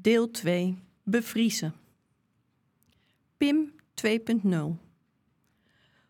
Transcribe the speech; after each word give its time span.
Deel 0.00 0.30
2. 0.30 0.78
Bevriezen. 1.02 1.74
PIM 3.36 3.72
2.0. 3.94 4.56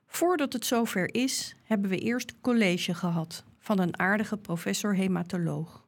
Voordat 0.07 0.53
het 0.53 0.65
zover 0.65 1.15
is, 1.15 1.57
hebben 1.63 1.91
we 1.91 1.99
eerst 1.99 2.41
college 2.41 2.95
gehad 2.95 3.45
van 3.59 3.79
een 3.79 3.99
aardige 3.99 4.37
professor 4.37 4.95
hematoloog. 4.95 5.87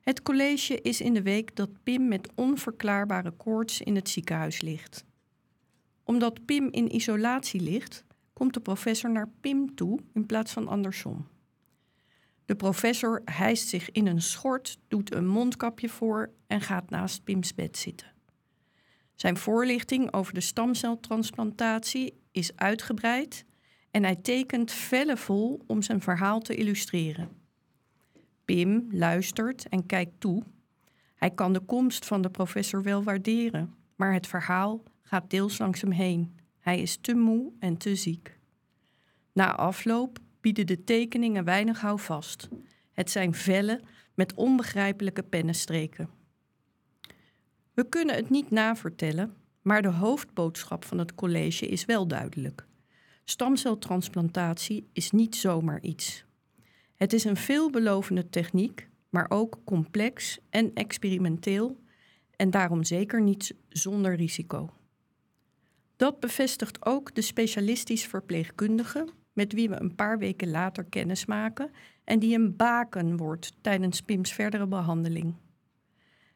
Het 0.00 0.22
college 0.22 0.80
is 0.80 1.00
in 1.00 1.14
de 1.14 1.22
week 1.22 1.56
dat 1.56 1.82
Pim 1.82 2.08
met 2.08 2.28
onverklaarbare 2.34 3.30
koorts 3.30 3.80
in 3.80 3.94
het 3.94 4.08
ziekenhuis 4.08 4.60
ligt. 4.60 5.04
Omdat 6.04 6.44
Pim 6.44 6.68
in 6.70 6.94
isolatie 6.94 7.60
ligt, 7.60 8.04
komt 8.32 8.54
de 8.54 8.60
professor 8.60 9.10
naar 9.10 9.28
Pim 9.40 9.74
toe 9.74 9.98
in 10.12 10.26
plaats 10.26 10.52
van 10.52 10.68
andersom. 10.68 11.26
De 12.46 12.56
professor 12.56 13.22
hijst 13.24 13.68
zich 13.68 13.90
in 13.90 14.06
een 14.06 14.22
schort, 14.22 14.78
doet 14.88 15.14
een 15.14 15.26
mondkapje 15.26 15.88
voor 15.88 16.30
en 16.46 16.60
gaat 16.60 16.90
naast 16.90 17.24
Pims 17.24 17.54
bed 17.54 17.76
zitten. 17.76 18.12
Zijn 19.14 19.36
voorlichting 19.36 20.12
over 20.12 20.34
de 20.34 20.40
stamceltransplantatie 20.40 22.20
is 22.30 22.56
uitgebreid 22.56 23.44
en 23.90 24.02
hij 24.02 24.16
tekent 24.16 24.72
vellen 24.72 25.18
vol 25.18 25.60
om 25.66 25.82
zijn 25.82 26.00
verhaal 26.00 26.40
te 26.40 26.54
illustreren. 26.54 27.28
Pim 28.44 28.86
luistert 28.90 29.68
en 29.68 29.86
kijkt 29.86 30.20
toe. 30.20 30.42
Hij 31.14 31.30
kan 31.30 31.52
de 31.52 31.60
komst 31.60 32.06
van 32.06 32.22
de 32.22 32.30
professor 32.30 32.82
wel 32.82 33.02
waarderen, 33.02 33.74
maar 33.96 34.12
het 34.12 34.26
verhaal 34.26 34.82
gaat 35.02 35.30
deels 35.30 35.58
langs 35.58 35.80
hem 35.80 35.90
heen. 35.90 36.36
Hij 36.58 36.80
is 36.80 36.96
te 37.00 37.14
moe 37.14 37.52
en 37.58 37.76
te 37.76 37.96
ziek. 37.96 38.38
Na 39.32 39.56
afloop 39.56 40.18
bieden 40.46 40.66
de 40.66 40.84
tekeningen 40.84 41.44
weinig 41.44 41.80
houvast. 41.80 42.48
Het 42.92 43.10
zijn 43.10 43.34
vellen 43.34 43.80
met 44.14 44.34
onbegrijpelijke 44.34 45.22
pennenstreken. 45.22 46.10
We 47.74 47.88
kunnen 47.88 48.14
het 48.14 48.30
niet 48.30 48.50
navertellen, 48.50 49.34
maar 49.62 49.82
de 49.82 49.88
hoofdboodschap 49.88 50.84
van 50.84 50.98
het 50.98 51.14
college 51.14 51.66
is 51.66 51.84
wel 51.84 52.06
duidelijk. 52.06 52.66
Stamceltransplantatie 53.24 54.88
is 54.92 55.10
niet 55.10 55.36
zomaar 55.36 55.80
iets. 55.80 56.24
Het 56.94 57.12
is 57.12 57.24
een 57.24 57.36
veelbelovende 57.36 58.28
techniek, 58.28 58.88
maar 59.08 59.26
ook 59.28 59.58
complex 59.64 60.38
en 60.50 60.70
experimenteel 60.74 61.80
en 62.36 62.50
daarom 62.50 62.84
zeker 62.84 63.22
niet 63.22 63.54
zonder 63.68 64.14
risico. 64.14 64.70
Dat 65.96 66.20
bevestigt 66.20 66.84
ook 66.84 67.14
de 67.14 67.22
specialistisch 67.22 68.06
verpleegkundige 68.06 69.06
met 69.36 69.52
wie 69.52 69.68
we 69.68 69.80
een 69.80 69.94
paar 69.94 70.18
weken 70.18 70.50
later 70.50 70.84
kennis 70.84 71.26
maken 71.26 71.70
en 72.04 72.18
die 72.18 72.34
een 72.34 72.56
baken 72.56 73.16
wordt 73.16 73.56
tijdens 73.60 74.00
Pim's 74.00 74.32
verdere 74.32 74.66
behandeling. 74.66 75.34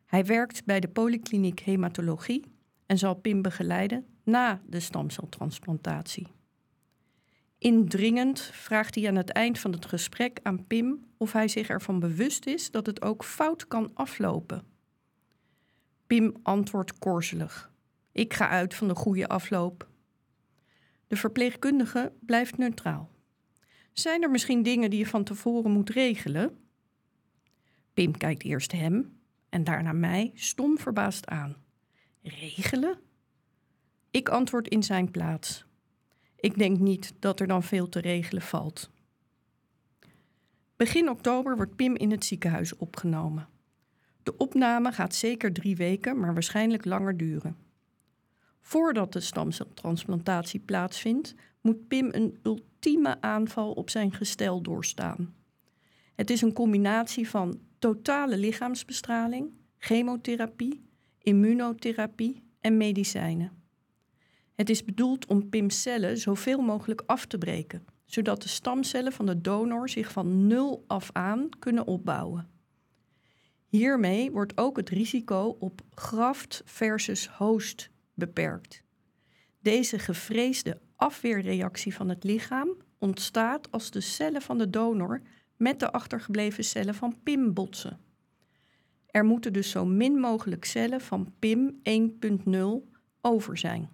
Hij 0.07 0.25
werkt 0.25 0.65
bij 0.65 0.81
de 0.81 0.89
polykliniek 0.89 1.61
hematologie 1.61 2.45
en 2.87 2.99
zal 2.99 3.15
Pim 3.15 3.43
begeleiden 3.43 4.07
na 4.25 4.61
de 4.67 4.81
stamceltransplantatie. 4.81 6.27
Indringend 7.59 8.41
vraagt 8.41 8.95
hij 8.95 9.09
aan 9.09 9.17
het 9.17 9.31
eind 9.31 9.59
van 9.59 9.73
het 9.73 9.87
gesprek 9.87 10.41
aan 10.43 10.67
Pim 10.67 11.07
of 11.17 11.33
hij 11.33 11.49
zich 11.49 11.69
ervan 11.69 11.99
bewust 11.99 12.47
is 12.47 12.71
dat 12.71 12.87
het 12.87 13.03
ook 13.03 13.25
fout 13.25 13.69
kan 13.69 13.91
aflopen. 13.95 14.63
Pim 16.07 16.37
antwoordt 16.43 16.99
korzelig: 16.99 17.71
Ik 18.13 18.35
ga 18.35 18.49
uit 18.49 18.75
van 18.75 18.89
de 18.89 18.95
goede 18.95 19.29
afloop. 19.29 19.90
De 21.11 21.17
verpleegkundige 21.17 22.13
blijft 22.21 22.59
neutraal. 22.59 23.11
Zijn 23.93 24.23
er 24.23 24.31
misschien 24.31 24.63
dingen 24.63 24.91
die 24.91 24.99
je 24.99 25.07
van 25.07 25.25
tevoren 25.25 25.71
moet 25.71 25.91
regelen? 25.91 26.59
Pim 27.95 28.17
kijkt 28.17 28.43
eerst 28.43 28.73
hem 28.73 29.21
en 29.49 29.65
daarna 29.65 29.93
mij 29.93 30.31
stom 30.35 30.79
verbaasd 30.79 31.27
aan. 31.27 31.57
Regelen? 32.23 32.99
Ik 34.11 34.29
antwoord 34.29 34.69
in 34.69 34.83
zijn 34.83 35.11
plaats. 35.11 35.65
Ik 36.37 36.59
denk 36.59 36.79
niet 36.79 37.13
dat 37.19 37.41
er 37.41 37.47
dan 37.47 37.63
veel 37.63 37.89
te 37.89 38.01
regelen 38.01 38.43
valt. 38.43 38.91
Begin 40.77 41.09
oktober 41.09 41.57
wordt 41.57 41.77
Pim 41.77 41.97
in 41.97 42.11
het 42.11 42.25
ziekenhuis 42.25 42.77
opgenomen. 42.77 43.49
De 44.23 44.37
opname 44.37 44.93
gaat 44.93 45.15
zeker 45.15 45.53
drie 45.53 45.77
weken, 45.77 46.21
maar 46.21 46.33
waarschijnlijk 46.33 46.85
langer 46.85 47.17
duren. 47.17 47.57
Voordat 48.61 49.13
de 49.13 49.21
stamceltransplantatie 49.21 50.61
plaatsvindt, 50.61 51.35
moet 51.61 51.89
Pim 51.89 52.09
een 52.13 52.39
ultieme 52.43 53.21
aanval 53.21 53.73
op 53.73 53.91
zijn 53.91 54.13
gestel 54.13 54.63
doorstaan. 54.63 55.35
Het 56.15 56.31
is 56.31 56.43
een 56.43 56.53
combinatie 56.53 57.29
van 57.29 57.61
totale 57.79 58.37
lichaamsbestraling, 58.37 59.53
chemotherapie, 59.79 60.83
immunotherapie 61.19 62.43
en 62.61 62.77
medicijnen. 62.77 63.53
Het 64.55 64.71
is 64.71 64.85
bedoeld 64.85 65.27
om 65.27 65.49
Pim's 65.49 65.83
cellen 65.83 66.19
zoveel 66.19 66.61
mogelijk 66.61 67.03
af 67.07 67.27
te 67.27 67.39
breken, 67.39 67.85
zodat 68.05 68.43
de 68.43 68.49
stamcellen 68.49 69.13
van 69.13 69.27
de 69.27 69.41
donor 69.41 69.89
zich 69.89 70.13
van 70.13 70.47
nul 70.47 70.85
af 70.87 71.11
aan 71.13 71.49
kunnen 71.59 71.87
opbouwen. 71.87 72.49
Hiermee 73.67 74.31
wordt 74.31 74.59
ook 74.59 74.77
het 74.77 74.89
risico 74.89 75.57
op 75.59 75.81
graft 75.91 76.63
versus 76.65 77.29
host 77.29 77.91
beperkt. 78.21 78.83
Deze 79.61 79.99
gevreesde 79.99 80.81
afweerreactie 80.97 81.95
van 81.95 82.09
het 82.09 82.25
lichaam 82.25 82.77
ontstaat 82.99 83.71
als 83.71 83.91
de 83.91 84.01
cellen 84.01 84.43
van 84.43 84.59
de 84.59 84.71
donor 84.71 85.23
met 85.57 85.81
de 85.81 85.93
achtergebleven 85.93 86.65
cellen 86.65 86.95
van 86.95 87.23
PIM 87.23 87.55
botsen. 87.55 88.01
Er 89.07 89.25
moeten 89.25 89.53
dus 89.53 89.71
zo 89.71 89.85
min 89.87 90.19
mogelijk 90.19 90.65
cellen 90.65 91.01
van 91.01 91.33
PIM 91.39 91.81
1.0 92.49 92.59
over 93.21 93.59
zijn. 93.59 93.91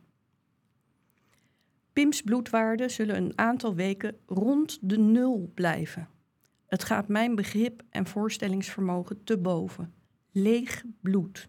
PIM's 1.92 2.22
bloedwaarden 2.22 2.90
zullen 2.90 3.16
een 3.16 3.38
aantal 3.38 3.74
weken 3.74 4.16
rond 4.26 4.78
de 4.80 4.98
nul 4.98 5.50
blijven. 5.54 6.08
Het 6.66 6.84
gaat 6.84 7.08
mijn 7.08 7.34
begrip 7.34 7.82
en 7.90 8.06
voorstellingsvermogen 8.06 9.24
te 9.24 9.38
boven. 9.38 9.94
Leeg 10.32 10.84
bloed. 11.00 11.48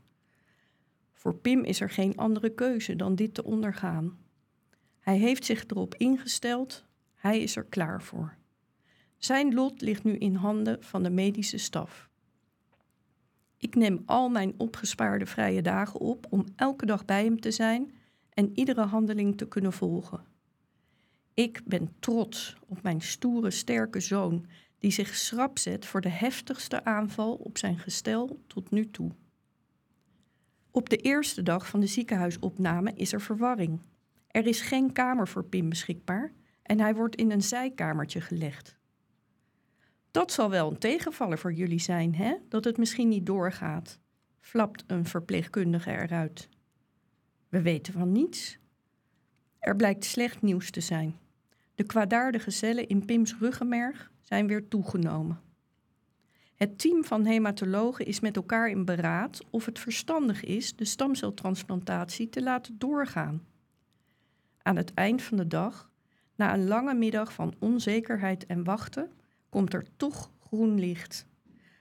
Voor 1.17 1.35
Pim 1.35 1.63
is 1.63 1.81
er 1.81 1.89
geen 1.89 2.15
andere 2.15 2.53
keuze 2.53 2.95
dan 2.95 3.15
dit 3.15 3.33
te 3.33 3.43
ondergaan. 3.43 4.17
Hij 4.99 5.17
heeft 5.17 5.45
zich 5.45 5.65
erop 5.67 5.95
ingesteld, 5.95 6.85
hij 7.15 7.39
is 7.39 7.55
er 7.55 7.63
klaar 7.63 8.01
voor. 8.01 8.35
Zijn 9.17 9.53
lot 9.53 9.81
ligt 9.81 10.03
nu 10.03 10.17
in 10.17 10.35
handen 10.35 10.83
van 10.83 11.03
de 11.03 11.09
medische 11.09 11.57
staf. 11.57 12.09
Ik 13.57 13.75
neem 13.75 14.01
al 14.05 14.29
mijn 14.29 14.53
opgespaarde 14.57 15.25
vrije 15.25 15.61
dagen 15.61 15.99
op 15.99 16.25
om 16.29 16.45
elke 16.55 16.85
dag 16.85 17.05
bij 17.05 17.23
hem 17.23 17.39
te 17.39 17.51
zijn 17.51 17.91
en 18.29 18.51
iedere 18.53 18.85
handeling 18.85 19.37
te 19.37 19.47
kunnen 19.47 19.73
volgen. 19.73 20.25
Ik 21.33 21.61
ben 21.65 21.95
trots 21.99 22.57
op 22.67 22.81
mijn 22.81 23.01
stoere, 23.01 23.51
sterke 23.51 23.99
zoon, 23.99 24.45
die 24.79 24.91
zich 24.91 25.15
schrap 25.15 25.59
zet 25.59 25.85
voor 25.85 26.01
de 26.01 26.09
heftigste 26.09 26.83
aanval 26.83 27.33
op 27.33 27.57
zijn 27.57 27.79
gestel 27.79 28.39
tot 28.47 28.71
nu 28.71 28.91
toe. 28.91 29.11
Op 30.77 30.89
de 30.89 30.97
eerste 30.97 31.43
dag 31.43 31.67
van 31.67 31.79
de 31.79 31.87
ziekenhuisopname 31.87 32.93
is 32.93 33.13
er 33.13 33.21
verwarring. 33.21 33.79
Er 34.27 34.47
is 34.47 34.61
geen 34.61 34.93
kamer 34.93 35.27
voor 35.27 35.43
Pim 35.43 35.69
beschikbaar 35.69 36.31
en 36.63 36.79
hij 36.79 36.95
wordt 36.95 37.15
in 37.15 37.31
een 37.31 37.41
zijkamertje 37.41 38.21
gelegd. 38.21 38.77
Dat 40.11 40.31
zal 40.31 40.49
wel 40.49 40.71
een 40.71 40.77
tegenvaller 40.77 41.37
voor 41.37 41.53
jullie 41.53 41.79
zijn, 41.79 42.15
hè? 42.15 42.35
Dat 42.49 42.63
het 42.63 42.77
misschien 42.77 43.07
niet 43.07 43.25
doorgaat, 43.25 43.99
flapt 44.39 44.83
een 44.87 45.05
verpleegkundige 45.05 45.91
eruit. 45.91 46.49
We 47.49 47.61
weten 47.61 47.93
van 47.93 48.11
niets. 48.11 48.59
Er 49.59 49.75
blijkt 49.75 50.05
slecht 50.05 50.41
nieuws 50.41 50.71
te 50.71 50.81
zijn. 50.81 51.15
De 51.75 51.83
kwaadaardige 51.83 52.51
cellen 52.51 52.87
in 52.87 53.05
Pims 53.05 53.35
ruggenmerg 53.39 54.11
zijn 54.21 54.47
weer 54.47 54.67
toegenomen. 54.67 55.41
Het 56.57 56.79
team 56.79 57.03
van 57.03 57.25
hematologen 57.25 58.05
is 58.05 58.19
met 58.19 58.35
elkaar 58.35 58.69
in 58.69 58.85
beraad 58.85 59.39
of 59.49 59.65
het 59.65 59.79
verstandig 59.79 60.43
is 60.43 60.75
de 60.75 60.85
stamceltransplantatie 60.85 62.29
te 62.29 62.43
laten 62.43 62.77
doorgaan. 62.77 63.45
Aan 64.61 64.75
het 64.75 64.93
eind 64.93 65.21
van 65.21 65.37
de 65.37 65.47
dag, 65.47 65.91
na 66.35 66.53
een 66.53 66.67
lange 66.67 66.93
middag 66.93 67.33
van 67.33 67.53
onzekerheid 67.59 68.45
en 68.45 68.63
wachten, 68.63 69.11
komt 69.49 69.73
er 69.73 69.85
toch 69.97 70.31
groen 70.39 70.79
licht. 70.79 71.27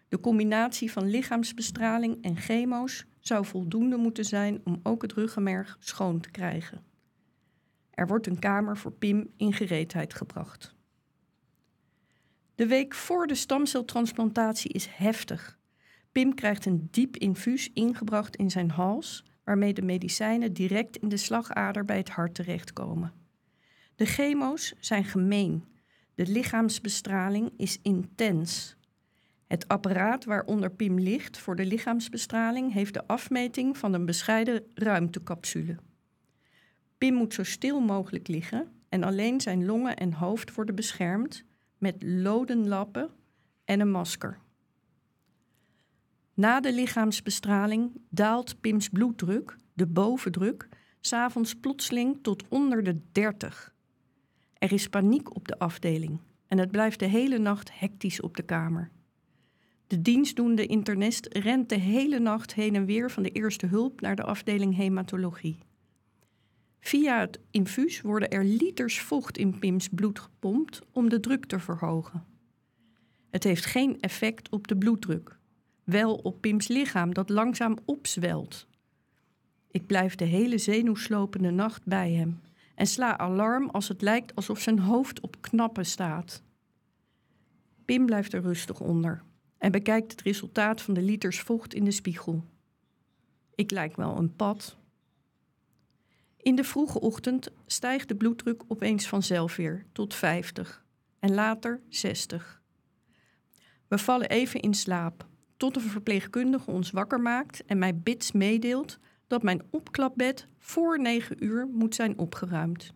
De 0.08 0.20
combinatie 0.20 0.92
van 0.92 1.06
lichaamsbestraling 1.06 2.22
en 2.22 2.36
chemo's 2.36 3.06
zou 3.20 3.44
voldoende 3.44 3.96
moeten 3.96 4.24
zijn 4.24 4.60
om 4.64 4.80
ook 4.82 5.02
het 5.02 5.12
ruggenmerg 5.12 5.76
schoon 5.80 6.20
te 6.20 6.30
krijgen. 6.30 6.84
Er 7.90 8.06
wordt 8.06 8.26
een 8.26 8.38
kamer 8.38 8.76
voor 8.76 8.92
Pim 8.92 9.30
in 9.36 9.52
gereedheid 9.52 10.14
gebracht. 10.14 10.75
De 12.56 12.66
week 12.66 12.94
voor 12.94 13.26
de 13.26 13.34
stamceltransplantatie 13.34 14.72
is 14.72 14.86
heftig. 14.86 15.58
Pim 16.12 16.34
krijgt 16.34 16.66
een 16.66 16.88
diep 16.90 17.16
infuus 17.16 17.70
ingebracht 17.72 18.36
in 18.36 18.50
zijn 18.50 18.70
hals, 18.70 19.24
waarmee 19.44 19.74
de 19.74 19.82
medicijnen 19.82 20.52
direct 20.52 20.96
in 20.96 21.08
de 21.08 21.16
slagader 21.16 21.84
bij 21.84 21.96
het 21.96 22.08
hart 22.08 22.34
terechtkomen. 22.34 23.12
De 23.94 24.04
chemo's 24.04 24.74
zijn 24.80 25.04
gemeen. 25.04 25.64
De 26.14 26.26
lichaamsbestraling 26.26 27.52
is 27.56 27.78
intens. 27.82 28.76
Het 29.46 29.68
apparaat 29.68 30.24
waaronder 30.24 30.70
Pim 30.70 30.98
ligt 30.98 31.38
voor 31.38 31.56
de 31.56 31.66
lichaamsbestraling 31.66 32.72
heeft 32.72 32.94
de 32.94 33.06
afmeting 33.06 33.78
van 33.78 33.92
een 33.92 34.06
bescheiden 34.06 34.64
ruimtecapsule. 34.74 35.76
Pim 36.98 37.14
moet 37.14 37.34
zo 37.34 37.42
stil 37.42 37.80
mogelijk 37.80 38.28
liggen 38.28 38.68
en 38.88 39.02
alleen 39.02 39.40
zijn 39.40 39.64
longen 39.64 39.96
en 39.96 40.12
hoofd 40.12 40.54
worden 40.54 40.74
beschermd 40.74 41.44
met 41.86 42.02
lodenlappen 42.02 43.10
en 43.64 43.80
een 43.80 43.90
masker. 43.90 44.38
Na 46.34 46.60
de 46.60 46.72
lichaamsbestraling 46.72 47.92
daalt 48.08 48.60
Pims 48.60 48.88
bloeddruk, 48.88 49.56
de 49.72 49.86
bovendruk, 49.86 50.68
s'avonds 51.00 51.54
plotseling 51.54 52.18
tot 52.22 52.48
onder 52.48 52.82
de 52.82 53.00
30. 53.12 53.74
Er 54.58 54.72
is 54.72 54.88
paniek 54.88 55.34
op 55.36 55.48
de 55.48 55.58
afdeling 55.58 56.20
en 56.46 56.58
het 56.58 56.70
blijft 56.70 56.98
de 56.98 57.06
hele 57.06 57.38
nacht 57.38 57.78
hectisch 57.78 58.20
op 58.20 58.36
de 58.36 58.42
kamer. 58.42 58.90
De 59.86 60.02
dienstdoende 60.02 60.66
internist 60.66 61.26
rent 61.26 61.68
de 61.68 61.78
hele 61.78 62.18
nacht 62.18 62.54
heen 62.54 62.74
en 62.74 62.84
weer 62.84 63.10
van 63.10 63.22
de 63.22 63.30
eerste 63.30 63.66
hulp 63.66 64.00
naar 64.00 64.16
de 64.16 64.24
afdeling 64.24 64.76
hematologie. 64.76 65.58
Via 66.80 67.20
het 67.20 67.40
infuus 67.50 68.00
worden 68.00 68.30
er 68.30 68.44
liters 68.44 69.00
vocht 69.00 69.38
in 69.38 69.58
Pims 69.58 69.88
bloed 69.88 70.18
gepompt 70.18 70.80
om 70.92 71.08
de 71.08 71.20
druk 71.20 71.46
te 71.46 71.58
verhogen. 71.58 72.24
Het 73.30 73.44
heeft 73.44 73.64
geen 73.64 74.00
effect 74.00 74.48
op 74.48 74.68
de 74.68 74.76
bloeddruk, 74.76 75.38
wel 75.84 76.14
op 76.14 76.40
Pims 76.40 76.68
lichaam 76.68 77.14
dat 77.14 77.28
langzaam 77.28 77.76
opzwelt. 77.84 78.66
Ik 79.70 79.86
blijf 79.86 80.14
de 80.14 80.24
hele 80.24 80.58
zenuwslopende 80.58 81.50
nacht 81.50 81.84
bij 81.84 82.12
hem 82.12 82.40
en 82.74 82.86
sla 82.86 83.18
alarm 83.18 83.68
als 83.68 83.88
het 83.88 84.02
lijkt 84.02 84.34
alsof 84.34 84.60
zijn 84.60 84.78
hoofd 84.78 85.20
op 85.20 85.36
knappen 85.40 85.86
staat. 85.86 86.42
Pim 87.84 88.06
blijft 88.06 88.32
er 88.32 88.42
rustig 88.42 88.80
onder 88.80 89.22
en 89.58 89.72
bekijkt 89.72 90.10
het 90.10 90.22
resultaat 90.22 90.82
van 90.82 90.94
de 90.94 91.02
liters 91.02 91.40
vocht 91.40 91.74
in 91.74 91.84
de 91.84 91.90
spiegel. 91.90 92.44
Ik 93.54 93.70
lijk 93.70 93.96
wel 93.96 94.18
een 94.18 94.36
pad. 94.36 94.76
In 96.46 96.54
de 96.54 96.64
vroege 96.64 97.00
ochtend 97.00 97.50
stijgt 97.66 98.08
de 98.08 98.16
bloeddruk 98.16 98.62
opeens 98.68 99.08
vanzelf 99.08 99.56
weer 99.56 99.86
tot 99.92 100.14
50 100.14 100.84
en 101.18 101.34
later 101.34 101.80
60. 101.88 102.62
We 103.88 103.98
vallen 103.98 104.28
even 104.28 104.60
in 104.60 104.74
slaap, 104.74 105.26
tot 105.56 105.76
een 105.76 105.82
verpleegkundige 105.82 106.70
ons 106.70 106.90
wakker 106.90 107.20
maakt 107.20 107.64
en 107.64 107.78
mij 107.78 107.98
bits 107.98 108.32
meedeelt 108.32 108.98
dat 109.26 109.42
mijn 109.42 109.62
opklapbed 109.70 110.48
voor 110.58 111.00
9 111.00 111.44
uur 111.44 111.68
moet 111.72 111.94
zijn 111.94 112.18
opgeruimd. 112.18 112.92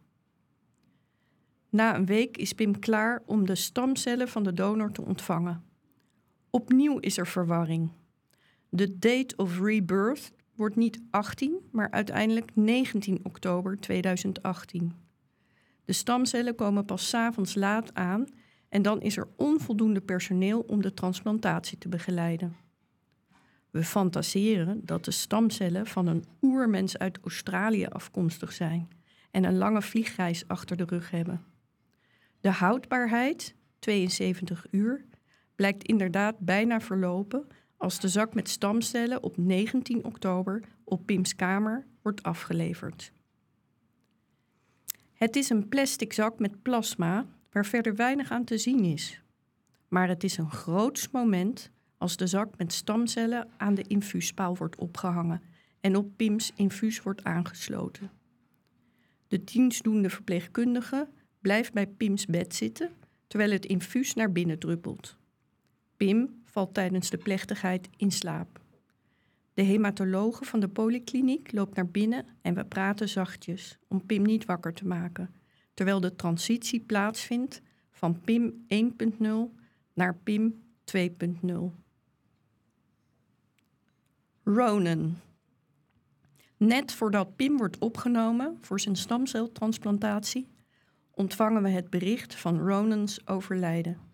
Na 1.69 1.95
een 1.95 2.07
week 2.07 2.37
is 2.37 2.53
Pim 2.53 2.79
klaar 2.79 3.23
om 3.27 3.47
de 3.47 3.55
stamcellen 3.55 4.29
van 4.29 4.43
de 4.43 4.55
donor 4.55 4.93
te 4.93 5.03
ontvangen. 5.03 5.65
Opnieuw 6.51 6.99
is 6.99 7.19
er 7.19 7.27
verwarring. 7.27 7.93
De 8.69 8.99
date 8.99 9.37
of 9.37 9.61
rebirth 9.61 10.33
wordt 10.61 10.77
niet 10.77 11.01
18, 11.11 11.59
maar 11.73 11.91
uiteindelijk 11.91 12.51
19 12.55 13.21
oktober 13.23 13.79
2018. 13.79 14.93
De 15.85 15.93
stamcellen 15.93 16.55
komen 16.55 16.85
pas 16.85 17.09
s 17.09 17.15
avonds 17.15 17.55
laat 17.55 17.95
aan 17.95 18.27
en 18.69 18.83
dan 18.83 19.01
is 19.01 19.17
er 19.17 19.29
onvoldoende 19.37 20.01
personeel 20.01 20.61
om 20.61 20.83
de 20.83 20.95
transplantatie 20.95 21.79
te 21.79 21.89
begeleiden. 21.89 22.57
We 23.71 23.85
fantaseren 23.85 24.81
dat 24.85 25.05
de 25.05 25.11
stamcellen 25.11 25.87
van 25.87 26.07
een 26.07 26.25
oermens 26.43 26.99
uit 26.99 27.19
Australië 27.23 27.87
afkomstig 27.87 28.53
zijn 28.53 28.89
en 29.31 29.45
een 29.45 29.59
lange 29.59 29.83
vliegreis 29.83 30.49
achter 30.49 30.77
de 30.77 30.85
rug 30.85 31.11
hebben. 31.11 31.45
De 32.41 32.51
houdbaarheid, 32.51 33.55
72 33.79 34.67
uur, 34.71 35.05
blijkt 35.55 35.85
inderdaad 35.85 36.39
bijna 36.39 36.81
verlopen 36.81 37.47
als 37.81 38.01
de 38.01 38.09
zak 38.09 38.35
met 38.35 38.49
stamcellen 38.49 39.23
op 39.23 39.37
19 39.37 40.05
oktober 40.05 40.63
op 40.85 41.07
Pim's 41.07 41.37
kamer 41.37 41.87
wordt 42.03 42.23
afgeleverd. 42.23 43.13
Het 45.13 45.37
is 45.37 45.51
een 45.51 45.69
plastic 45.69 46.13
zak 46.13 46.39
met 46.39 46.63
plasma 46.63 47.27
waar 47.51 47.67
verder 47.67 47.95
weinig 47.97 48.31
aan 48.31 48.45
te 48.45 48.59
zien 48.59 48.85
is. 48.85 49.23
Maar 49.89 50.09
het 50.09 50.25
is 50.25 50.37
een 50.37 50.51
groots 50.51 51.11
moment 51.11 51.71
als 51.99 52.17
de 52.17 52.27
zak 52.27 52.59
met 52.59 52.73
stamcellen 52.73 53.49
aan 53.57 53.75
de 53.75 53.83
infuuspaal 53.83 54.57
wordt 54.57 54.77
opgehangen 54.77 55.43
en 55.81 55.97
op 55.97 56.17
Pim's 56.17 56.53
infuus 56.55 57.03
wordt 57.03 57.25
aangesloten. 57.25 58.11
De 59.29 59.45
dienstdoende 59.45 60.11
verpleegkundige 60.11 61.09
blijft 61.41 61.73
bij 61.73 61.87
Pim's 61.87 62.27
bed 62.27 62.55
zitten 62.55 62.91
terwijl 63.27 63.51
het 63.51 63.67
infuus 63.67 64.15
naar 64.15 64.33
binnen 64.33 64.59
druppelt. 64.59 65.17
Pim 65.97 66.40
valt 66.51 66.75
tijdens 66.75 67.11
de 67.11 67.19
plechtigheid 67.19 67.89
in 67.97 68.11
slaap. 68.11 68.61
De 69.55 69.63
hematologe 69.63 70.45
van 70.45 70.61
de 70.61 70.69
polykliniek 70.69 71.53
loopt 71.53 71.77
naar 71.77 71.89
binnen 71.89 72.27
en 72.43 72.55
we 72.55 72.65
praten 72.65 73.09
zachtjes 73.09 73.79
om 73.89 74.07
Pim 74.07 74.23
niet 74.23 74.45
wakker 74.45 74.75
te 74.75 74.87
maken, 74.87 75.35
terwijl 75.75 76.01
de 76.01 76.17
transitie 76.17 76.81
plaatsvindt 76.81 77.63
van 77.91 78.21
PIM 78.21 78.67
1.0 79.19 79.27
naar 79.95 80.15
PIM 80.15 80.63
2.0. 80.97 81.53
Ronan. 84.45 85.17
Net 86.57 86.93
voordat 86.93 87.37
Pim 87.37 87.57
wordt 87.57 87.79
opgenomen 87.79 88.59
voor 88.61 88.81
zijn 88.81 88.97
stamceltransplantatie, 88.97 90.49
ontvangen 91.11 91.63
we 91.63 91.69
het 91.69 91.91
bericht 91.91 92.35
van 92.35 92.59
Ronans 92.59 93.27
overlijden. 93.27 94.10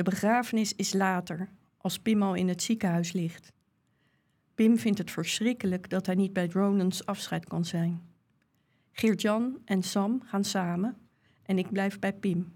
De 0.00 0.10
begrafenis 0.10 0.74
is 0.74 0.92
later, 0.92 1.48
als 1.76 1.98
Pim 1.98 2.22
al 2.22 2.34
in 2.34 2.48
het 2.48 2.62
ziekenhuis 2.62 3.12
ligt. 3.12 3.52
Pim 4.54 4.78
vindt 4.78 4.98
het 4.98 5.10
verschrikkelijk 5.10 5.90
dat 5.90 6.06
hij 6.06 6.14
niet 6.14 6.32
bij 6.32 6.46
Ronans 6.46 7.06
afscheid 7.06 7.44
kan 7.44 7.64
zijn. 7.64 8.02
Geert-Jan 8.92 9.58
en 9.64 9.82
Sam 9.82 10.22
gaan 10.24 10.44
samen 10.44 10.96
en 11.42 11.58
ik 11.58 11.72
blijf 11.72 11.98
bij 11.98 12.12
Pim. 12.12 12.52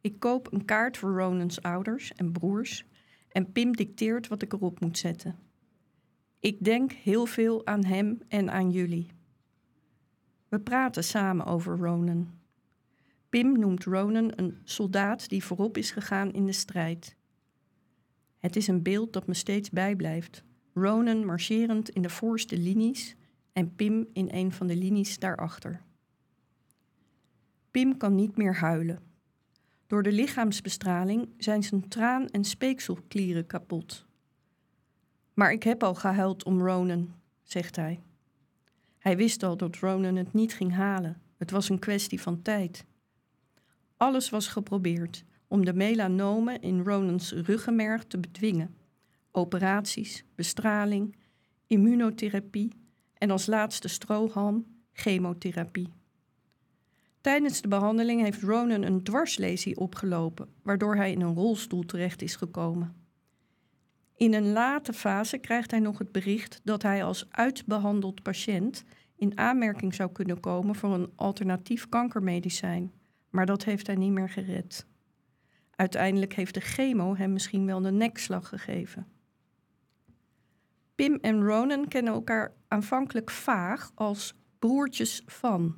Ik 0.00 0.18
koop 0.18 0.52
een 0.52 0.64
kaart 0.64 0.96
voor 0.96 1.18
Ronans 1.18 1.62
ouders 1.62 2.12
en 2.12 2.32
broers 2.32 2.84
en 3.28 3.52
Pim 3.52 3.76
dicteert 3.76 4.28
wat 4.28 4.42
ik 4.42 4.52
erop 4.52 4.80
moet 4.80 4.98
zetten. 4.98 5.38
Ik 6.40 6.64
denk 6.64 6.92
heel 6.92 7.26
veel 7.26 7.66
aan 7.66 7.84
hem 7.84 8.18
en 8.28 8.50
aan 8.50 8.70
jullie. 8.70 9.10
We 10.48 10.60
praten 10.60 11.04
samen 11.04 11.46
over 11.46 11.76
Ronan. 11.76 12.35
Pim 13.36 13.58
noemt 13.58 13.84
Ronan 13.84 14.32
een 14.36 14.58
soldaat 14.64 15.28
die 15.28 15.44
voorop 15.44 15.76
is 15.76 15.90
gegaan 15.90 16.32
in 16.32 16.46
de 16.46 16.52
strijd. 16.52 17.16
Het 18.38 18.56
is 18.56 18.66
een 18.66 18.82
beeld 18.82 19.12
dat 19.12 19.26
me 19.26 19.34
steeds 19.34 19.70
bijblijft. 19.70 20.44
Ronan 20.74 21.24
marcherend 21.24 21.88
in 21.88 22.02
de 22.02 22.08
voorste 22.08 22.58
linies 22.58 23.16
en 23.52 23.74
Pim 23.74 24.06
in 24.12 24.28
een 24.32 24.52
van 24.52 24.66
de 24.66 24.76
linies 24.76 25.18
daarachter. 25.18 25.82
Pim 27.70 27.96
kan 27.96 28.14
niet 28.14 28.36
meer 28.36 28.54
huilen. 28.54 29.02
Door 29.86 30.02
de 30.02 30.12
lichaamsbestraling 30.12 31.28
zijn 31.38 31.62
zijn 31.62 31.88
traan- 31.88 32.28
en 32.28 32.44
speekselklieren 32.44 33.46
kapot. 33.46 34.06
Maar 35.34 35.52
ik 35.52 35.62
heb 35.62 35.82
al 35.82 35.94
gehuild 35.94 36.44
om 36.44 36.62
Ronan, 36.62 37.14
zegt 37.42 37.76
hij. 37.76 38.00
Hij 38.98 39.16
wist 39.16 39.42
al 39.42 39.56
dat 39.56 39.76
Ronan 39.76 40.16
het 40.16 40.32
niet 40.32 40.54
ging 40.54 40.72
halen. 40.72 41.22
Het 41.36 41.50
was 41.50 41.68
een 41.68 41.78
kwestie 41.78 42.20
van 42.20 42.42
tijd. 42.42 42.84
Alles 43.96 44.30
was 44.30 44.46
geprobeerd 44.48 45.24
om 45.48 45.64
de 45.64 45.74
melanomen 45.74 46.60
in 46.60 46.82
Ronans 46.82 47.32
ruggenmerg 47.32 48.04
te 48.04 48.18
bedwingen. 48.18 48.76
Operaties, 49.30 50.24
bestraling, 50.34 51.16
immunotherapie 51.66 52.72
en 53.14 53.30
als 53.30 53.46
laatste 53.46 53.88
strohalm 53.88 54.66
chemotherapie. 54.92 55.92
Tijdens 57.20 57.60
de 57.60 57.68
behandeling 57.68 58.22
heeft 58.22 58.42
Ronan 58.42 58.82
een 58.82 59.02
dwarslesie 59.02 59.76
opgelopen, 59.76 60.48
waardoor 60.62 60.96
hij 60.96 61.12
in 61.12 61.20
een 61.20 61.34
rolstoel 61.34 61.84
terecht 61.84 62.22
is 62.22 62.36
gekomen. 62.36 62.94
In 64.16 64.34
een 64.34 64.52
late 64.52 64.92
fase 64.92 65.38
krijgt 65.38 65.70
hij 65.70 65.80
nog 65.80 65.98
het 65.98 66.12
bericht 66.12 66.60
dat 66.64 66.82
hij 66.82 67.04
als 67.04 67.26
uitbehandeld 67.30 68.22
patiënt 68.22 68.84
in 69.16 69.38
aanmerking 69.38 69.94
zou 69.94 70.12
kunnen 70.12 70.40
komen 70.40 70.74
voor 70.74 70.94
een 70.94 71.12
alternatief 71.14 71.88
kankermedicijn, 71.88 72.92
maar 73.36 73.46
dat 73.46 73.64
heeft 73.64 73.86
hij 73.86 73.96
niet 73.96 74.12
meer 74.12 74.28
gered. 74.28 74.86
Uiteindelijk 75.70 76.34
heeft 76.34 76.54
de 76.54 76.60
chemo 76.60 77.16
hem 77.16 77.32
misschien 77.32 77.66
wel 77.66 77.80
de 77.80 77.90
nekslag 77.90 78.48
gegeven. 78.48 79.06
Pim 80.94 81.18
en 81.20 81.42
Ronan 81.44 81.88
kennen 81.88 82.12
elkaar 82.12 82.54
aanvankelijk 82.68 83.30
vaag 83.30 83.90
als 83.94 84.34
broertjes 84.58 85.22
van. 85.26 85.76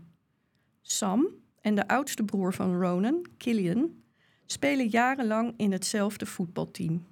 Sam 0.83 1.27
en 1.61 1.75
de 1.75 1.89
oudste 1.89 2.25
broer 2.25 2.55
van 2.55 2.81
Ronan, 2.81 3.27
Killian, 3.37 4.03
spelen 4.47 4.89
jarenlang 4.89 5.55
in 5.57 5.73
hetzelfde 5.73 6.27
voetbalteam. 6.27 7.07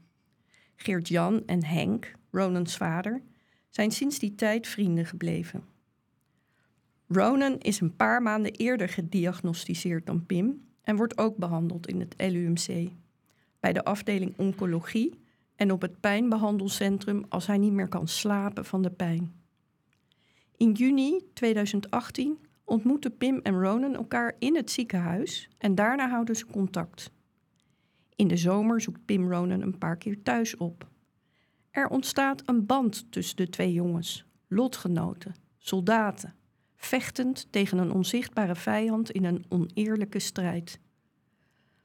Geert-Jan 0.76 1.42
en 1.46 1.64
Henk, 1.64 2.12
Ronans 2.30 2.76
vader, 2.76 3.22
zijn 3.68 3.90
sinds 3.90 4.18
die 4.18 4.34
tijd 4.34 4.66
vrienden 4.66 5.06
gebleven. 5.06 5.64
Ronan 7.08 7.58
is 7.58 7.80
een 7.80 7.96
paar 7.96 8.22
maanden 8.22 8.52
eerder 8.52 8.88
gediagnosticeerd 8.88 10.06
dan 10.06 10.26
Pim 10.26 10.66
en 10.82 10.96
wordt 10.96 11.18
ook 11.18 11.36
behandeld 11.36 11.86
in 11.86 12.00
het 12.00 12.14
LUMC. 12.18 12.90
bij 13.60 13.72
de 13.72 13.84
afdeling 13.84 14.38
oncologie 14.38 15.20
en 15.56 15.72
op 15.72 15.82
het 15.82 16.00
pijnbehandelcentrum 16.00 17.24
als 17.28 17.46
hij 17.46 17.58
niet 17.58 17.72
meer 17.72 17.88
kan 17.88 18.08
slapen 18.08 18.64
van 18.64 18.82
de 18.82 18.90
pijn. 18.90 19.32
In 20.56 20.72
juni 20.72 21.20
2018 21.32 22.38
ontmoeten 22.64 23.16
Pim 23.16 23.40
en 23.42 23.60
Ronan 23.60 23.94
elkaar 23.94 24.36
in 24.38 24.56
het 24.56 24.70
ziekenhuis 24.70 25.48
en 25.58 25.74
daarna 25.74 26.08
houden 26.08 26.36
ze 26.36 26.46
contact. 26.46 27.10
In 28.16 28.28
de 28.28 28.36
zomer 28.36 28.80
zoekt 28.80 29.04
Pim 29.04 29.32
Ronan 29.32 29.62
een 29.62 29.78
paar 29.78 29.96
keer 29.96 30.22
thuis 30.22 30.56
op. 30.56 30.88
Er 31.70 31.88
ontstaat 31.88 32.42
een 32.46 32.66
band 32.66 33.12
tussen 33.12 33.36
de 33.36 33.48
twee 33.48 33.72
jongens, 33.72 34.24
lotgenoten, 34.48 35.34
soldaten, 35.58 36.34
vechtend 36.76 37.46
tegen 37.50 37.78
een 37.78 37.92
onzichtbare 37.92 38.54
vijand 38.54 39.10
in 39.10 39.24
een 39.24 39.44
oneerlijke 39.48 40.18
strijd. 40.18 40.80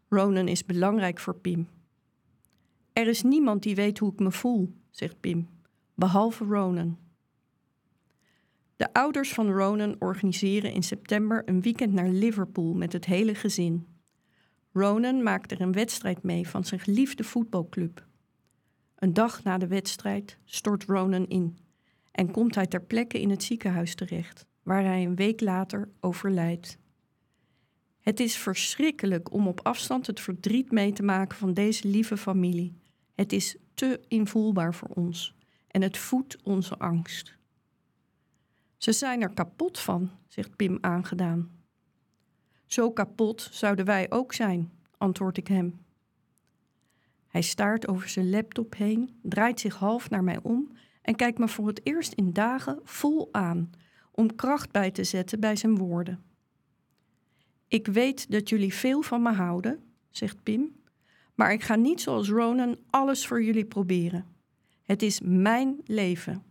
Ronan 0.10 0.48
is 0.48 0.66
belangrijk 0.66 1.20
voor 1.20 1.36
Pim. 1.36 1.68
Er 2.94 3.08
is 3.08 3.22
niemand 3.22 3.64
die 3.64 3.76
weet 3.76 4.00
hoe 4.00 4.12
ik 4.12 4.20
me 4.20 4.32
voel, 4.32 4.74
zegt 4.90 5.20
Pim, 5.20 5.50
behalve 5.96 6.46
Ronan. 6.46 6.98
De 8.76 8.94
ouders 8.94 9.34
van 9.34 9.52
Ronan 9.52 9.96
organiseren 10.00 10.72
in 10.72 10.84
september 10.84 11.42
een 11.46 11.62
weekend 11.62 11.94
naar 11.94 12.10
Liverpool 12.10 12.74
met 12.74 12.94
het 12.94 13.06
hele 13.06 13.36
gezin. 13.36 13.88
Ronan 14.74 15.24
maakt 15.24 15.52
er 15.52 15.62
een 15.62 15.72
wedstrijd 15.72 16.24
mee 16.24 16.48
van 16.48 16.66
zijn 16.66 16.80
geliefde 16.80 17.24
voetbalclub. 17.24 18.06
Een 18.96 19.14
dag 19.14 19.44
na 19.44 19.58
de 19.58 19.68
wedstrijd 19.68 20.38
stort 20.44 20.84
Ronan 20.84 21.28
in 21.28 21.58
en 22.12 22.32
komt 22.32 22.56
hij 22.56 22.68
ter 22.68 22.82
plekke 22.82 23.22
in 23.22 23.30
het 23.30 23.44
ziekenhuis 23.44 23.96
terecht, 23.96 24.46
waar 24.64 24.84
hij 24.84 25.04
een 25.04 25.16
week 25.16 25.42
later 25.42 25.90
overlijdt. 26.00 26.78
Het 28.00 28.20
is 28.20 28.38
verschrikkelijk 28.38 29.34
om 29.34 29.48
op 29.48 29.60
afstand 29.64 30.08
het 30.08 30.20
verdriet 30.20 30.72
mee 30.72 30.94
te 30.94 31.04
maken 31.04 31.38
van 31.38 31.54
deze 31.54 31.88
lieve 31.88 32.18
familie. 32.18 32.80
Het 33.16 33.34
is 33.34 33.58
te 33.74 34.02
invoelbaar 34.08 34.74
voor 34.74 34.90
ons 34.90 35.36
en 35.68 35.82
het 35.82 35.98
voedt 35.98 36.44
onze 36.44 36.78
angst. 36.78 37.38
Ze 38.78 38.92
zijn 38.92 39.22
er 39.22 39.34
kapot 39.34 39.80
van, 39.80 40.12
zegt 40.28 40.56
Pim 40.56 40.78
aangedaan. 40.82 41.52
Zo 42.66 42.92
kapot 42.92 43.50
zouden 43.52 43.86
wij 43.86 44.12
ook 44.12 44.34
zijn, 44.34 44.72
antwoord 44.98 45.38
ik 45.38 45.48
hem. 45.48 45.86
Hij 47.28 47.42
staart 47.42 47.88
over 47.88 48.10
zijn 48.10 48.30
laptop 48.30 48.76
heen, 48.76 49.20
draait 49.22 49.60
zich 49.60 49.76
half 49.76 50.10
naar 50.10 50.24
mij 50.24 50.40
om 50.42 50.72
en 51.02 51.16
kijkt 51.16 51.38
me 51.38 51.48
voor 51.48 51.68
het 51.68 51.82
eerst 51.84 52.14
in 52.14 52.34
dagen 52.34 52.80
vol 52.84 53.30
aan, 53.32 53.70
om 54.12 54.36
kracht 54.36 54.72
bij 54.72 54.92
te 54.92 55.04
zetten 55.04 55.40
bij 55.40 55.56
zijn 55.56 55.78
woorden. 55.78 56.24
Ik 57.68 57.88
weet 57.88 58.32
dat 58.32 58.50
jullie 58.50 58.74
veel 58.74 59.02
van 59.02 59.22
me 59.22 59.32
houden, 59.32 59.84
zegt 60.10 60.44
Pim, 60.44 60.76
maar 61.36 61.54
ik 61.54 61.62
ga 61.62 61.76
niet 61.76 62.02
zoals 62.02 62.30
Ronan 62.30 62.78
alles 62.90 63.28
voor 63.28 63.44
jullie 63.44 63.66
proberen. 63.66 64.26
Het 64.84 65.02
is 65.02 65.20
mijn 65.24 65.82
leven. 65.86 66.44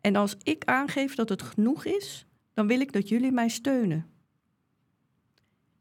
En 0.00 0.16
als 0.16 0.36
ik 0.42 0.64
aangeef 0.64 1.14
dat 1.14 1.28
het 1.28 1.42
genoeg 1.42 1.84
is, 1.84 2.26
dan 2.54 2.66
wil 2.66 2.80
ik 2.80 2.92
dat 2.92 3.08
jullie 3.08 3.32
mij 3.32 3.48
steunen. 3.48 4.06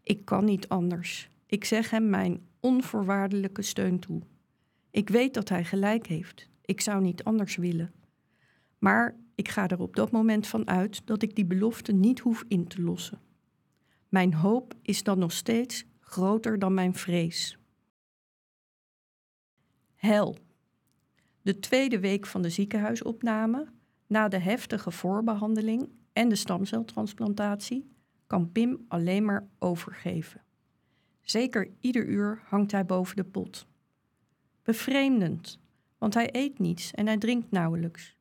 Ik 0.03 0.25
kan 0.25 0.45
niet 0.45 0.67
anders. 0.67 1.29
Ik 1.45 1.65
zeg 1.65 1.89
hem 1.89 2.09
mijn 2.09 2.47
onvoorwaardelijke 2.59 3.61
steun 3.61 3.99
toe. 3.99 4.21
Ik 4.91 5.09
weet 5.09 5.33
dat 5.33 5.49
hij 5.49 5.63
gelijk 5.63 6.07
heeft. 6.07 6.49
Ik 6.65 6.81
zou 6.81 7.01
niet 7.01 7.23
anders 7.23 7.55
willen. 7.55 7.93
Maar 8.79 9.15
ik 9.41 9.49
ga 9.49 9.67
er 9.67 9.79
op 9.79 9.95
dat 9.95 10.11
moment 10.11 10.47
van 10.47 10.67
uit 10.67 11.01
dat 11.05 11.21
ik 11.21 11.35
die 11.35 11.45
belofte 11.45 11.91
niet 11.91 12.19
hoef 12.19 12.43
in 12.47 12.67
te 12.67 12.81
lossen. 12.81 13.19
Mijn 14.09 14.33
hoop 14.33 14.73
is 14.81 15.03
dan 15.03 15.19
nog 15.19 15.31
steeds 15.31 15.85
groter 15.99 16.59
dan 16.59 16.73
mijn 16.73 16.93
vrees. 16.93 17.57
Hel. 19.95 20.37
De 21.41 21.59
tweede 21.59 21.99
week 21.99 22.25
van 22.25 22.41
de 22.41 22.49
ziekenhuisopname, 22.49 23.67
na 24.07 24.27
de 24.27 24.37
heftige 24.37 24.91
voorbehandeling 24.91 25.89
en 26.13 26.29
de 26.29 26.35
stamceltransplantatie, 26.35 27.91
kan 28.27 28.51
Pim 28.51 28.85
alleen 28.87 29.25
maar 29.25 29.47
overgeven. 29.59 30.41
Zeker 31.21 31.71
ieder 31.79 32.05
uur 32.07 32.41
hangt 32.45 32.71
hij 32.71 32.85
boven 32.85 33.15
de 33.15 33.23
pot. 33.23 33.67
Bevreemdend, 34.63 35.59
want 35.97 36.13
hij 36.13 36.29
eet 36.31 36.59
niets 36.59 36.91
en 36.91 37.05
hij 37.05 37.17
drinkt 37.17 37.51
nauwelijks. 37.51 38.19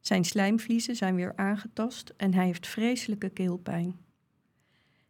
Zijn 0.00 0.24
slijmvliezen 0.24 0.96
zijn 0.96 1.14
weer 1.14 1.32
aangetast 1.36 2.12
en 2.16 2.34
hij 2.34 2.44
heeft 2.44 2.66
vreselijke 2.66 3.28
keelpijn. 3.28 3.98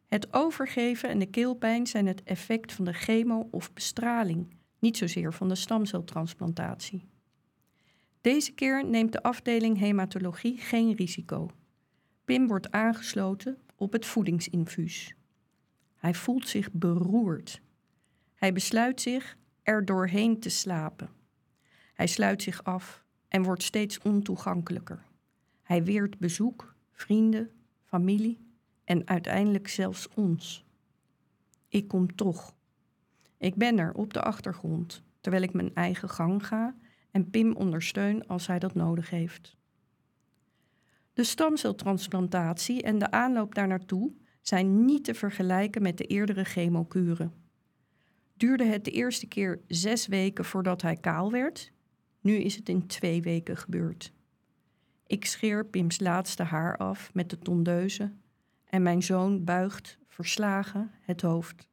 Het 0.07 0.33
overgeven 0.33 1.09
en 1.09 1.19
de 1.19 1.27
keelpijn 1.27 1.87
zijn 1.87 2.07
het 2.07 2.23
effect 2.23 2.73
van 2.73 2.85
de 2.85 2.93
chemo- 2.93 3.49
of 3.51 3.73
bestraling, 3.73 4.55
niet 4.79 4.97
zozeer 4.97 5.33
van 5.33 5.49
de 5.49 5.55
stamceltransplantatie. 5.55 7.09
Deze 8.21 8.53
keer 8.53 8.85
neemt 8.85 9.13
de 9.13 9.23
afdeling 9.23 9.79
hematologie 9.79 10.59
geen 10.59 10.95
risico. 10.95 11.51
Pim 12.25 12.47
wordt 12.47 12.71
aangesloten 12.71 13.59
op 13.77 13.93
het 13.93 14.07
voedingsinfuus. 14.07 15.15
Hij 15.97 16.15
voelt 16.15 16.49
zich 16.49 16.73
beroerd. 16.73 17.61
Hij 18.35 18.53
besluit 18.53 19.01
zich 19.01 19.37
er 19.63 19.85
doorheen 19.85 20.41
te 20.41 20.49
slapen. 20.49 21.11
Hij 21.95 22.07
sluit 22.07 22.43
zich 22.43 22.65
af 22.65 23.05
en 23.31 23.43
wordt 23.43 23.63
steeds 23.63 23.99
ontoegankelijker. 23.99 25.03
Hij 25.63 25.85
weert 25.85 26.19
bezoek, 26.19 26.75
vrienden, 26.93 27.51
familie 27.85 28.39
en 28.85 29.09
uiteindelijk 29.09 29.69
zelfs 29.69 30.09
ons. 30.15 30.65
Ik 31.69 31.89
kom 31.89 32.15
toch. 32.15 32.55
Ik 33.39 33.55
ben 33.55 33.79
er 33.79 33.93
op 33.93 34.13
de 34.13 34.23
achtergrond, 34.23 35.03
terwijl 35.21 35.43
ik 35.43 35.53
mijn 35.53 35.75
eigen 35.75 36.09
gang 36.09 36.47
ga 36.47 36.75
en 37.11 37.31
Pim 37.31 37.57
ondersteun 37.57 38.27
als 38.27 38.47
hij 38.47 38.59
dat 38.59 38.75
nodig 38.75 39.11
heeft. 39.11 39.57
De 41.13 41.25
stamceltransplantatie 41.25 42.83
en 42.83 42.99
de 42.99 43.11
aanloop 43.11 43.55
daar 43.55 43.67
naartoe 43.67 44.13
zijn 44.41 44.85
niet 44.85 45.05
te 45.05 45.15
vergelijken 45.15 45.83
met 45.83 45.99
de 45.99 46.05
eerdere 46.05 46.45
chemokuren. 46.45 47.33
Duurde 48.37 48.65
het 48.65 48.85
de 48.85 48.91
eerste 48.91 49.27
keer 49.27 49.61
zes 49.67 50.07
weken 50.07 50.45
voordat 50.45 50.83
hij 50.83 50.97
kaal 50.97 51.31
werd, 51.31 51.73
nu 52.21 52.35
is 52.35 52.57
het 52.57 52.69
in 52.69 52.87
twee 52.87 53.23
weken 53.23 53.57
gebeurd. 53.57 54.13
Ik 55.07 55.25
scheer 55.25 55.67
Pims 55.67 56.01
laatste 56.01 56.43
haar 56.43 56.77
af 56.77 57.15
met 57.15 57.31
de 57.31 57.39
tondeuze 57.39 58.13
en 58.65 58.83
mijn 58.83 59.03
zoon 59.03 59.45
buigt, 59.45 59.99
verslagen, 60.09 60.91
het 61.01 61.21
hoofd. 61.21 61.69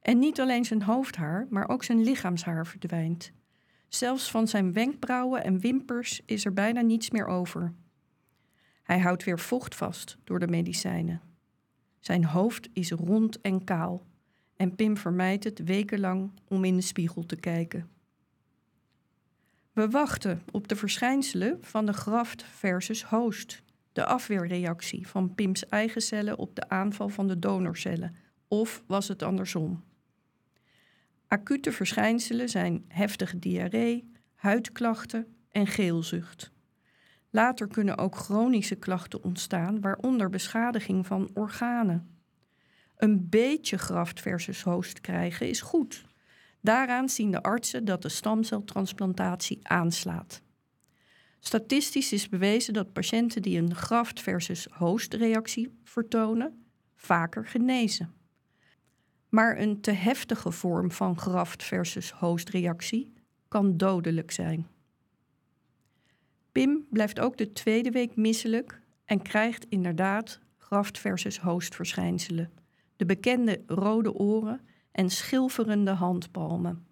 En 0.00 0.18
niet 0.18 0.40
alleen 0.40 0.64
zijn 0.64 0.82
hoofdhaar, 0.82 1.46
maar 1.50 1.68
ook 1.68 1.84
zijn 1.84 2.02
lichaamshaar 2.02 2.66
verdwijnt. 2.66 3.32
Zelfs 3.88 4.30
van 4.30 4.48
zijn 4.48 4.72
wenkbrauwen 4.72 5.44
en 5.44 5.58
wimpers 5.58 6.20
is 6.24 6.44
er 6.44 6.52
bijna 6.52 6.80
niets 6.80 7.10
meer 7.10 7.26
over. 7.26 7.74
Hij 8.82 8.98
houdt 8.98 9.24
weer 9.24 9.38
vocht 9.38 9.74
vast 9.74 10.18
door 10.24 10.38
de 10.38 10.48
medicijnen. 10.48 11.20
Zijn 12.00 12.24
hoofd 12.24 12.68
is 12.72 12.90
rond 12.90 13.40
en 13.40 13.64
kaal 13.64 14.06
en 14.56 14.74
Pim 14.74 14.96
vermijdt 14.96 15.44
het 15.44 15.64
wekenlang 15.64 16.30
om 16.48 16.64
in 16.64 16.76
de 16.76 16.82
spiegel 16.82 17.26
te 17.26 17.36
kijken. 17.36 17.88
We 19.74 19.90
wachten 19.90 20.42
op 20.50 20.68
de 20.68 20.76
verschijnselen 20.76 21.58
van 21.60 21.86
de 21.86 21.92
graft 21.92 22.44
versus 22.44 23.04
host, 23.04 23.62
de 23.92 24.04
afweerreactie 24.04 25.08
van 25.08 25.34
Pims 25.34 25.66
eigen 25.66 26.02
cellen 26.02 26.38
op 26.38 26.56
de 26.56 26.68
aanval 26.68 27.08
van 27.08 27.28
de 27.28 27.38
donorcellen, 27.38 28.16
of 28.48 28.82
was 28.86 29.08
het 29.08 29.22
andersom? 29.22 29.84
Acute 31.28 31.72
verschijnselen 31.72 32.48
zijn 32.48 32.84
heftige 32.88 33.38
diarree, 33.38 34.12
huidklachten 34.34 35.26
en 35.50 35.66
geelzucht. 35.66 36.52
Later 37.30 37.68
kunnen 37.68 37.98
ook 37.98 38.16
chronische 38.16 38.76
klachten 38.76 39.24
ontstaan, 39.24 39.80
waaronder 39.80 40.30
beschadiging 40.30 41.06
van 41.06 41.30
organen. 41.32 42.18
Een 42.96 43.28
beetje 43.28 43.78
graft 43.78 44.20
versus 44.20 44.62
host 44.62 45.00
krijgen 45.00 45.48
is 45.48 45.60
goed. 45.60 46.04
Daaraan 46.64 47.08
zien 47.08 47.30
de 47.30 47.42
artsen 47.42 47.84
dat 47.84 48.02
de 48.02 48.08
stamceltransplantatie 48.08 49.58
aanslaat. 49.62 50.42
Statistisch 51.38 52.12
is 52.12 52.28
bewezen 52.28 52.74
dat 52.74 52.92
patiënten 52.92 53.42
die 53.42 53.58
een 53.58 53.74
graft 53.74 54.20
versus 54.20 54.66
host 54.70 55.14
reactie 55.14 55.78
vertonen, 55.82 56.64
vaker 56.94 57.46
genezen. 57.46 58.12
Maar 59.28 59.58
een 59.58 59.80
te 59.80 59.90
heftige 59.90 60.50
vorm 60.50 60.90
van 60.90 61.18
graft 61.18 61.64
versus 61.64 62.10
host 62.10 62.48
reactie 62.48 63.12
kan 63.48 63.76
dodelijk 63.76 64.30
zijn. 64.30 64.66
Pim 66.52 66.86
blijft 66.90 67.20
ook 67.20 67.36
de 67.36 67.52
tweede 67.52 67.90
week 67.90 68.16
misselijk 68.16 68.80
en 69.04 69.22
krijgt 69.22 69.66
inderdaad 69.68 70.40
graft 70.58 70.98
versus 70.98 71.38
host 71.38 71.74
verschijnselen. 71.74 72.50
De 72.96 73.06
bekende 73.06 73.62
rode 73.66 74.14
oren 74.14 74.60
en 74.94 75.10
schilferende 75.10 75.90
handpalmen. 75.90 76.86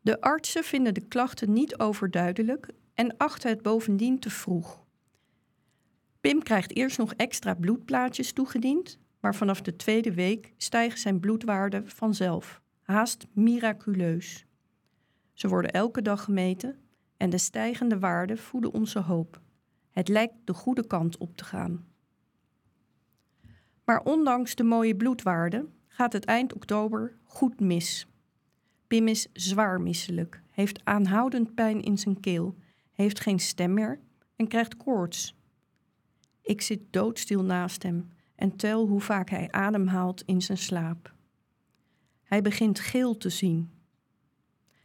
De 0.00 0.20
artsen 0.20 0.64
vinden 0.64 0.94
de 0.94 1.08
klachten 1.08 1.52
niet 1.52 1.78
overduidelijk 1.78 2.70
en 2.94 3.16
achten 3.16 3.50
het 3.50 3.62
bovendien 3.62 4.18
te 4.18 4.30
vroeg. 4.30 4.84
Pim 6.20 6.42
krijgt 6.42 6.76
eerst 6.76 6.98
nog 6.98 7.14
extra 7.14 7.54
bloedplaatjes 7.54 8.32
toegediend, 8.32 8.98
maar 9.20 9.34
vanaf 9.34 9.60
de 9.60 9.76
tweede 9.76 10.14
week 10.14 10.52
stijgen 10.56 10.98
zijn 10.98 11.20
bloedwaarden 11.20 11.88
vanzelf. 11.88 12.60
haast 12.82 13.26
miraculeus. 13.32 14.46
Ze 15.32 15.48
worden 15.48 15.70
elke 15.70 16.02
dag 16.02 16.24
gemeten 16.24 16.78
en 17.16 17.30
de 17.30 17.38
stijgende 17.38 17.98
waarden 17.98 18.38
voeden 18.38 18.72
onze 18.72 19.00
hoop. 19.00 19.40
Het 19.90 20.08
lijkt 20.08 20.34
de 20.44 20.54
goede 20.54 20.86
kant 20.86 21.16
op 21.16 21.36
te 21.36 21.44
gaan. 21.44 21.86
Maar 23.84 24.02
ondanks 24.02 24.54
de 24.54 24.64
mooie 24.64 24.96
bloedwaarden 24.96 25.75
gaat 25.96 26.12
het 26.12 26.24
eind 26.24 26.52
oktober 26.54 27.16
goed 27.24 27.60
mis. 27.60 28.06
Pim 28.86 29.08
is 29.08 29.28
zwaar 29.32 29.80
misselijk, 29.80 30.42
heeft 30.50 30.84
aanhoudend 30.84 31.54
pijn 31.54 31.82
in 31.82 31.98
zijn 31.98 32.20
keel, 32.20 32.56
heeft 32.92 33.20
geen 33.20 33.40
stem 33.40 33.74
meer 33.74 34.00
en 34.36 34.48
krijgt 34.48 34.76
koorts. 34.76 35.34
Ik 36.42 36.60
zit 36.60 36.80
doodstil 36.90 37.42
naast 37.42 37.82
hem 37.82 38.08
en 38.34 38.56
tel 38.56 38.86
hoe 38.86 39.00
vaak 39.00 39.30
hij 39.30 39.50
ademhaalt 39.50 40.22
in 40.26 40.42
zijn 40.42 40.58
slaap. 40.58 41.14
Hij 42.22 42.42
begint 42.42 42.78
geel 42.78 43.16
te 43.16 43.30
zien. 43.30 43.70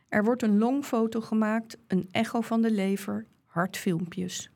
Er 0.07 0.23
wordt 0.23 0.43
een 0.43 0.57
longfoto 0.57 1.21
gemaakt, 1.21 1.77
een 1.87 2.07
echo 2.11 2.41
van 2.41 2.61
de 2.61 2.71
lever, 2.71 3.27
hartfilmpjes. 3.45 4.51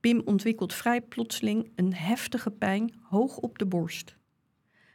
Pim 0.00 0.22
ontwikkelt 0.24 0.74
vrij 0.74 1.00
plotseling 1.00 1.70
een 1.74 1.94
heftige 1.94 2.50
pijn 2.50 2.94
hoog 3.02 3.36
op 3.36 3.58
de 3.58 3.66
borst. 3.66 4.18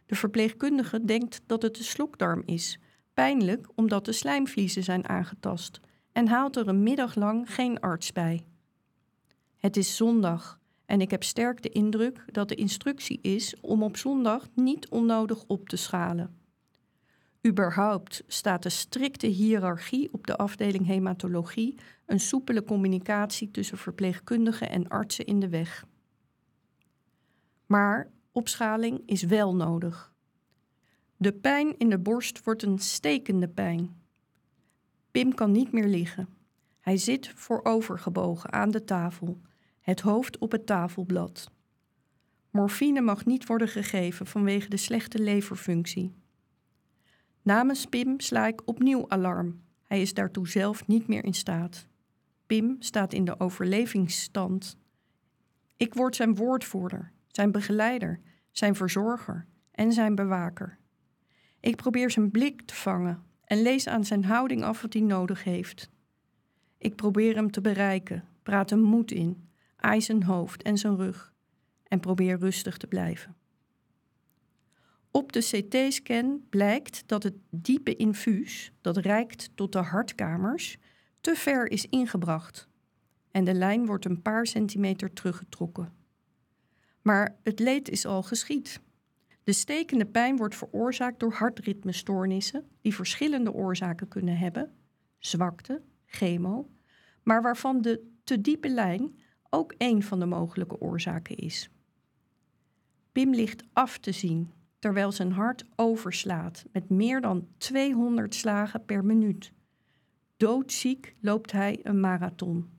De 0.05 0.15
verpleegkundige 0.15 1.05
denkt 1.05 1.41
dat 1.45 1.61
het 1.61 1.75
de 1.75 1.83
slokdarm 1.83 2.43
is, 2.45 2.79
pijnlijk 3.13 3.67
omdat 3.75 4.05
de 4.05 4.11
slijmvliezen 4.11 4.83
zijn 4.83 5.07
aangetast, 5.07 5.79
en 6.11 6.27
haalt 6.27 6.55
er 6.55 6.67
een 6.67 6.83
middag 6.83 7.15
lang 7.15 7.53
geen 7.53 7.79
arts 7.79 8.11
bij. 8.11 8.45
Het 9.57 9.77
is 9.77 9.95
zondag 9.95 10.59
en 10.85 11.01
ik 11.01 11.11
heb 11.11 11.23
sterk 11.23 11.61
de 11.61 11.69
indruk 11.69 12.25
dat 12.31 12.49
de 12.49 12.55
instructie 12.55 13.19
is 13.21 13.59
om 13.61 13.83
op 13.83 13.97
zondag 13.97 14.47
niet 14.53 14.89
onnodig 14.89 15.43
op 15.47 15.69
te 15.69 15.75
schalen. 15.75 16.37
Überhaupt 17.47 18.23
staat 18.27 18.63
de 18.63 18.69
strikte 18.69 19.27
hiërarchie 19.27 20.13
op 20.13 20.27
de 20.27 20.37
afdeling 20.37 20.85
hematologie 20.85 21.79
een 22.05 22.19
soepele 22.19 22.63
communicatie 22.63 23.51
tussen 23.51 23.77
verpleegkundigen 23.77 24.69
en 24.69 24.87
artsen 24.87 25.25
in 25.25 25.39
de 25.39 25.49
weg. 25.49 25.85
Maar 27.65 28.11
opschaling 28.35 29.01
is 29.05 29.23
wel 29.23 29.55
nodig. 29.55 30.13
De 31.17 31.33
pijn 31.33 31.77
in 31.77 31.89
de 31.89 31.99
borst 31.99 32.43
wordt 32.43 32.63
een 32.63 32.79
stekende 32.79 33.47
pijn. 33.47 34.01
Pim 35.11 35.33
kan 35.33 35.51
niet 35.51 35.71
meer 35.71 35.87
liggen. 35.87 36.27
Hij 36.79 36.97
zit 36.97 37.27
voorovergebogen 37.35 38.51
aan 38.53 38.71
de 38.71 38.83
tafel, 38.83 39.41
het 39.81 40.01
hoofd 40.01 40.37
op 40.37 40.51
het 40.51 40.65
tafelblad. 40.65 41.51
Morfine 42.49 43.01
mag 43.01 43.25
niet 43.25 43.45
worden 43.45 43.67
gegeven 43.67 44.25
vanwege 44.25 44.69
de 44.69 44.77
slechte 44.77 45.19
leverfunctie. 45.19 46.13
Namens 47.41 47.85
Pim 47.85 48.19
sla 48.19 48.47
ik 48.47 48.61
opnieuw 48.65 49.09
alarm. 49.09 49.61
Hij 49.83 50.01
is 50.01 50.13
daartoe 50.13 50.47
zelf 50.47 50.87
niet 50.87 51.07
meer 51.07 51.23
in 51.23 51.33
staat. 51.33 51.87
Pim 52.45 52.75
staat 52.79 53.13
in 53.13 53.25
de 53.25 53.39
overlevingsstand. 53.39 54.77
Ik 55.77 55.93
word 55.93 56.15
zijn 56.15 56.35
woordvoerder, 56.35 57.13
zijn 57.35 57.51
begeleider, 57.51 58.19
zijn 58.51 58.75
verzorger 58.75 59.45
en 59.71 59.91
zijn 59.91 60.15
bewaker. 60.15 60.77
Ik 61.59 61.75
probeer 61.75 62.11
zijn 62.11 62.31
blik 62.31 62.61
te 62.61 62.75
vangen 62.75 63.23
en 63.43 63.61
lees 63.61 63.87
aan 63.87 64.05
zijn 64.05 64.25
houding 64.25 64.63
af 64.63 64.81
wat 64.81 64.93
hij 64.93 65.01
nodig 65.01 65.43
heeft. 65.43 65.89
Ik 66.77 66.95
probeer 66.95 67.35
hem 67.35 67.51
te 67.51 67.61
bereiken, 67.61 68.23
praat 68.43 68.69
hem 68.69 68.79
moed 68.79 69.11
in, 69.11 69.49
aai 69.75 70.01
zijn 70.01 70.23
hoofd 70.23 70.63
en 70.63 70.77
zijn 70.77 70.95
rug 70.95 71.33
en 71.83 71.99
probeer 71.99 72.39
rustig 72.39 72.77
te 72.77 72.87
blijven. 72.87 73.35
Op 75.11 75.31
de 75.31 75.39
CT-scan 75.39 76.45
blijkt 76.49 77.03
dat 77.07 77.23
het 77.23 77.35
diepe 77.49 77.95
infuus, 77.95 78.71
dat 78.81 78.97
reikt 78.97 79.49
tot 79.55 79.71
de 79.71 79.79
hartkamers, 79.79 80.77
te 81.21 81.35
ver 81.35 81.71
is 81.71 81.85
ingebracht. 81.89 82.67
En 83.31 83.43
de 83.43 83.53
lijn 83.53 83.85
wordt 83.85 84.05
een 84.05 84.21
paar 84.21 84.47
centimeter 84.47 85.13
teruggetrokken. 85.13 85.94
Maar 87.05 87.35
het 87.43 87.59
leed 87.59 87.89
is 87.89 88.05
al 88.05 88.23
geschied. 88.23 88.81
De 89.43 89.53
stekende 89.53 90.05
pijn 90.05 90.37
wordt 90.37 90.55
veroorzaakt 90.55 91.19
door 91.19 91.33
hartritmestoornissen 91.33 92.67
die 92.81 92.95
verschillende 92.95 93.53
oorzaken 93.53 94.07
kunnen 94.07 94.37
hebben, 94.37 94.73
zwakte, 95.17 95.81
chemo, 96.05 96.69
maar 97.23 97.41
waarvan 97.41 97.81
de 97.81 98.11
te 98.23 98.41
diepe 98.41 98.69
lijn 98.69 99.19
ook 99.49 99.73
een 99.77 100.03
van 100.03 100.19
de 100.19 100.25
mogelijke 100.25 100.79
oorzaken 100.79 101.35
is. 101.35 101.69
Pim 103.11 103.33
ligt 103.33 103.63
af 103.73 103.97
te 103.97 104.11
zien 104.11 104.51
terwijl 104.79 105.11
zijn 105.11 105.31
hart 105.31 105.65
overslaat 105.75 106.65
met 106.71 106.89
meer 106.89 107.21
dan 107.21 107.47
200 107.57 108.35
slagen 108.35 108.85
per 108.85 109.05
minuut. 109.05 109.51
Doodziek 110.37 111.15
loopt 111.19 111.51
hij 111.51 111.79
een 111.83 111.99
marathon. 111.99 112.74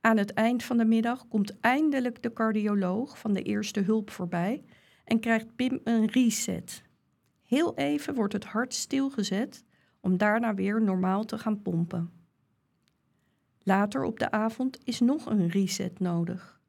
Aan 0.00 0.16
het 0.16 0.32
eind 0.32 0.64
van 0.64 0.76
de 0.76 0.84
middag 0.84 1.28
komt 1.28 1.60
eindelijk 1.60 2.22
de 2.22 2.32
cardioloog 2.32 3.18
van 3.18 3.32
de 3.32 3.42
eerste 3.42 3.80
hulp 3.80 4.10
voorbij 4.10 4.64
en 5.04 5.20
krijgt 5.20 5.56
Pim 5.56 5.80
een 5.84 6.06
reset. 6.06 6.82
Heel 7.42 7.76
even 7.76 8.14
wordt 8.14 8.32
het 8.32 8.44
hart 8.44 8.74
stilgezet 8.74 9.64
om 10.00 10.16
daarna 10.16 10.54
weer 10.54 10.82
normaal 10.82 11.24
te 11.24 11.38
gaan 11.38 11.62
pompen. 11.62 12.12
Later 13.62 14.04
op 14.04 14.18
de 14.18 14.30
avond 14.30 14.78
is 14.84 15.00
nog 15.00 15.26
een 15.26 15.48
reset 15.48 16.00
nodig. 16.00 16.60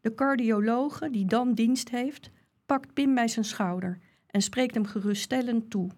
De 0.00 0.14
cardiologe 0.14 1.10
die 1.10 1.26
dan 1.26 1.54
dienst 1.54 1.90
heeft, 1.90 2.30
pakt 2.66 2.92
Pim 2.92 3.14
bij 3.14 3.28
zijn 3.28 3.44
schouder 3.44 3.98
en 4.26 4.42
spreekt 4.42 4.74
hem 4.74 4.84
geruststellend 4.84 5.70
toe. 5.70 5.90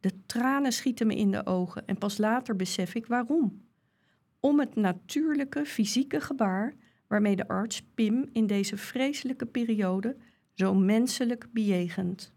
De 0.00 0.24
tranen 0.26 0.72
schieten 0.72 1.06
me 1.06 1.14
in 1.14 1.30
de 1.30 1.46
ogen 1.46 1.86
en 1.86 1.98
pas 1.98 2.18
later 2.18 2.56
besef 2.56 2.94
ik 2.94 3.06
waarom. 3.06 3.67
Om 4.40 4.58
het 4.60 4.74
natuurlijke 4.74 5.64
fysieke 5.64 6.20
gebaar 6.20 6.74
waarmee 7.06 7.36
de 7.36 7.48
arts 7.48 7.82
Pim 7.94 8.28
in 8.32 8.46
deze 8.46 8.76
vreselijke 8.76 9.46
periode 9.46 10.16
zo 10.54 10.74
menselijk 10.74 11.46
bejegent. 11.52 12.32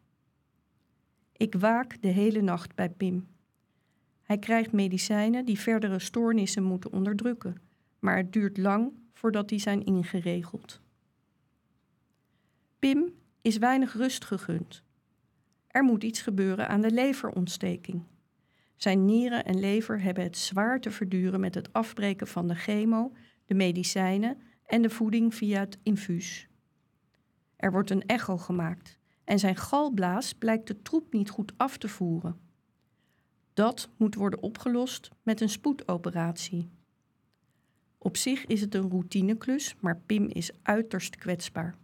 Ik 1.31 1.55
waak 1.55 2.01
de 2.01 2.07
hele 2.07 2.41
nacht 2.41 2.75
bij 2.75 2.89
Pim. 2.89 3.27
Hij 4.21 4.37
krijgt 4.39 4.71
medicijnen 4.71 5.45
die 5.45 5.59
verdere 5.59 5.99
stoornissen 5.99 6.63
moeten 6.63 6.91
onderdrukken, 6.91 7.61
maar 7.99 8.17
het 8.17 8.33
duurt 8.33 8.57
lang 8.57 8.93
voordat 9.13 9.49
die 9.49 9.59
zijn 9.59 9.85
ingeregeld. 9.85 10.81
Pim 12.79 13.13
is 13.41 13.57
weinig 13.57 13.93
rust 13.93 14.25
gegund. 14.25 14.83
Er 15.67 15.83
moet 15.83 16.03
iets 16.03 16.21
gebeuren 16.21 16.67
aan 16.67 16.81
de 16.81 16.91
leverontsteking. 16.91 18.03
Zijn 18.81 19.05
nieren 19.05 19.45
en 19.45 19.59
lever 19.59 20.01
hebben 20.01 20.23
het 20.23 20.37
zwaar 20.37 20.79
te 20.79 20.91
verduren 20.91 21.39
met 21.39 21.55
het 21.55 21.73
afbreken 21.73 22.27
van 22.27 22.47
de 22.47 22.55
chemo, 22.55 23.13
de 23.45 23.53
medicijnen 23.53 24.41
en 24.65 24.81
de 24.81 24.89
voeding 24.89 25.35
via 25.35 25.59
het 25.59 25.77
infuus. 25.83 26.47
Er 27.55 27.71
wordt 27.71 27.89
een 27.89 28.05
echo 28.05 28.37
gemaakt 28.37 28.99
en 29.23 29.39
zijn 29.39 29.55
galblaas 29.55 30.33
blijkt 30.33 30.67
de 30.67 30.81
troep 30.81 31.13
niet 31.13 31.29
goed 31.29 31.53
af 31.57 31.77
te 31.77 31.87
voeren. 31.87 32.39
Dat 33.53 33.89
moet 33.97 34.15
worden 34.15 34.41
opgelost 34.41 35.09
met 35.23 35.41
een 35.41 35.49
spoedoperatie. 35.49 36.69
Op 37.97 38.17
zich 38.17 38.45
is 38.45 38.61
het 38.61 38.75
een 38.75 38.89
routineklus, 38.89 39.75
maar 39.79 40.01
Pim 40.05 40.27
is 40.27 40.51
uiterst 40.61 41.15
kwetsbaar. 41.15 41.75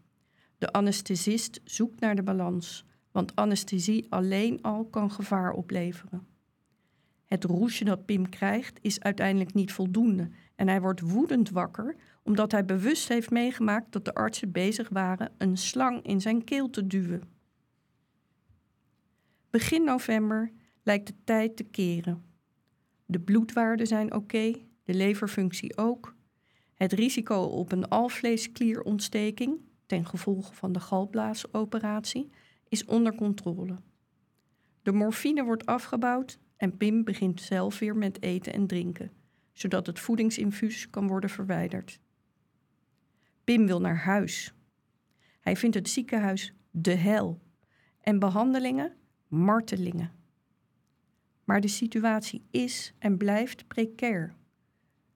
De 0.57 0.71
anesthesist 0.71 1.61
zoekt 1.63 1.99
naar 1.99 2.15
de 2.15 2.23
balans, 2.23 2.85
want 3.11 3.35
anesthesie 3.35 4.05
alleen 4.09 4.61
al 4.61 4.85
kan 4.85 5.11
gevaar 5.11 5.51
opleveren. 5.51 6.35
Het 7.27 7.43
roesje 7.43 7.83
dat 7.83 8.05
Pim 8.05 8.29
krijgt 8.29 8.79
is 8.81 8.99
uiteindelijk 8.99 9.53
niet 9.53 9.71
voldoende 9.71 10.29
en 10.55 10.67
hij 10.67 10.81
wordt 10.81 11.01
woedend 11.01 11.49
wakker 11.49 11.95
omdat 12.23 12.51
hij 12.51 12.65
bewust 12.65 13.07
heeft 13.07 13.29
meegemaakt 13.29 13.91
dat 13.91 14.05
de 14.05 14.13
artsen 14.13 14.51
bezig 14.51 14.89
waren 14.89 15.31
een 15.37 15.57
slang 15.57 16.03
in 16.03 16.21
zijn 16.21 16.43
keel 16.43 16.69
te 16.69 16.87
duwen. 16.87 17.21
Begin 19.49 19.83
november 19.83 20.51
lijkt 20.83 21.07
de 21.07 21.13
tijd 21.23 21.57
te 21.57 21.63
keren. 21.63 22.23
De 23.05 23.19
bloedwaarden 23.19 23.87
zijn 23.87 24.13
oké, 24.13 24.53
de 24.83 24.93
leverfunctie 24.93 25.77
ook. 25.77 26.15
Het 26.73 26.93
risico 26.93 27.41
op 27.41 27.71
een 27.71 27.87
alvleesklierontsteking, 27.87 29.59
ten 29.85 30.05
gevolge 30.05 30.53
van 30.53 30.71
de 30.71 30.79
galblaasoperatie, 30.79 32.29
is 32.69 32.85
onder 32.85 33.15
controle. 33.15 33.75
De 34.81 34.91
morfine 34.91 35.43
wordt 35.43 35.65
afgebouwd 35.65 36.39
en 36.57 36.77
Pim 36.77 37.03
begint 37.03 37.41
zelf 37.41 37.79
weer 37.79 37.95
met 37.95 38.21
eten 38.21 38.53
en 38.53 38.67
drinken, 38.67 39.11
zodat 39.53 39.87
het 39.87 39.99
voedingsinfuus 39.99 40.89
kan 40.89 41.07
worden 41.07 41.29
verwijderd. 41.29 41.99
Pim 43.43 43.65
wil 43.65 43.81
naar 43.81 43.97
huis. 43.97 44.53
Hij 45.39 45.55
vindt 45.55 45.75
het 45.75 45.89
ziekenhuis 45.89 46.53
de 46.71 46.95
hel 46.95 47.41
en 48.01 48.19
behandelingen 48.19 48.93
martelingen. 49.27 50.11
Maar 51.43 51.61
de 51.61 51.67
situatie 51.67 52.45
is 52.51 52.93
en 52.99 53.17
blijft 53.17 53.67
precair. 53.67 54.35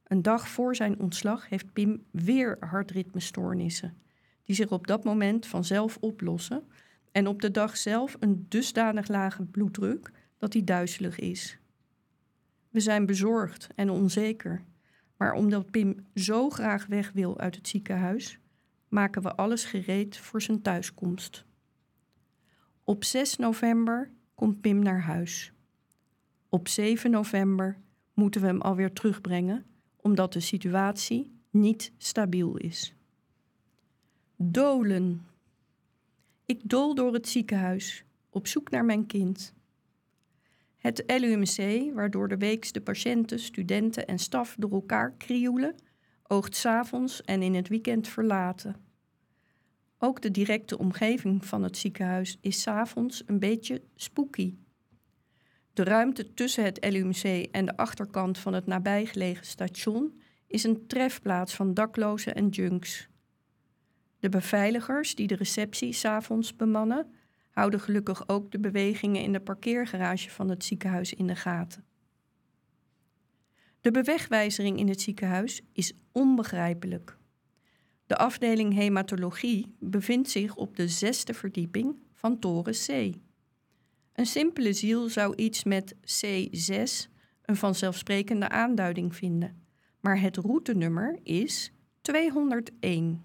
Een 0.03 0.21
dag 0.21 0.47
voor 0.47 0.75
zijn 0.75 0.99
ontslag 0.99 1.49
heeft 1.49 1.73
Pim 1.73 2.03
weer 2.11 2.57
hartritmestoornissen, 2.59 3.97
die 4.43 4.55
zich 4.55 4.71
op 4.71 4.87
dat 4.87 5.03
moment 5.03 5.47
vanzelf 5.47 5.97
oplossen 5.97 6.63
En 7.11 7.27
op 7.27 7.41
de 7.41 7.51
dag 7.51 7.77
zelf 7.77 8.15
een 8.19 8.45
dusdanig 8.49 9.07
lage 9.07 9.43
bloeddruk 9.43 10.11
dat 10.41 10.53
hij 10.53 10.63
duizelig 10.63 11.19
is. 11.19 11.57
We 12.69 12.79
zijn 12.79 13.05
bezorgd 13.05 13.67
en 13.75 13.89
onzeker. 13.89 14.63
Maar 15.17 15.33
omdat 15.33 15.71
Pim 15.71 16.05
zo 16.15 16.49
graag 16.49 16.85
weg 16.85 17.11
wil 17.11 17.39
uit 17.39 17.55
het 17.55 17.67
ziekenhuis, 17.67 18.39
maken 18.87 19.21
we 19.21 19.35
alles 19.35 19.63
gereed 19.63 20.17
voor 20.17 20.41
zijn 20.41 20.61
thuiskomst. 20.61 21.45
Op 22.83 23.03
6 23.03 23.37
november 23.37 24.11
komt 24.35 24.61
Pim 24.61 24.79
naar 24.79 25.01
huis. 25.01 25.53
Op 26.49 26.67
7 26.67 27.11
november 27.11 27.77
moeten 28.13 28.41
we 28.41 28.47
hem 28.47 28.61
alweer 28.61 28.93
terugbrengen, 28.93 29.65
omdat 29.95 30.33
de 30.33 30.39
situatie 30.39 31.39
niet 31.49 31.93
stabiel 31.97 32.57
is. 32.57 32.95
Dolen. 34.35 35.25
Ik 36.45 36.61
dol 36.63 36.95
door 36.95 37.13
het 37.13 37.27
ziekenhuis, 37.27 38.05
op 38.29 38.47
zoek 38.47 38.69
naar 38.69 38.85
mijn 38.85 39.05
kind. 39.05 39.53
Het 40.81 41.03
LUMC, 41.07 41.91
waardoor 41.93 42.27
de 42.27 42.37
weeks 42.37 42.71
de 42.71 42.81
patiënten, 42.81 43.39
studenten 43.39 44.07
en 44.07 44.19
staf 44.19 44.55
door 44.59 44.71
elkaar 44.71 45.13
krioelen, 45.17 45.75
oogt 46.23 46.55
s'avonds 46.55 47.21
en 47.21 47.41
in 47.41 47.53
het 47.53 47.67
weekend 47.67 48.07
verlaten. 48.07 48.75
Ook 49.97 50.21
de 50.21 50.31
directe 50.31 50.77
omgeving 50.77 51.45
van 51.45 51.63
het 51.63 51.77
ziekenhuis 51.77 52.37
is 52.41 52.61
s'avonds 52.61 53.23
een 53.25 53.39
beetje 53.39 53.81
spooky. 53.95 54.55
De 55.73 55.83
ruimte 55.83 56.33
tussen 56.33 56.63
het 56.63 56.91
LUMC 56.91 57.47
en 57.51 57.65
de 57.65 57.77
achterkant 57.77 58.37
van 58.37 58.53
het 58.53 58.65
nabijgelegen 58.65 59.45
station 59.45 60.21
is 60.47 60.63
een 60.63 60.87
trefplaats 60.87 61.55
van 61.55 61.73
daklozen 61.73 62.35
en 62.35 62.49
junks. 62.49 63.09
De 64.19 64.29
beveiligers 64.29 65.15
die 65.15 65.27
de 65.27 65.35
receptie 65.35 65.93
s'avonds 65.93 66.55
bemannen, 66.55 67.13
houden 67.51 67.79
gelukkig 67.79 68.27
ook 68.27 68.51
de 68.51 68.59
bewegingen 68.59 69.21
in 69.21 69.31
de 69.31 69.39
parkeergarage 69.39 70.29
van 70.29 70.49
het 70.49 70.63
ziekenhuis 70.63 71.13
in 71.13 71.27
de 71.27 71.35
gaten. 71.35 71.85
De 73.81 73.91
bewegwijzering 73.91 74.79
in 74.79 74.87
het 74.87 75.01
ziekenhuis 75.01 75.61
is 75.73 75.93
onbegrijpelijk. 76.11 77.17
De 78.05 78.17
afdeling 78.17 78.73
hematologie 78.73 79.75
bevindt 79.79 80.29
zich 80.29 80.55
op 80.55 80.75
de 80.75 80.87
zesde 80.87 81.33
verdieping 81.33 81.95
van 82.13 82.39
toren 82.39 82.73
C. 82.73 83.15
Een 84.13 84.25
simpele 84.25 84.73
ziel 84.73 85.09
zou 85.09 85.35
iets 85.35 85.63
met 85.63 85.95
C6 85.95 87.09
een 87.41 87.55
vanzelfsprekende 87.55 88.49
aanduiding 88.49 89.15
vinden, 89.15 89.65
maar 89.99 90.21
het 90.21 90.37
routenummer 90.37 91.19
is 91.23 91.71
201. 92.01 93.23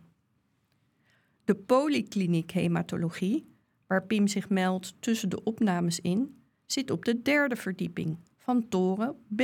De 1.45 1.55
polykliniek 1.55 2.51
hematologie, 2.51 3.56
waar 3.87 4.07
Pim 4.07 4.27
zich 4.27 4.49
meldt 4.49 4.95
tussen 5.01 5.29
de 5.29 5.45
opnames 5.45 6.01
in, 6.01 6.43
zit 6.67 6.91
op 6.91 7.05
de 7.05 7.23
derde 7.23 7.57
verdieping 7.57 8.19
van 8.37 8.69
toren 8.69 9.17
B. 9.37 9.43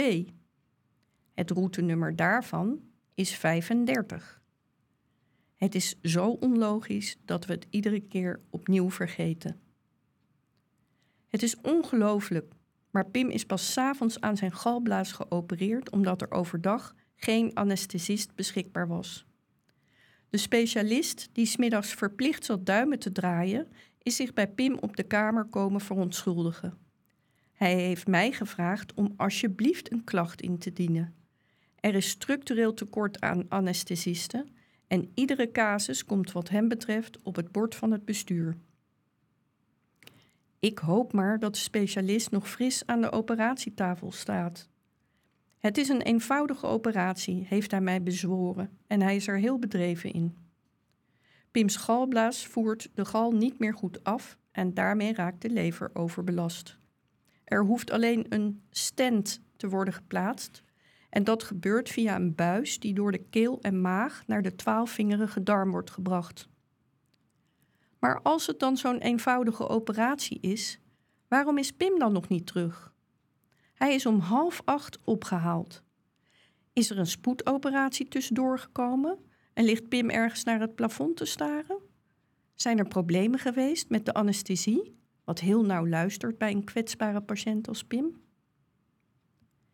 Het 1.34 1.50
routenummer 1.50 2.16
daarvan 2.16 2.80
is 3.14 3.34
35. 3.34 4.42
Het 5.54 5.74
is 5.74 6.00
zo 6.02 6.30
onlogisch 6.30 7.16
dat 7.24 7.46
we 7.46 7.52
het 7.52 7.66
iedere 7.70 8.00
keer 8.00 8.40
opnieuw 8.50 8.90
vergeten. 8.90 9.60
Het 11.26 11.42
is 11.42 11.60
ongelooflijk, 11.60 12.52
maar 12.90 13.10
Pim 13.10 13.28
is 13.28 13.46
pas 13.46 13.72
s'avonds 13.72 14.20
aan 14.20 14.36
zijn 14.36 14.52
galblaas 14.52 15.12
geopereerd 15.12 15.90
omdat 15.90 16.22
er 16.22 16.30
overdag 16.30 16.94
geen 17.16 17.54
anesthesist 17.54 18.34
beschikbaar 18.34 18.88
was. 18.88 19.26
De 20.28 20.38
specialist, 20.38 21.28
die 21.32 21.46
smiddags 21.46 21.92
verplicht 21.92 22.44
zat 22.44 22.66
duimen 22.66 22.98
te 22.98 23.12
draaien, 23.12 23.68
is 24.02 24.16
zich 24.16 24.32
bij 24.32 24.48
Pim 24.48 24.78
op 24.78 24.96
de 24.96 25.02
kamer 25.02 25.44
komen 25.44 25.80
verontschuldigen. 25.80 26.78
Hij 27.52 27.74
heeft 27.74 28.06
mij 28.06 28.32
gevraagd 28.32 28.94
om 28.94 29.14
alsjeblieft 29.16 29.92
een 29.92 30.04
klacht 30.04 30.40
in 30.40 30.58
te 30.58 30.72
dienen. 30.72 31.14
Er 31.80 31.94
is 31.94 32.08
structureel 32.08 32.74
tekort 32.74 33.20
aan 33.20 33.48
anesthesisten 33.48 34.48
en 34.86 35.10
iedere 35.14 35.50
casus 35.50 36.04
komt 36.04 36.32
wat 36.32 36.48
hem 36.48 36.68
betreft 36.68 37.22
op 37.22 37.36
het 37.36 37.52
bord 37.52 37.74
van 37.74 37.90
het 37.90 38.04
bestuur. 38.04 38.56
Ik 40.58 40.78
hoop 40.78 41.12
maar 41.12 41.38
dat 41.38 41.54
de 41.54 41.60
specialist 41.60 42.30
nog 42.30 42.50
fris 42.50 42.86
aan 42.86 43.00
de 43.00 43.12
operatietafel 43.12 44.12
staat. 44.12 44.68
Het 45.58 45.78
is 45.78 45.88
een 45.88 46.02
eenvoudige 46.02 46.66
operatie, 46.66 47.46
heeft 47.48 47.70
hij 47.70 47.80
mij 47.80 48.02
bezworen, 48.02 48.78
en 48.86 49.02
hij 49.02 49.16
is 49.16 49.28
er 49.28 49.38
heel 49.38 49.58
bedreven 49.58 50.12
in. 50.12 50.41
Pim's 51.52 51.76
galblaas 51.76 52.46
voert 52.46 52.90
de 52.94 53.04
gal 53.04 53.32
niet 53.32 53.58
meer 53.58 53.74
goed 53.74 54.04
af 54.04 54.38
en 54.52 54.74
daarmee 54.74 55.14
raakt 55.14 55.42
de 55.42 55.50
lever 55.50 55.90
overbelast. 55.92 56.78
Er 57.44 57.64
hoeft 57.64 57.90
alleen 57.90 58.26
een 58.28 58.62
stent 58.70 59.42
te 59.56 59.68
worden 59.68 59.94
geplaatst 59.94 60.62
en 61.10 61.24
dat 61.24 61.42
gebeurt 61.42 61.88
via 61.88 62.16
een 62.16 62.34
buis 62.34 62.78
die 62.78 62.94
door 62.94 63.12
de 63.12 63.24
keel 63.30 63.60
en 63.60 63.80
maag 63.80 64.22
naar 64.26 64.42
de 64.42 64.54
twaalfvingerige 64.54 65.42
darm 65.42 65.70
wordt 65.70 65.90
gebracht. 65.90 66.48
Maar 67.98 68.20
als 68.22 68.46
het 68.46 68.58
dan 68.58 68.76
zo'n 68.76 68.98
eenvoudige 68.98 69.68
operatie 69.68 70.40
is, 70.40 70.80
waarom 71.28 71.58
is 71.58 71.72
Pim 71.72 71.98
dan 71.98 72.12
nog 72.12 72.28
niet 72.28 72.46
terug? 72.46 72.92
Hij 73.74 73.94
is 73.94 74.06
om 74.06 74.18
half 74.18 74.62
acht 74.64 74.98
opgehaald. 75.04 75.82
Is 76.72 76.90
er 76.90 76.98
een 76.98 77.06
spoedoperatie 77.06 78.08
tussendoor 78.08 78.58
gekomen 78.58 79.18
en 79.52 79.64
ligt 79.64 79.88
Pim 79.88 80.10
ergens 80.10 80.44
naar 80.44 80.60
het 80.60 80.74
plafond 80.74 81.16
te 81.16 81.24
staren? 81.24 81.78
Zijn 82.54 82.78
er 82.78 82.88
problemen 82.88 83.38
geweest 83.38 83.88
met 83.88 84.04
de 84.04 84.14
anesthesie, 84.14 84.96
wat 85.24 85.40
heel 85.40 85.64
nauw 85.64 85.86
luistert 85.86 86.38
bij 86.38 86.50
een 86.50 86.64
kwetsbare 86.64 87.20
patiënt 87.20 87.68
als 87.68 87.84
Pim? 87.84 88.20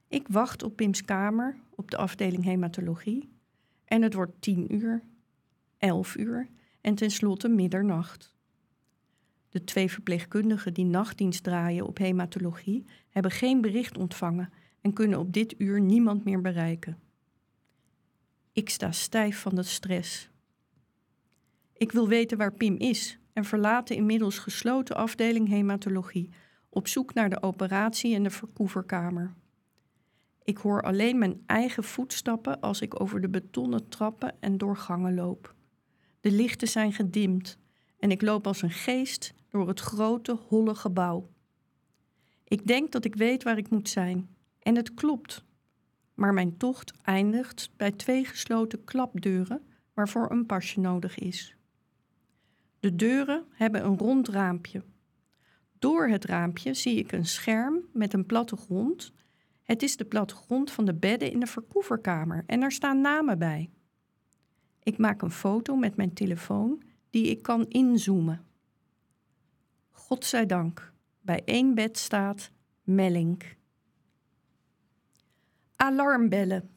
Ik 0.08 0.28
wacht 0.28 0.62
op 0.62 0.76
Pim's 0.76 1.04
kamer 1.04 1.56
op 1.74 1.90
de 1.90 1.96
afdeling 1.96 2.44
hematologie 2.44 3.28
en 3.84 4.02
het 4.02 4.14
wordt 4.14 4.42
tien 4.42 4.74
uur, 4.74 5.02
elf 5.78 6.16
uur 6.16 6.48
en 6.80 6.94
tenslotte 6.94 7.48
middernacht. 7.48 8.36
De 9.48 9.64
twee 9.64 9.90
verpleegkundigen 9.90 10.74
die 10.74 10.84
nachtdienst 10.84 11.42
draaien 11.42 11.86
op 11.86 11.98
hematologie 11.98 12.84
hebben 13.08 13.30
geen 13.30 13.60
bericht 13.60 13.98
ontvangen 13.98 14.52
en 14.80 14.92
kunnen 14.92 15.18
op 15.18 15.32
dit 15.32 15.54
uur 15.60 15.80
niemand 15.80 16.24
meer 16.24 16.40
bereiken. 16.40 16.98
Ik 18.58 18.70
sta 18.70 18.92
stijf 18.92 19.40
van 19.40 19.54
de 19.54 19.62
stress. 19.62 20.30
Ik 21.72 21.92
wil 21.92 22.08
weten 22.08 22.38
waar 22.38 22.52
Pim 22.52 22.76
is 22.76 23.18
en 23.32 23.44
verlaat 23.44 23.88
de 23.88 23.94
inmiddels 23.94 24.38
gesloten 24.38 24.96
afdeling 24.96 25.48
hematologie 25.48 26.30
op 26.68 26.88
zoek 26.88 27.14
naar 27.14 27.30
de 27.30 27.42
operatie 27.42 28.14
en 28.14 28.22
de 28.22 28.30
verkoeverkamer. 28.30 29.34
Ik 30.44 30.56
hoor 30.56 30.82
alleen 30.82 31.18
mijn 31.18 31.42
eigen 31.46 31.84
voetstappen 31.84 32.60
als 32.60 32.80
ik 32.80 33.00
over 33.00 33.20
de 33.20 33.28
betonnen 33.28 33.88
trappen 33.88 34.36
en 34.40 34.58
door 34.58 34.76
gangen 34.76 35.14
loop. 35.14 35.54
De 36.20 36.30
lichten 36.30 36.68
zijn 36.68 36.92
gedimd 36.92 37.58
en 37.98 38.10
ik 38.10 38.22
loop 38.22 38.46
als 38.46 38.62
een 38.62 38.70
geest 38.70 39.34
door 39.48 39.68
het 39.68 39.80
grote, 39.80 40.38
holle 40.48 40.74
gebouw. 40.74 41.30
Ik 42.44 42.66
denk 42.66 42.92
dat 42.92 43.04
ik 43.04 43.14
weet 43.14 43.42
waar 43.42 43.58
ik 43.58 43.70
moet 43.70 43.88
zijn. 43.88 44.36
En 44.58 44.76
het 44.76 44.94
klopt. 44.94 45.46
Maar 46.18 46.34
mijn 46.34 46.56
tocht 46.56 46.92
eindigt 47.02 47.70
bij 47.76 47.92
twee 47.92 48.24
gesloten 48.24 48.84
klapdeuren 48.84 49.62
waarvoor 49.94 50.30
een 50.30 50.46
pasje 50.46 50.80
nodig 50.80 51.18
is. 51.18 51.56
De 52.80 52.96
deuren 52.96 53.44
hebben 53.50 53.84
een 53.84 53.98
rond 53.98 54.28
raampje. 54.28 54.82
Door 55.78 56.08
het 56.08 56.24
raampje 56.24 56.74
zie 56.74 56.96
ik 56.96 57.12
een 57.12 57.26
scherm 57.26 57.84
met 57.92 58.12
een 58.12 58.26
plattegrond. 58.26 59.12
Het 59.62 59.82
is 59.82 59.96
de 59.96 60.04
plattegrond 60.04 60.70
van 60.70 60.84
de 60.84 60.94
bedden 60.94 61.32
in 61.32 61.40
de 61.40 61.46
verkoeverkamer 61.46 62.44
en 62.46 62.62
er 62.62 62.72
staan 62.72 63.00
namen 63.00 63.38
bij. 63.38 63.70
Ik 64.82 64.98
maak 64.98 65.22
een 65.22 65.30
foto 65.30 65.76
met 65.76 65.96
mijn 65.96 66.12
telefoon 66.12 66.82
die 67.10 67.26
ik 67.26 67.42
kan 67.42 67.68
inzoomen. 67.68 68.44
Godzijdank, 69.90 70.92
bij 71.20 71.42
één 71.44 71.74
bed 71.74 71.98
staat 71.98 72.50
Mellink. 72.82 73.56
Alarmbellen. 75.80 76.70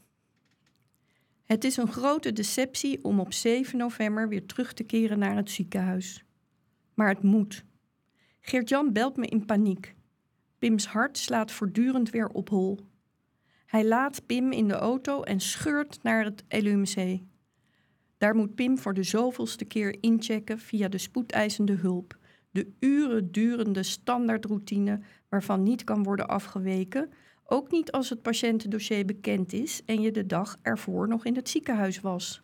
Het 1.45 1.63
is 1.63 1.77
een 1.77 1.91
grote 1.91 2.33
deceptie 2.33 3.03
om 3.03 3.19
op 3.19 3.33
7 3.33 3.77
november 3.77 4.29
weer 4.29 4.45
terug 4.45 4.73
te 4.73 4.83
keren 4.83 5.19
naar 5.19 5.35
het 5.35 5.51
ziekenhuis. 5.51 6.23
Maar 6.93 7.09
het 7.09 7.23
moet. 7.23 7.65
Geert-Jan 8.39 8.93
belt 8.93 9.17
me 9.17 9.25
in 9.25 9.45
paniek. 9.45 9.95
Pims 10.59 10.87
hart 10.87 11.17
slaat 11.17 11.51
voortdurend 11.51 12.09
weer 12.09 12.27
op 12.27 12.49
hol. 12.49 12.79
Hij 13.65 13.85
laat 13.85 14.25
Pim 14.25 14.51
in 14.51 14.67
de 14.67 14.73
auto 14.73 15.21
en 15.21 15.39
scheurt 15.39 16.03
naar 16.03 16.23
het 16.23 16.43
LUMC. 16.47 17.19
Daar 18.17 18.35
moet 18.35 18.55
Pim 18.55 18.77
voor 18.77 18.93
de 18.93 19.03
zoveelste 19.03 19.65
keer 19.65 19.97
inchecken 20.01 20.59
via 20.59 20.87
de 20.87 20.97
spoedeisende 20.97 21.73
hulp. 21.73 22.17
De 22.51 22.73
uren 22.79 23.31
durende 23.31 23.83
standaardroutine 23.83 24.99
waarvan 25.29 25.63
niet 25.63 25.83
kan 25.83 26.03
worden 26.03 26.27
afgeweken, 26.27 27.09
ook 27.51 27.71
niet 27.71 27.91
als 27.91 28.09
het 28.09 28.21
patiëntendossier 28.21 29.05
bekend 29.05 29.53
is 29.53 29.81
en 29.85 30.01
je 30.01 30.11
de 30.11 30.25
dag 30.25 30.57
ervoor 30.61 31.07
nog 31.07 31.25
in 31.25 31.35
het 31.35 31.49
ziekenhuis 31.49 31.99
was. 31.99 32.41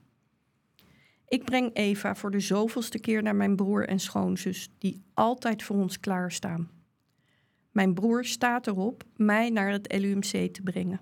Ik 1.28 1.44
breng 1.44 1.70
Eva 1.74 2.16
voor 2.16 2.32
de 2.32 2.40
zoveelste 2.40 3.00
keer 3.00 3.24
naar 3.24 3.36
mijn 3.36 3.56
broer 3.56 3.88
en 3.88 4.00
schoonzus, 4.00 4.70
die 4.78 5.02
altijd 5.14 5.64
voor 5.64 5.76
ons 5.76 6.00
klaarstaan. 6.00 6.70
Mijn 7.72 7.94
broer 7.94 8.26
staat 8.26 8.68
erop 8.68 9.04
mij 9.16 9.50
naar 9.50 9.72
het 9.72 9.98
LUMC 10.00 10.54
te 10.54 10.62
brengen. 10.64 11.00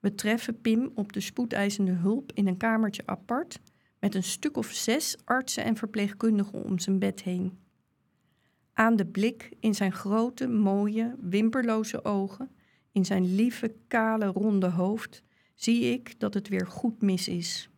We 0.00 0.14
treffen 0.14 0.60
Pim 0.60 0.90
op 0.94 1.12
de 1.12 1.20
spoedeisende 1.20 1.92
hulp 1.92 2.32
in 2.32 2.46
een 2.46 2.56
kamertje 2.56 3.02
apart 3.06 3.60
met 4.00 4.14
een 4.14 4.22
stuk 4.22 4.56
of 4.56 4.66
zes 4.66 5.16
artsen 5.24 5.64
en 5.64 5.76
verpleegkundigen 5.76 6.64
om 6.64 6.78
zijn 6.78 6.98
bed 6.98 7.22
heen. 7.22 7.58
Aan 8.72 8.96
de 8.96 9.06
blik 9.06 9.50
in 9.60 9.74
zijn 9.74 9.92
grote, 9.92 10.48
mooie, 10.48 11.14
wimperloze 11.20 12.04
ogen, 12.04 12.50
in 12.94 13.04
zijn 13.04 13.34
lieve, 13.34 13.74
kale, 13.88 14.26
ronde 14.26 14.68
hoofd, 14.68 15.22
zie 15.54 15.92
ik 15.92 16.20
dat 16.20 16.34
het 16.34 16.48
weer 16.48 16.66
goed 16.66 17.02
mis 17.02 17.28
is. 17.28 17.68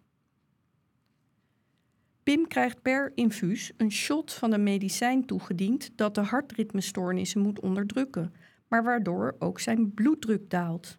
Pim 2.22 2.46
krijgt 2.46 2.82
per 2.82 3.12
infuus 3.14 3.72
een 3.76 3.92
shot 3.92 4.32
van 4.32 4.52
een 4.52 4.62
medicijn 4.62 5.26
toegediend 5.26 5.90
dat 5.94 6.14
de 6.14 6.20
hartritmestoornissen 6.20 7.40
moet 7.40 7.60
onderdrukken, 7.60 8.32
maar 8.68 8.84
waardoor 8.84 9.36
ook 9.38 9.60
zijn 9.60 9.94
bloeddruk 9.94 10.50
daalt. 10.50 10.98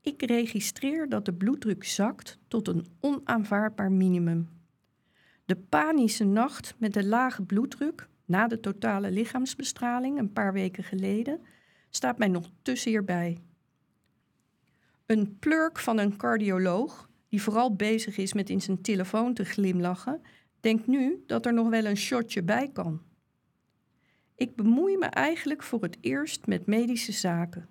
Ik 0.00 0.22
registreer 0.22 1.08
dat 1.08 1.24
de 1.24 1.34
bloeddruk 1.34 1.84
zakt 1.84 2.38
tot 2.48 2.68
een 2.68 2.86
onaanvaardbaar 3.00 3.92
minimum. 3.92 4.48
De 5.44 5.56
panische 5.56 6.24
nacht 6.24 6.74
met 6.78 6.92
de 6.92 7.04
lage 7.04 7.42
bloeddruk 7.42 8.08
na 8.24 8.46
de 8.46 8.60
totale 8.60 9.10
lichaamsbestraling 9.10 10.18
een 10.18 10.32
paar 10.32 10.52
weken 10.52 10.84
geleden 10.84 11.40
staat 11.96 12.18
mij 12.18 12.28
nog 12.28 12.50
te 12.62 12.76
zeer 12.76 13.04
bij. 13.04 13.42
Een 15.06 15.38
plurk 15.38 15.78
van 15.78 15.98
een 15.98 16.16
cardioloog, 16.16 17.10
die 17.28 17.42
vooral 17.42 17.74
bezig 17.74 18.16
is 18.16 18.32
met 18.32 18.50
in 18.50 18.60
zijn 18.60 18.82
telefoon 18.82 19.34
te 19.34 19.44
glimlachen, 19.44 20.20
denkt 20.60 20.86
nu 20.86 21.22
dat 21.26 21.46
er 21.46 21.54
nog 21.54 21.68
wel 21.68 21.84
een 21.84 21.96
shotje 21.96 22.42
bij 22.42 22.70
kan. 22.72 23.02
Ik 24.34 24.56
bemoei 24.56 24.96
me 24.96 25.06
eigenlijk 25.06 25.62
voor 25.62 25.82
het 25.82 25.98
eerst 26.00 26.46
met 26.46 26.66
medische 26.66 27.12
zaken. 27.12 27.68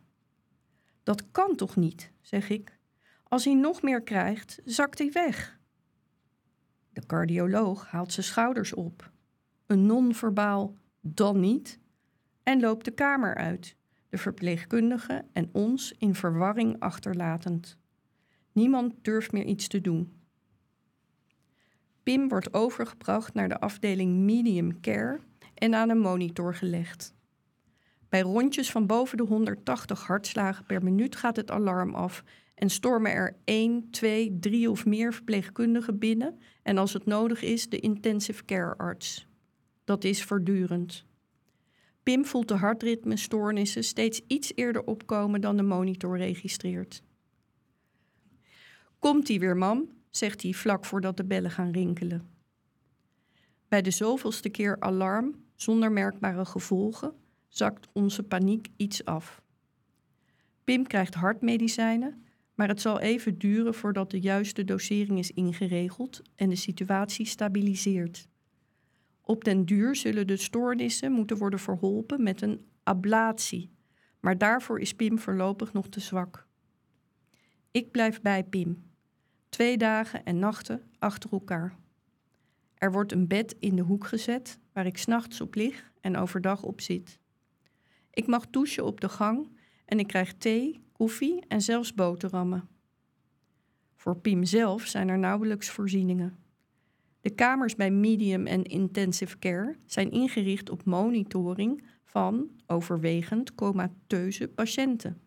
Dat 1.03 1.31
kan 1.31 1.55
toch 1.55 1.75
niet, 1.75 2.11
zeg 2.21 2.49
ik. 2.49 2.77
Als 3.23 3.45
hij 3.45 3.53
nog 3.53 3.81
meer 3.81 4.01
krijgt, 4.01 4.61
zakt 4.65 4.99
hij 4.99 5.11
weg. 5.11 5.59
De 6.89 7.05
cardioloog 7.05 7.87
haalt 7.87 8.13
zijn 8.13 8.25
schouders 8.25 8.73
op. 8.73 9.11
Een 9.65 9.85
non-verbaal 9.85 10.77
dan 11.01 11.39
niet 11.39 11.79
en 12.43 12.59
loopt 12.59 12.85
de 12.85 12.91
kamer 12.91 13.35
uit, 13.35 13.75
de 14.13 14.19
verpleegkundige 14.19 15.25
en 15.31 15.49
ons 15.51 15.93
in 15.97 16.15
verwarring 16.15 16.79
achterlatend. 16.79 17.77
Niemand 18.51 18.93
durft 19.01 19.31
meer 19.31 19.45
iets 19.45 19.67
te 19.67 19.81
doen. 19.81 20.11
Pim 22.03 22.27
wordt 22.27 22.53
overgebracht 22.53 23.33
naar 23.33 23.49
de 23.49 23.59
afdeling 23.59 24.17
medium 24.17 24.81
care 24.81 25.19
en 25.53 25.75
aan 25.75 25.89
een 25.89 25.99
monitor 25.99 26.55
gelegd. 26.55 27.13
Bij 28.09 28.21
rondjes 28.21 28.71
van 28.71 28.85
boven 28.85 29.17
de 29.17 29.23
180 29.23 30.07
hartslagen 30.07 30.65
per 30.65 30.83
minuut 30.83 31.15
gaat 31.15 31.35
het 31.35 31.51
alarm 31.51 31.95
af 31.95 32.23
en 32.55 32.69
stormen 32.69 33.11
er 33.11 33.35
1, 33.43 33.89
2, 33.89 34.39
3 34.39 34.69
of 34.69 34.85
meer 34.85 35.13
verpleegkundigen 35.13 35.99
binnen 35.99 36.39
en 36.63 36.77
als 36.77 36.93
het 36.93 37.05
nodig 37.05 37.41
is 37.41 37.69
de 37.69 37.79
intensive 37.79 38.45
care 38.45 38.77
arts. 38.77 39.27
Dat 39.83 40.03
is 40.03 40.23
voortdurend. 40.23 41.05
Pim 42.03 42.25
voelt 42.25 42.47
de 42.47 42.55
hartritmestoornissen 42.55 43.83
steeds 43.83 44.21
iets 44.27 44.51
eerder 44.55 44.83
opkomen 44.83 45.41
dan 45.41 45.57
de 45.57 45.63
monitor 45.63 46.17
registreert. 46.17 47.03
Komt-ie 48.99 49.39
weer, 49.39 49.57
mam, 49.57 49.89
zegt 50.09 50.41
hij 50.41 50.53
vlak 50.53 50.85
voordat 50.85 51.17
de 51.17 51.25
bellen 51.25 51.51
gaan 51.51 51.71
rinkelen. 51.71 52.29
Bij 53.67 53.81
de 53.81 53.91
zoveelste 53.91 54.49
keer 54.49 54.79
alarm, 54.79 55.35
zonder 55.55 55.91
merkbare 55.91 56.45
gevolgen, 56.45 57.13
zakt 57.47 57.87
onze 57.93 58.23
paniek 58.23 58.67
iets 58.77 59.05
af. 59.05 59.41
Pim 60.63 60.87
krijgt 60.87 61.13
hartmedicijnen, 61.13 62.25
maar 62.55 62.67
het 62.67 62.81
zal 62.81 62.99
even 62.99 63.37
duren 63.37 63.73
voordat 63.73 64.11
de 64.11 64.19
juiste 64.19 64.63
dosering 64.63 65.19
is 65.19 65.31
ingeregeld 65.31 66.21
en 66.35 66.49
de 66.49 66.55
situatie 66.55 67.25
stabiliseert. 67.25 68.27
Op 69.25 69.43
den 69.43 69.65
duur 69.65 69.95
zullen 69.95 70.27
de 70.27 70.37
stoornissen 70.37 71.11
moeten 71.11 71.37
worden 71.37 71.59
verholpen 71.59 72.23
met 72.23 72.41
een 72.41 72.65
ablatie, 72.83 73.71
maar 74.19 74.37
daarvoor 74.37 74.79
is 74.79 74.93
Pim 74.93 75.19
voorlopig 75.19 75.73
nog 75.73 75.87
te 75.89 75.99
zwak. 75.99 76.47
Ik 77.71 77.91
blijf 77.91 78.21
bij 78.21 78.43
Pim, 78.43 78.83
twee 79.49 79.77
dagen 79.77 80.23
en 80.23 80.39
nachten 80.39 80.81
achter 80.99 81.31
elkaar. 81.31 81.75
Er 82.73 82.91
wordt 82.91 83.11
een 83.11 83.27
bed 83.27 83.55
in 83.59 83.75
de 83.75 83.81
hoek 83.81 84.07
gezet 84.07 84.59
waar 84.73 84.85
ik 84.85 84.97
s'nachts 84.97 85.41
op 85.41 85.55
lig 85.55 85.91
en 86.01 86.17
overdag 86.17 86.63
op 86.63 86.81
zit. 86.81 87.19
Ik 88.09 88.27
mag 88.27 88.49
douchen 88.49 88.85
op 88.85 89.01
de 89.01 89.09
gang 89.09 89.57
en 89.85 89.99
ik 89.99 90.07
krijg 90.07 90.33
thee, 90.33 90.83
koffie 90.91 91.45
en 91.47 91.61
zelfs 91.61 91.93
boterhammen. 91.93 92.67
Voor 93.95 94.17
Pim 94.17 94.43
zelf 94.43 94.85
zijn 94.85 95.09
er 95.09 95.19
nauwelijks 95.19 95.69
voorzieningen. 95.69 96.42
De 97.23 97.29
kamers 97.29 97.75
bij 97.75 97.91
medium 97.91 98.47
en 98.47 98.63
intensive 98.63 99.39
care 99.39 99.75
zijn 99.85 100.11
ingericht 100.11 100.69
op 100.69 100.85
monitoring 100.85 101.83
van 102.05 102.49
overwegend 102.67 103.55
comateuze 103.55 104.47
patiënten. 104.47 105.21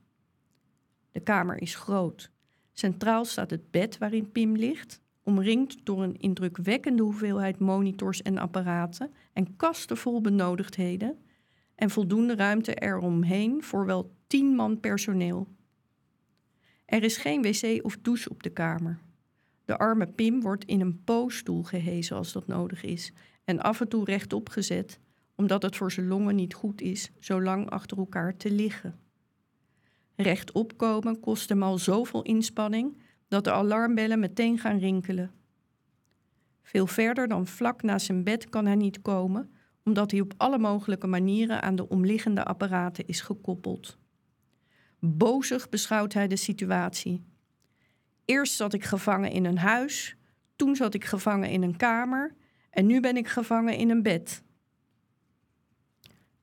De 1.10 1.20
kamer 1.20 1.62
is 1.62 1.74
groot. 1.74 2.30
Centraal 2.72 3.24
staat 3.24 3.50
het 3.50 3.70
bed 3.70 3.98
waarin 3.98 4.32
Pim 4.32 4.56
ligt, 4.56 5.00
omringd 5.22 5.86
door 5.86 6.02
een 6.02 6.16
indrukwekkende 6.16 7.02
hoeveelheid 7.02 7.58
monitors 7.58 8.22
en 8.22 8.38
apparaten 8.38 9.10
en 9.32 9.56
kasten 9.56 9.96
vol 9.96 10.20
benodigdheden 10.20 11.18
en 11.74 11.90
voldoende 11.90 12.34
ruimte 12.34 12.74
eromheen 12.74 13.62
voor 13.62 13.86
wel 13.86 14.14
tien 14.26 14.54
man 14.54 14.80
personeel. 14.80 15.48
Er 16.84 17.02
is 17.02 17.16
geen 17.16 17.42
wc 17.42 17.84
of 17.84 17.98
douche 18.02 18.30
op 18.30 18.42
de 18.42 18.50
kamer. 18.50 19.04
De 19.66 19.78
arme 19.78 20.06
Pim 20.06 20.40
wordt 20.40 20.64
in 20.64 20.80
een 20.80 21.04
poosstoel 21.04 21.62
gehezen 21.62 22.16
als 22.16 22.32
dat 22.32 22.46
nodig 22.46 22.82
is 22.82 23.12
en 23.44 23.60
af 23.60 23.80
en 23.80 23.88
toe 23.88 24.04
rechtop 24.04 24.48
gezet, 24.48 25.00
omdat 25.34 25.62
het 25.62 25.76
voor 25.76 25.92
zijn 25.92 26.06
longen 26.06 26.34
niet 26.34 26.54
goed 26.54 26.80
is 26.80 27.10
zo 27.18 27.42
lang 27.42 27.70
achter 27.70 27.98
elkaar 27.98 28.36
te 28.36 28.50
liggen. 28.50 28.98
Rechtop 30.14 30.76
komen 30.76 31.20
kost 31.20 31.48
hem 31.48 31.62
al 31.62 31.78
zoveel 31.78 32.22
inspanning 32.22 33.02
dat 33.28 33.44
de 33.44 33.52
alarmbellen 33.52 34.18
meteen 34.18 34.58
gaan 34.58 34.78
rinkelen. 34.78 35.30
Veel 36.62 36.86
verder 36.86 37.28
dan 37.28 37.46
vlak 37.46 37.82
naast 37.82 38.06
zijn 38.06 38.24
bed 38.24 38.48
kan 38.48 38.66
hij 38.66 38.74
niet 38.74 39.02
komen, 39.02 39.50
omdat 39.84 40.10
hij 40.10 40.20
op 40.20 40.34
alle 40.36 40.58
mogelijke 40.58 41.06
manieren 41.06 41.62
aan 41.62 41.76
de 41.76 41.88
omliggende 41.88 42.44
apparaten 42.44 43.06
is 43.06 43.20
gekoppeld. 43.20 43.98
Bozig 44.98 45.68
beschouwt 45.68 46.12
hij 46.12 46.28
de 46.28 46.36
situatie. 46.36 47.24
Eerst 48.26 48.54
zat 48.54 48.72
ik 48.72 48.84
gevangen 48.84 49.30
in 49.30 49.44
een 49.44 49.58
huis, 49.58 50.16
toen 50.56 50.76
zat 50.76 50.94
ik 50.94 51.04
gevangen 51.04 51.50
in 51.50 51.62
een 51.62 51.76
kamer 51.76 52.34
en 52.70 52.86
nu 52.86 53.00
ben 53.00 53.16
ik 53.16 53.28
gevangen 53.28 53.76
in 53.76 53.90
een 53.90 54.02
bed. 54.02 54.42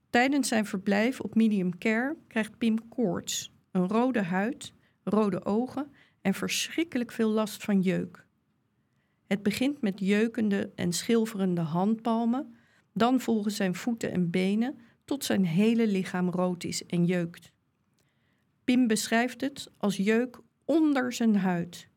Tijdens 0.09 0.47
zijn 0.47 0.65
verblijf 0.65 1.19
op 1.19 1.35
medium 1.35 1.77
care 1.77 2.17
krijgt 2.27 2.57
Pim 2.57 2.89
koorts, 2.89 3.51
een 3.71 3.87
rode 3.87 4.21
huid, 4.21 4.73
rode 5.03 5.45
ogen 5.45 5.91
en 6.21 6.33
verschrikkelijk 6.33 7.11
veel 7.11 7.29
last 7.29 7.63
van 7.63 7.81
jeuk. 7.81 8.25
Het 9.27 9.43
begint 9.43 9.81
met 9.81 9.99
jeukende 9.99 10.71
en 10.75 10.93
schilferende 10.93 11.61
handpalmen, 11.61 12.55
dan 12.93 13.19
volgen 13.19 13.51
zijn 13.51 13.75
voeten 13.75 14.11
en 14.11 14.29
benen 14.29 14.79
tot 15.05 15.23
zijn 15.23 15.45
hele 15.45 15.87
lichaam 15.87 16.29
rood 16.29 16.63
is 16.63 16.85
en 16.85 17.05
jeukt. 17.05 17.51
Pim 18.63 18.87
beschrijft 18.87 19.41
het 19.41 19.71
als 19.77 19.97
jeuk 19.97 20.41
onder 20.65 21.13
zijn 21.13 21.35
huid. 21.35 21.87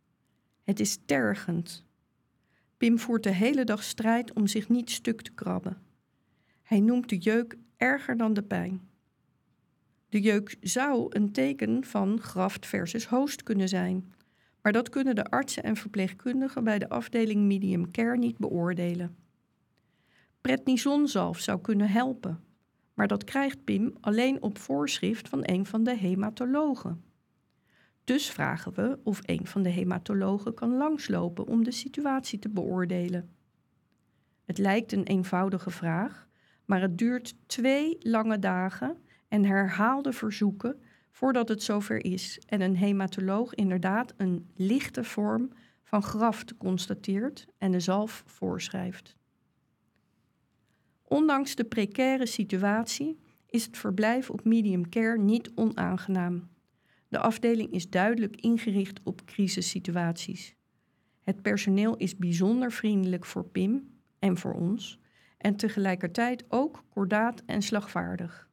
Het 0.64 0.80
is 0.80 0.98
tergend. 1.04 1.84
Pim 2.76 2.98
voert 2.98 3.22
de 3.22 3.32
hele 3.32 3.64
dag 3.64 3.82
strijd 3.82 4.32
om 4.32 4.46
zich 4.46 4.68
niet 4.68 4.90
stuk 4.90 5.22
te 5.22 5.32
krabben. 5.32 5.82
Hij 6.62 6.80
noemt 6.80 7.08
de 7.08 7.18
jeuk 7.18 7.56
erger 7.76 8.16
dan 8.16 8.34
de 8.34 8.42
pijn. 8.42 8.88
De 10.08 10.20
jeuk 10.20 10.56
zou 10.60 11.06
een 11.08 11.32
teken 11.32 11.84
van 11.84 12.20
graft 12.20 12.66
versus 12.66 13.06
host 13.06 13.42
kunnen 13.42 13.68
zijn, 13.68 14.12
maar 14.62 14.72
dat 14.72 14.88
kunnen 14.88 15.14
de 15.14 15.24
artsen 15.24 15.62
en 15.62 15.76
verpleegkundigen 15.76 16.64
bij 16.64 16.78
de 16.78 16.88
afdeling 16.88 17.42
medium 17.42 17.90
care 17.90 18.16
niet 18.16 18.38
beoordelen. 18.38 19.16
Prednisonzalf 20.40 21.38
zou 21.38 21.60
kunnen 21.60 21.88
helpen, 21.88 22.44
maar 22.94 23.06
dat 23.06 23.24
krijgt 23.24 23.64
Pim 23.64 23.94
alleen 24.00 24.42
op 24.42 24.58
voorschrift 24.58 25.28
van 25.28 25.40
een 25.42 25.66
van 25.66 25.84
de 25.84 25.96
hematologen. 25.96 27.04
Dus 28.06 28.30
vragen 28.30 28.72
we 28.72 28.98
of 29.02 29.20
een 29.22 29.46
van 29.46 29.62
de 29.62 29.68
hematologen 29.68 30.54
kan 30.54 30.76
langslopen 30.76 31.46
om 31.46 31.64
de 31.64 31.70
situatie 31.70 32.38
te 32.38 32.48
beoordelen. 32.48 33.30
Het 34.44 34.58
lijkt 34.58 34.92
een 34.92 35.04
eenvoudige 35.04 35.70
vraag, 35.70 36.28
maar 36.64 36.80
het 36.80 36.98
duurt 36.98 37.34
twee 37.46 37.96
lange 38.00 38.38
dagen 38.38 38.96
en 39.28 39.44
herhaalde 39.44 40.12
verzoeken 40.12 40.80
voordat 41.10 41.48
het 41.48 41.62
zover 41.62 42.04
is 42.04 42.40
en 42.46 42.60
een 42.60 42.76
hematoloog 42.76 43.54
inderdaad 43.54 44.14
een 44.16 44.50
lichte 44.54 45.04
vorm 45.04 45.50
van 45.82 46.02
graft 46.02 46.56
constateert 46.56 47.46
en 47.58 47.70
de 47.70 47.80
zalf 47.80 48.22
voorschrijft. 48.26 49.16
Ondanks 51.02 51.54
de 51.54 51.64
precaire 51.64 52.26
situatie 52.26 53.18
is 53.46 53.64
het 53.64 53.78
verblijf 53.78 54.30
op 54.30 54.44
medium 54.44 54.88
care 54.88 55.18
niet 55.18 55.50
onaangenaam. 55.54 56.48
De 57.16 57.22
afdeling 57.22 57.70
is 57.70 57.90
duidelijk 57.90 58.36
ingericht 58.36 59.00
op 59.02 59.24
crisissituaties. 59.24 60.54
Het 61.22 61.42
personeel 61.42 61.96
is 61.96 62.16
bijzonder 62.16 62.72
vriendelijk 62.72 63.24
voor 63.24 63.44
Pim 63.44 63.90
en 64.18 64.36
voor 64.36 64.54
ons 64.54 64.98
en 65.38 65.56
tegelijkertijd 65.56 66.44
ook 66.48 66.84
kordaat 66.88 67.42
en 67.46 67.62
slagvaardig. 67.62 68.48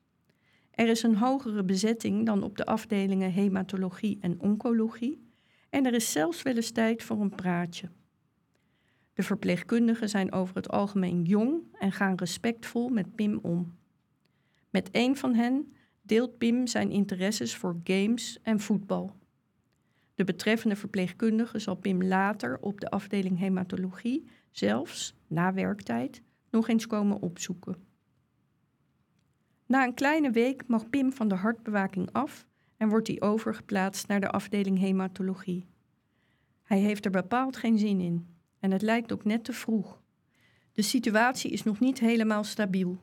Er 0.71 0.87
is 0.87 1.03
een 1.03 1.15
hogere 1.15 1.63
bezetting 1.63 2.25
dan 2.25 2.43
op 2.43 2.57
de 2.57 2.65
afdelingen 2.65 3.31
hematologie 3.31 4.17
en 4.21 4.39
oncologie 4.39 5.27
en 5.69 5.85
er 5.85 5.93
is 5.93 6.11
zelfs 6.11 6.41
wel 6.41 6.55
eens 6.55 6.71
tijd 6.71 7.03
voor 7.03 7.21
een 7.21 7.35
praatje. 7.35 7.89
De 9.13 9.23
verpleegkundigen 9.23 10.09
zijn 10.09 10.31
over 10.31 10.55
het 10.55 10.69
algemeen 10.69 11.23
jong 11.23 11.61
en 11.79 11.91
gaan 11.91 12.15
respectvol 12.15 12.89
met 12.89 13.15
Pim 13.15 13.39
om. 13.41 13.75
Met 14.69 14.89
een 14.91 15.17
van 15.17 15.35
hen 15.35 15.73
deelt 16.05 16.37
Pim 16.37 16.67
zijn 16.67 16.91
interesses 16.91 17.55
voor 17.55 17.79
games 17.83 18.39
en 18.41 18.59
voetbal. 18.59 19.15
De 20.15 20.23
betreffende 20.23 20.75
verpleegkundige 20.75 21.59
zal 21.59 21.75
Pim 21.75 22.03
later 22.03 22.57
op 22.59 22.79
de 22.79 22.89
afdeling 22.89 23.39
hematologie 23.39 24.27
zelfs, 24.51 25.15
na 25.27 25.53
werktijd, 25.53 26.21
nog 26.49 26.67
eens 26.67 26.87
komen 26.87 27.21
opzoeken. 27.21 27.75
Na 29.65 29.83
een 29.83 29.93
kleine 29.93 30.31
week 30.31 30.67
mag 30.67 30.89
Pim 30.89 31.13
van 31.13 31.27
de 31.27 31.35
hartbewaking 31.35 32.11
af 32.11 32.47
en 32.77 32.89
wordt 32.89 33.07
hij 33.07 33.21
overgeplaatst 33.21 34.07
naar 34.07 34.19
de 34.19 34.29
afdeling 34.29 34.79
hematologie. 34.79 35.67
Hij 36.63 36.79
heeft 36.79 37.05
er 37.05 37.11
bepaald 37.11 37.57
geen 37.57 37.77
zin 37.77 37.99
in 37.99 38.27
en 38.59 38.71
het 38.71 38.81
lijkt 38.81 39.11
ook 39.11 39.23
net 39.23 39.43
te 39.43 39.53
vroeg. 39.53 40.01
De 40.71 40.81
situatie 40.81 41.51
is 41.51 41.63
nog 41.63 41.79
niet 41.79 41.99
helemaal 41.99 42.43
stabiel. 42.43 43.01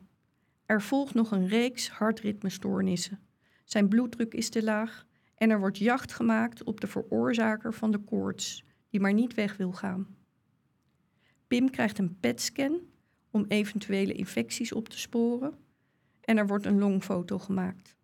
Er 0.71 0.81
volgt 0.81 1.13
nog 1.13 1.31
een 1.31 1.47
reeks 1.47 1.89
hartritmestoornissen. 1.89 3.19
Zijn 3.63 3.87
bloeddruk 3.87 4.33
is 4.33 4.49
te 4.49 4.63
laag 4.63 5.05
en 5.35 5.49
er 5.49 5.59
wordt 5.59 5.77
jacht 5.77 6.13
gemaakt 6.13 6.63
op 6.63 6.81
de 6.81 6.87
veroorzaker 6.87 7.73
van 7.73 7.91
de 7.91 7.97
koorts, 7.97 8.63
die 8.89 8.99
maar 8.99 9.13
niet 9.13 9.33
weg 9.33 9.57
wil 9.57 9.71
gaan. 9.71 10.15
Pim 11.47 11.69
krijgt 11.69 11.97
een 11.97 12.19
PET-scan 12.19 12.79
om 13.31 13.45
eventuele 13.47 14.13
infecties 14.13 14.73
op 14.73 14.89
te 14.89 14.99
sporen 14.99 15.53
en 16.21 16.37
er 16.37 16.47
wordt 16.47 16.65
een 16.65 16.79
longfoto 16.79 17.39
gemaakt. 17.39 17.95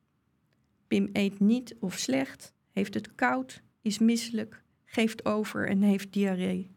Pim 0.87 1.09
eet 1.13 1.39
niet 1.39 1.75
of 1.79 1.97
slecht, 1.97 2.53
heeft 2.71 2.93
het 2.93 3.15
koud, 3.15 3.61
is 3.81 3.99
misselijk, 3.99 4.63
geeft 4.85 5.25
over 5.25 5.67
en 5.67 5.81
heeft 5.81 6.13
diarree. 6.13 6.71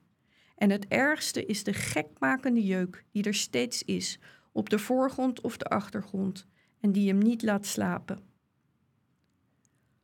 En 0.57 0.71
het 0.71 0.89
ergste 0.89 1.47
is 1.47 1.65
de 1.65 1.73
gekmakende 1.73 2.65
jeuk 2.65 3.05
die 3.11 3.25
er 3.25 3.35
steeds 3.35 3.83
is, 3.83 4.19
op 4.53 4.69
de 4.69 4.79
voorgrond 4.79 5.41
of 5.41 5.57
de 5.57 5.65
achtergrond, 5.65 6.47
en 6.81 6.93
die 6.93 7.09
hem 7.09 7.19
niet 7.19 7.43
laat 7.43 7.67
slapen. 7.67 8.19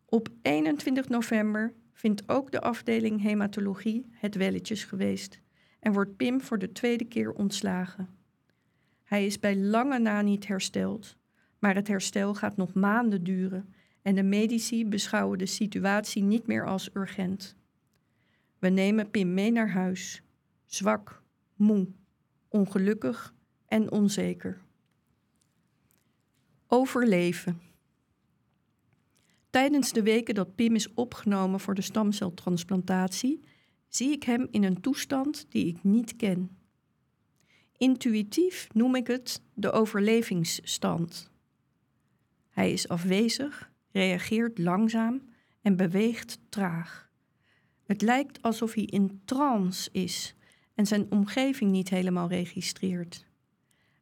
Op 0.05 0.29
21 0.43 1.09
november 1.09 1.75
vindt 1.93 2.29
ook 2.29 2.51
de 2.51 2.61
afdeling 2.61 3.23
hematologie 3.23 4.07
het 4.11 4.35
welletjes 4.35 4.85
geweest 4.85 5.41
en 5.81 5.93
wordt 5.93 6.17
Pim 6.17 6.41
voor 6.41 6.59
de 6.59 6.73
tweede 6.73 7.05
keer 7.05 7.33
ontslagen. 7.33 8.09
Hij 9.03 9.27
is 9.27 9.39
bij 9.39 9.57
lange 9.57 9.99
na 9.99 10.23
niet 10.23 10.47
hersteld, 10.47 11.17
maar 11.59 11.75
het 11.75 11.89
herstel 11.89 12.35
gaat 12.35 12.57
nog 12.57 12.75
maanden 12.75 13.25
duren 13.25 13.75
en 14.03 14.15
de 14.15 14.23
medici 14.23 14.87
beschouwen 14.87 15.39
de 15.39 15.47
situatie 15.47 16.23
niet 16.23 16.47
meer 16.47 16.67
als 16.67 16.91
urgent. 16.95 17.57
We 18.59 18.69
nemen 18.69 19.11
Pim 19.11 19.35
mee 19.35 19.51
naar 19.51 19.71
huis, 19.71 20.23
zwak, 20.65 21.23
moe, 21.55 21.89
ongelukkig 22.49 23.35
en 23.69 23.91
onzeker. 23.91 24.61
Overleven. 26.67 27.61
Tijdens 29.51 29.93
de 29.93 30.03
weken 30.03 30.35
dat 30.35 30.55
Pim 30.55 30.75
is 30.75 30.95
opgenomen 30.95 31.61
voor 31.61 31.75
de 31.75 31.83
stamceltransplantatie, 31.83 33.41
zie 33.89 34.11
ik 34.11 34.23
hem 34.23 34.49
in 34.51 34.65
een 34.65 34.81
toestand 34.81 35.47
die 35.49 35.67
ik 35.67 35.83
niet 35.83 36.17
ken. 36.17 36.57
Intuïtief 37.77 38.69
noem 38.73 38.95
ik 38.95 39.07
het 39.07 39.43
de 39.55 39.73
overlevingsstand. 39.73 41.31
Hij 42.51 42.73
is 42.73 42.89
afwezig, 42.89 43.71
reageert 43.91 44.59
langzaam 44.59 45.23
en 45.63 45.77
beweegt 45.77 46.39
traag. 46.49 47.11
Het 47.85 48.03
lijkt 48.03 48.43
alsof 48.43 48.73
hij 48.73 48.85
in 48.85 49.21
trance 49.25 49.89
is 49.93 50.35
en 50.75 50.87
zijn 50.87 51.11
omgeving 51.11 51.71
niet 51.71 51.89
helemaal 51.89 52.29
registreert. 52.29 53.26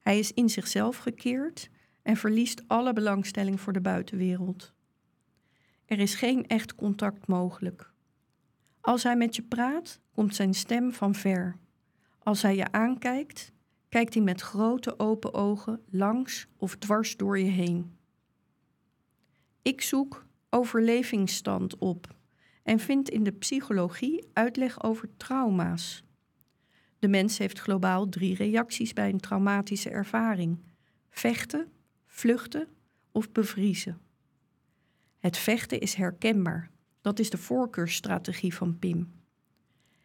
Hij 0.05 0.19
is 0.19 0.33
in 0.33 0.49
zichzelf 0.49 0.97
gekeerd 0.97 1.71
en 2.03 2.17
verliest 2.17 2.62
alle 2.67 2.93
belangstelling 2.93 3.61
voor 3.61 3.73
de 3.73 3.81
buitenwereld. 3.81 4.73
Er 5.85 5.99
is 5.99 6.14
geen 6.14 6.47
echt 6.47 6.75
contact 6.75 7.27
mogelijk. 7.27 7.93
Als 8.81 9.03
hij 9.03 9.17
met 9.17 9.37
je 9.37 9.43
praat, 9.43 10.01
komt 10.12 10.35
zijn 10.35 10.55
stem 10.55 10.93
van 10.93 11.14
ver. 11.14 11.57
Als 12.19 12.43
hij 12.43 12.57
je 12.57 12.73
aankijkt, 12.73 13.53
kijkt 13.88 14.14
hij 14.14 14.23
met 14.23 14.40
grote 14.40 14.99
open 14.99 15.35
ogen 15.35 15.83
langs 15.90 16.47
of 16.57 16.77
dwars 16.77 17.17
door 17.17 17.38
je 17.38 17.51
heen. 17.51 17.97
Ik 19.62 19.81
zoek 19.81 20.27
overlevingsstand 20.51 21.79
op 21.79 22.17
en 22.62 22.79
vind 22.79 23.09
in 23.09 23.23
de 23.23 23.33
psychologie 23.33 24.29
uitleg 24.33 24.83
over 24.83 25.09
trauma's. 25.17 26.05
De 27.05 27.11
mens 27.11 27.38
heeft 27.38 27.59
globaal 27.59 28.09
drie 28.09 28.35
reacties 28.35 28.93
bij 28.93 29.09
een 29.09 29.21
traumatische 29.21 29.90
ervaring: 29.90 30.59
vechten, 31.11 31.73
vluchten 32.07 32.69
of 33.12 33.33
bevriezen. 33.33 34.01
Het 35.19 35.37
vechten 35.37 35.81
is 35.81 35.95
herkenbaar. 35.95 36.71
Dat 37.01 37.19
is 37.19 37.31
de 37.31 37.37
voorkeursstrategie 37.37 38.55
van 38.55 38.79
Pim. 38.79 39.12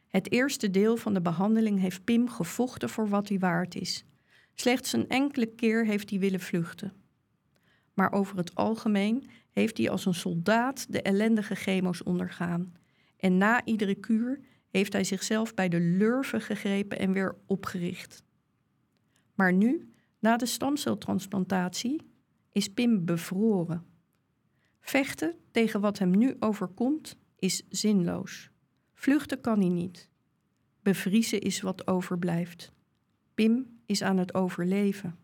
Het 0.07 0.31
eerste 0.31 0.69
deel 0.69 0.97
van 0.97 1.13
de 1.13 1.21
behandeling 1.21 1.79
heeft 1.79 2.03
Pim 2.03 2.29
gevochten 2.29 2.89
voor 2.89 3.09
wat 3.09 3.29
hij 3.29 3.39
waard 3.39 3.75
is. 3.75 4.05
Slechts 4.53 4.93
een 4.93 5.07
enkele 5.07 5.47
keer 5.47 5.85
heeft 5.85 6.09
hij 6.09 6.19
willen 6.19 6.39
vluchten. 6.39 6.93
Maar 7.93 8.11
over 8.11 8.37
het 8.37 8.55
algemeen 8.55 9.29
heeft 9.51 9.77
hij 9.77 9.89
als 9.89 10.05
een 10.05 10.13
soldaat 10.13 10.85
de 10.89 11.01
ellendige 11.01 11.55
chemo's 11.55 12.03
ondergaan. 12.03 12.73
En 13.17 13.37
na 13.37 13.65
iedere 13.65 13.95
kuur 13.95 14.39
heeft 14.69 14.93
hij 14.93 15.03
zichzelf 15.03 15.53
bij 15.53 15.69
de 15.69 15.79
lurven 15.79 16.41
gegrepen 16.41 16.99
en 16.99 17.11
weer 17.11 17.35
opgericht. 17.45 18.23
Maar 19.35 19.53
nu, 19.53 19.93
na 20.19 20.37
de 20.37 20.45
stamceltransplantatie, 20.45 22.01
is 22.51 22.67
Pim 22.67 23.05
bevroren. 23.05 23.85
Vechten 24.79 25.35
tegen 25.51 25.81
wat 25.81 25.99
hem 25.99 26.17
nu 26.17 26.35
overkomt 26.39 27.17
is 27.35 27.63
zinloos. 27.69 28.49
Vluchten 28.93 29.41
kan 29.41 29.59
hij 29.59 29.69
niet. 29.69 30.09
Bevriezen 30.81 31.41
is 31.41 31.61
wat 31.61 31.87
overblijft. 31.87 32.71
Pim 33.33 33.79
is 33.85 34.01
aan 34.01 34.17
het 34.17 34.33
overleven. 34.33 35.17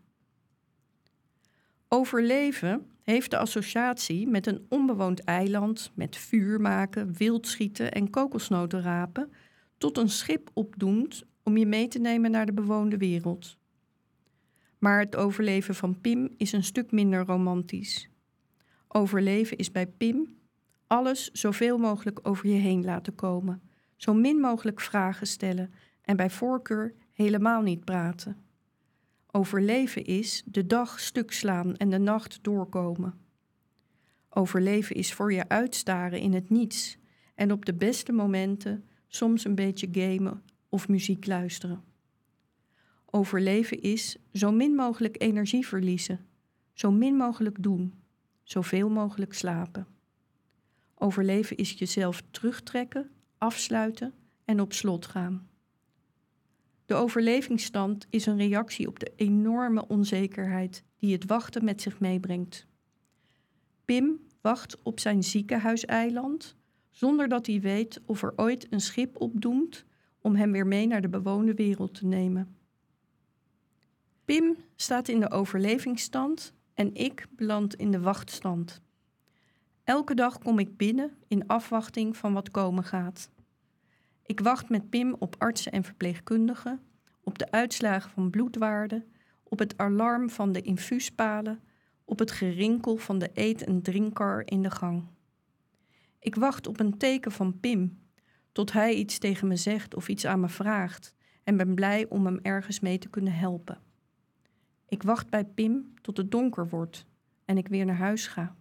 Overleven 1.88 2.90
heeft 3.06 3.30
de 3.30 3.38
associatie 3.38 4.26
met 4.28 4.46
een 4.46 4.66
onbewoond 4.68 5.24
eiland 5.24 5.90
met 5.94 6.16
vuur 6.16 6.60
maken, 6.60 7.12
wildschieten 7.12 7.92
en 7.92 8.10
kokosnoten 8.10 8.82
rapen, 8.82 9.32
tot 9.78 9.98
een 9.98 10.08
schip 10.08 10.50
opdoemt 10.52 11.24
om 11.42 11.56
je 11.56 11.66
mee 11.66 11.88
te 11.88 11.98
nemen 11.98 12.30
naar 12.30 12.46
de 12.46 12.52
bewoonde 12.52 12.96
wereld. 12.96 13.56
Maar 14.78 15.00
het 15.00 15.16
overleven 15.16 15.74
van 15.74 16.00
Pim 16.00 16.34
is 16.36 16.52
een 16.52 16.64
stuk 16.64 16.90
minder 16.92 17.24
romantisch. 17.26 18.10
Overleven 18.88 19.56
is 19.56 19.70
bij 19.70 19.86
Pim 19.86 20.36
alles 20.86 21.30
zoveel 21.32 21.78
mogelijk 21.78 22.18
over 22.22 22.48
je 22.48 22.58
heen 22.58 22.84
laten 22.84 23.14
komen, 23.14 23.62
zo 23.96 24.14
min 24.14 24.36
mogelijk 24.36 24.80
vragen 24.80 25.26
stellen 25.26 25.72
en 26.02 26.16
bij 26.16 26.30
voorkeur 26.30 26.94
helemaal 27.12 27.62
niet 27.62 27.84
praten. 27.84 28.45
Overleven 29.36 30.04
is 30.04 30.42
de 30.46 30.66
dag 30.66 31.00
stuk 31.00 31.32
slaan 31.32 31.76
en 31.76 31.90
de 31.90 31.98
nacht 31.98 32.38
doorkomen. 32.42 33.14
Overleven 34.30 34.96
is 34.96 35.12
voor 35.12 35.32
je 35.32 35.48
uitstaren 35.48 36.20
in 36.20 36.32
het 36.32 36.50
niets 36.50 36.98
en 37.34 37.52
op 37.52 37.64
de 37.64 37.74
beste 37.74 38.12
momenten 38.12 38.84
soms 39.08 39.44
een 39.44 39.54
beetje 39.54 39.88
gamen 39.90 40.42
of 40.68 40.88
muziek 40.88 41.26
luisteren. 41.26 41.84
Overleven 43.04 43.80
is 43.80 44.16
zo 44.32 44.52
min 44.52 44.74
mogelijk 44.74 45.22
energie 45.22 45.66
verliezen, 45.66 46.26
zo 46.72 46.90
min 46.90 47.16
mogelijk 47.16 47.62
doen, 47.62 47.94
zoveel 48.42 48.88
mogelijk 48.88 49.34
slapen. 49.34 49.86
Overleven 50.94 51.56
is 51.56 51.72
jezelf 51.72 52.22
terugtrekken, 52.30 53.10
afsluiten 53.38 54.14
en 54.44 54.60
op 54.60 54.72
slot 54.72 55.06
gaan. 55.06 55.48
De 56.86 56.94
overlevingsstand 56.94 58.06
is 58.10 58.26
een 58.26 58.36
reactie 58.36 58.88
op 58.88 58.98
de 58.98 59.12
enorme 59.16 59.86
onzekerheid 59.88 60.84
die 60.98 61.12
het 61.12 61.26
wachten 61.26 61.64
met 61.64 61.82
zich 61.82 62.00
meebrengt. 62.00 62.66
Pim 63.84 64.20
wacht 64.40 64.82
op 64.82 65.00
zijn 65.00 65.22
ziekenhuiseiland 65.22 66.56
zonder 66.90 67.28
dat 67.28 67.46
hij 67.46 67.60
weet 67.60 68.00
of 68.04 68.22
er 68.22 68.32
ooit 68.36 68.66
een 68.70 68.80
schip 68.80 69.20
opdoemt 69.20 69.84
om 70.20 70.34
hem 70.34 70.52
weer 70.52 70.66
mee 70.66 70.86
naar 70.86 71.00
de 71.00 71.08
bewoonde 71.08 71.54
wereld 71.54 71.94
te 71.94 72.06
nemen. 72.06 72.56
Pim 74.24 74.56
staat 74.76 75.08
in 75.08 75.20
de 75.20 75.30
overlevingsstand 75.30 76.52
en 76.74 76.94
ik 76.94 77.26
beland 77.30 77.74
in 77.74 77.90
de 77.90 78.00
wachtstand. 78.00 78.80
Elke 79.84 80.14
dag 80.14 80.38
kom 80.38 80.58
ik 80.58 80.76
binnen 80.76 81.16
in 81.28 81.46
afwachting 81.46 82.16
van 82.16 82.32
wat 82.32 82.50
komen 82.50 82.84
gaat. 82.84 83.30
Ik 84.26 84.40
wacht 84.40 84.68
met 84.68 84.90
Pim 84.90 85.14
op 85.18 85.34
artsen 85.38 85.72
en 85.72 85.84
verpleegkundigen, 85.84 86.80
op 87.20 87.38
de 87.38 87.50
uitslagen 87.50 88.10
van 88.10 88.30
bloedwaarden, 88.30 89.04
op 89.42 89.58
het 89.58 89.78
alarm 89.78 90.30
van 90.30 90.52
de 90.52 90.62
infuuspalen, 90.62 91.60
op 92.04 92.18
het 92.18 92.30
gerinkel 92.30 92.96
van 92.96 93.18
de 93.18 93.30
eet- 93.34 93.64
en 93.64 93.82
drinkkar 93.82 94.42
in 94.44 94.62
de 94.62 94.70
gang. 94.70 95.04
Ik 96.18 96.34
wacht 96.34 96.66
op 96.66 96.80
een 96.80 96.98
teken 96.98 97.32
van 97.32 97.60
Pim, 97.60 97.98
tot 98.52 98.72
hij 98.72 98.94
iets 98.94 99.18
tegen 99.18 99.48
me 99.48 99.56
zegt 99.56 99.94
of 99.94 100.08
iets 100.08 100.24
aan 100.24 100.40
me 100.40 100.48
vraagt, 100.48 101.14
en 101.44 101.56
ben 101.56 101.74
blij 101.74 102.06
om 102.08 102.26
hem 102.26 102.38
ergens 102.42 102.80
mee 102.80 102.98
te 102.98 103.08
kunnen 103.08 103.32
helpen. 103.32 103.80
Ik 104.88 105.02
wacht 105.02 105.30
bij 105.30 105.44
Pim 105.44 105.94
tot 106.00 106.16
het 106.16 106.30
donker 106.30 106.68
wordt 106.68 107.06
en 107.44 107.58
ik 107.58 107.68
weer 107.68 107.84
naar 107.84 107.96
huis 107.96 108.26
ga. 108.26 108.56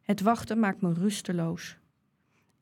Het 0.00 0.20
wachten 0.20 0.58
maakt 0.58 0.80
me 0.80 0.92
rusteloos. 0.92 1.78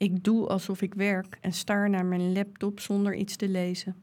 Ik 0.01 0.25
doe 0.25 0.47
alsof 0.47 0.83
ik 0.83 0.95
werk 0.95 1.39
en 1.41 1.53
staar 1.53 1.91
naar 1.91 2.05
mijn 2.05 2.33
laptop 2.33 2.81
zonder 2.81 3.15
iets 3.15 3.37
te 3.37 3.49
lezen. 3.49 3.97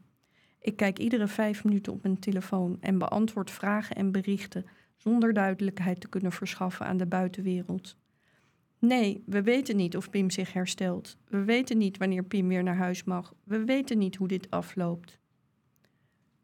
Ik 0.60 0.76
kijk 0.76 0.98
iedere 0.98 1.26
vijf 1.26 1.64
minuten 1.64 1.92
op 1.92 2.02
mijn 2.02 2.18
telefoon 2.18 2.76
en 2.80 2.98
beantwoord 2.98 3.50
vragen 3.50 3.96
en 3.96 4.12
berichten 4.12 4.66
zonder 4.96 5.32
duidelijkheid 5.32 6.00
te 6.00 6.08
kunnen 6.08 6.32
verschaffen 6.32 6.86
aan 6.86 6.96
de 6.96 7.06
buitenwereld. 7.06 7.96
Nee, 8.78 9.22
we 9.26 9.42
weten 9.42 9.76
niet 9.76 9.96
of 9.96 10.10
Pim 10.10 10.30
zich 10.30 10.52
herstelt. 10.52 11.16
We 11.28 11.44
weten 11.44 11.78
niet 11.78 11.98
wanneer 11.98 12.24
Pim 12.24 12.48
weer 12.48 12.62
naar 12.62 12.76
huis 12.76 13.04
mag. 13.04 13.34
We 13.44 13.64
weten 13.64 13.98
niet 13.98 14.16
hoe 14.16 14.28
dit 14.28 14.50
afloopt. 14.50 15.18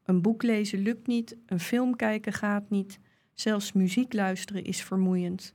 Een 0.04 0.22
boek 0.22 0.42
lezen 0.42 0.78
lukt 0.78 1.06
niet, 1.06 1.36
een 1.46 1.60
film 1.60 1.96
kijken 1.96 2.32
gaat 2.32 2.70
niet, 2.70 2.98
zelfs 3.34 3.72
muziek 3.72 4.12
luisteren 4.12 4.64
is 4.64 4.82
vermoeiend. 4.82 5.54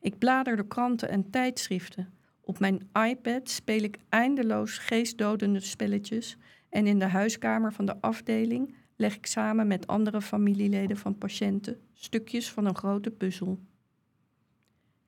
Ik 0.00 0.18
blader 0.18 0.56
de 0.56 0.66
kranten 0.66 1.08
en 1.08 1.30
tijdschriften. 1.30 2.13
Op 2.44 2.58
mijn 2.58 2.88
iPad 2.92 3.48
speel 3.48 3.82
ik 3.82 3.98
eindeloos 4.08 4.78
geestdodende 4.78 5.60
spelletjes 5.60 6.36
en 6.68 6.86
in 6.86 6.98
de 6.98 7.08
huiskamer 7.08 7.72
van 7.72 7.84
de 7.84 8.00
afdeling 8.00 8.74
leg 8.96 9.16
ik 9.16 9.26
samen 9.26 9.66
met 9.66 9.86
andere 9.86 10.20
familieleden 10.20 10.96
van 10.96 11.18
patiënten 11.18 11.80
stukjes 11.92 12.52
van 12.52 12.66
een 12.66 12.76
grote 12.76 13.10
puzzel. 13.10 13.58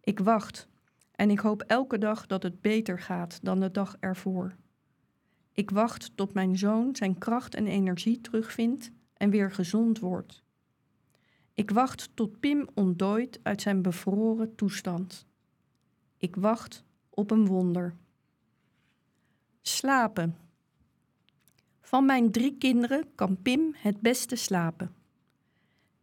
Ik 0.00 0.18
wacht 0.18 0.68
en 1.12 1.30
ik 1.30 1.38
hoop 1.38 1.62
elke 1.62 1.98
dag 1.98 2.26
dat 2.26 2.42
het 2.42 2.60
beter 2.60 2.98
gaat 2.98 3.38
dan 3.42 3.60
de 3.60 3.70
dag 3.70 3.96
ervoor. 4.00 4.56
Ik 5.52 5.70
wacht 5.70 6.16
tot 6.16 6.34
mijn 6.34 6.58
zoon 6.58 6.96
zijn 6.96 7.18
kracht 7.18 7.54
en 7.54 7.66
energie 7.66 8.20
terugvindt 8.20 8.90
en 9.14 9.30
weer 9.30 9.50
gezond 9.50 9.98
wordt. 9.98 10.42
Ik 11.54 11.70
wacht 11.70 12.10
tot 12.14 12.40
Pim 12.40 12.68
ontdooit 12.74 13.40
uit 13.42 13.62
zijn 13.62 13.82
bevroren 13.82 14.54
toestand. 14.54 15.26
Ik 16.16 16.36
wacht 16.36 16.84
op 17.16 17.30
een 17.30 17.46
wonder. 17.46 17.94
Slapen. 19.62 20.36
Van 21.80 22.06
mijn 22.06 22.30
drie 22.30 22.56
kinderen 22.58 23.04
kan 23.14 23.42
Pim 23.42 23.74
het 23.76 24.00
beste 24.00 24.36
slapen. 24.36 24.94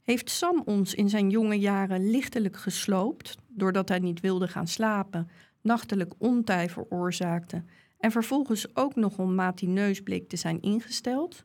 Heeft 0.02 0.30
Sam 0.30 0.62
ons 0.66 0.94
in 0.94 1.10
zijn 1.10 1.30
jonge 1.30 1.60
jaren 1.60 2.10
lichtelijk 2.10 2.58
gesloopt 2.58 3.38
doordat 3.48 3.90
hij 3.90 4.00
niet 4.00 4.20
wilde 4.20 4.48
gaan 4.48 4.68
slapen, 4.68 5.30
nachtelijk 5.62 6.14
ontij 6.18 6.70
veroorzaakte 6.70 7.64
en 7.98 8.12
vervolgens 8.12 8.76
ook 8.76 8.96
nog 8.96 9.18
om 9.18 9.36
matineus 9.36 10.02
bleek 10.02 10.30
te 10.30 10.36
zijn 10.36 10.62
ingesteld? 10.62 11.44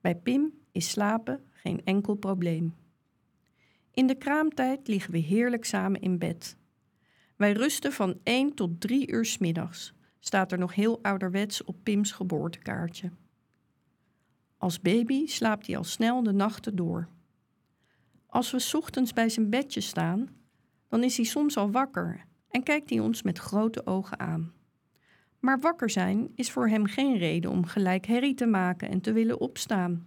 Bij 0.00 0.16
Pim 0.16 0.52
is 0.72 0.90
slapen 0.90 1.44
geen 1.50 1.84
enkel 1.84 2.14
probleem. 2.14 2.74
In 3.90 4.06
de 4.06 4.14
kraamtijd 4.14 4.88
liggen 4.88 5.12
we 5.12 5.18
heerlijk 5.18 5.64
samen 5.64 6.00
in 6.00 6.18
bed. 6.18 6.56
Wij 7.42 7.52
rusten 7.52 7.92
van 7.92 8.18
1 8.22 8.54
tot 8.54 8.80
3 8.80 9.10
uur 9.12 9.24
s 9.24 9.38
middags, 9.38 9.94
staat 10.20 10.52
er 10.52 10.58
nog 10.58 10.74
heel 10.74 11.02
ouderwets 11.02 11.64
op 11.64 11.76
Pims 11.82 12.12
geboortekaartje. 12.12 13.10
Als 14.56 14.80
baby 14.80 15.26
slaapt 15.26 15.66
hij 15.66 15.76
al 15.76 15.84
snel 15.84 16.22
de 16.22 16.32
nachten 16.32 16.76
door. 16.76 17.08
Als 18.26 18.50
we 18.50 18.78
ochtends 18.78 19.12
bij 19.12 19.28
zijn 19.28 19.50
bedje 19.50 19.80
staan, 19.80 20.28
dan 20.88 21.02
is 21.02 21.16
hij 21.16 21.26
soms 21.26 21.56
al 21.56 21.70
wakker 21.70 22.24
en 22.48 22.62
kijkt 22.62 22.90
hij 22.90 23.00
ons 23.00 23.22
met 23.22 23.38
grote 23.38 23.86
ogen 23.86 24.20
aan. 24.20 24.52
Maar 25.40 25.60
wakker 25.60 25.90
zijn 25.90 26.32
is 26.34 26.50
voor 26.50 26.68
hem 26.68 26.86
geen 26.86 27.18
reden 27.18 27.50
om 27.50 27.66
gelijk 27.66 28.06
herrie 28.06 28.34
te 28.34 28.46
maken 28.46 28.88
en 28.88 29.00
te 29.00 29.12
willen 29.12 29.40
opstaan. 29.40 30.06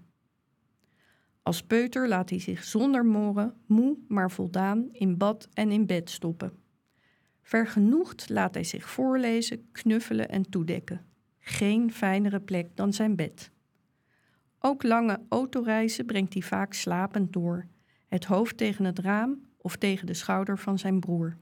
Als 1.42 1.64
peuter 1.64 2.08
laat 2.08 2.30
hij 2.30 2.40
zich 2.40 2.64
zonder 2.64 3.06
moren, 3.06 3.54
moe 3.66 3.98
maar 4.08 4.32
voldaan, 4.32 4.90
in 4.92 5.18
bad 5.18 5.50
en 5.54 5.72
in 5.72 5.86
bed 5.86 6.10
stoppen. 6.10 6.64
Vergenoegd 7.46 8.30
laat 8.30 8.54
hij 8.54 8.64
zich 8.64 8.90
voorlezen, 8.90 9.72
knuffelen 9.72 10.30
en 10.30 10.50
toedekken. 10.50 11.06
Geen 11.40 11.94
fijnere 11.94 12.40
plek 12.40 12.76
dan 12.76 12.94
zijn 12.94 13.16
bed. 13.16 13.52
Ook 14.60 14.84
lange 14.84 15.20
autoreizen 15.30 16.06
brengt 16.06 16.34
hij 16.34 16.42
vaak 16.42 16.74
slapend 16.74 17.34
door, 17.34 17.66
het 18.08 18.26
hoofd 18.26 18.58
tegen 18.58 18.86
het 18.86 19.00
raam 19.00 19.46
of 19.58 19.76
tegen 19.76 20.08
de 20.08 20.14
schouder 20.14 20.58
van 20.58 20.80
zijn 20.80 21.00
broer. 21.00 21.38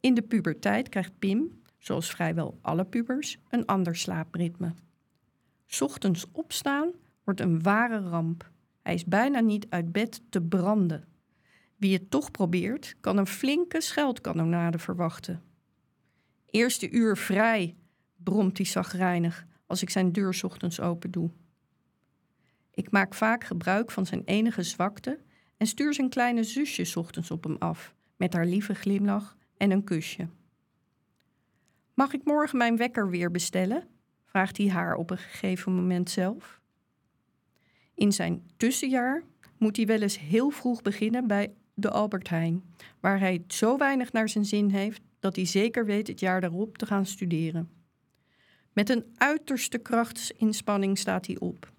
In 0.00 0.14
de 0.14 0.22
puberteit 0.22 0.88
krijgt 0.88 1.18
Pim, 1.18 1.60
zoals 1.78 2.10
vrijwel 2.10 2.58
alle 2.60 2.84
pubers, 2.84 3.38
een 3.48 3.66
ander 3.66 3.96
slaapritme. 3.96 4.74
Ochtends 5.80 6.26
opstaan 6.32 6.90
wordt 7.24 7.40
een 7.40 7.62
ware 7.62 7.98
ramp. 8.00 8.50
Hij 8.82 8.94
is 8.94 9.04
bijna 9.04 9.40
niet 9.40 9.66
uit 9.68 9.92
bed 9.92 10.22
te 10.28 10.42
branden. 10.42 11.09
Wie 11.80 11.92
het 11.92 12.10
toch 12.10 12.30
probeert, 12.30 12.96
kan 13.00 13.16
een 13.16 13.26
flinke 13.26 13.80
scheldkanonade 13.80 14.78
verwachten. 14.78 15.42
Eerste 16.46 16.90
uur 16.90 17.16
vrij, 17.16 17.76
bromt 18.16 18.56
hij 18.56 18.66
zagrijnig 18.66 19.46
als 19.66 19.82
ik 19.82 19.90
zijn 19.90 20.12
deur 20.12 20.40
ochtends 20.42 20.80
open 20.80 21.10
doe. 21.10 21.30
Ik 22.70 22.90
maak 22.90 23.14
vaak 23.14 23.44
gebruik 23.44 23.90
van 23.90 24.06
zijn 24.06 24.22
enige 24.24 24.62
zwakte 24.62 25.20
en 25.56 25.66
stuur 25.66 25.94
zijn 25.94 26.08
kleine 26.08 26.44
zusje 26.44 26.98
ochtends 26.98 27.30
op 27.30 27.44
hem 27.44 27.56
af, 27.58 27.94
met 28.16 28.32
haar 28.32 28.46
lieve 28.46 28.74
glimlach 28.74 29.36
en 29.56 29.70
een 29.70 29.84
kusje. 29.84 30.28
Mag 31.94 32.12
ik 32.12 32.24
morgen 32.24 32.58
mijn 32.58 32.76
wekker 32.76 33.10
weer 33.10 33.30
bestellen? 33.30 33.88
vraagt 34.24 34.56
hij 34.56 34.68
haar 34.68 34.94
op 34.94 35.10
een 35.10 35.18
gegeven 35.18 35.74
moment 35.74 36.10
zelf. 36.10 36.60
In 37.94 38.12
zijn 38.12 38.50
tussenjaar 38.56 39.22
moet 39.58 39.76
hij 39.76 39.86
wel 39.86 40.00
eens 40.00 40.18
heel 40.18 40.50
vroeg 40.50 40.82
beginnen 40.82 41.26
bij 41.26 41.54
de 41.80 41.90
Albert 41.90 42.28
Heijn, 42.28 42.62
waar 43.00 43.20
hij 43.20 43.44
zo 43.48 43.76
weinig 43.76 44.12
naar 44.12 44.28
zijn 44.28 44.44
zin 44.44 44.70
heeft 44.70 45.02
dat 45.18 45.36
hij 45.36 45.44
zeker 45.44 45.84
weet 45.84 46.06
het 46.06 46.20
jaar 46.20 46.40
daarop 46.40 46.78
te 46.78 46.86
gaan 46.86 47.06
studeren. 47.06 47.70
Met 48.72 48.88
een 48.88 49.04
uiterste 49.16 49.78
krachtsinspanning 49.78 50.98
staat 50.98 51.26
hij 51.26 51.38
op. 51.38 51.72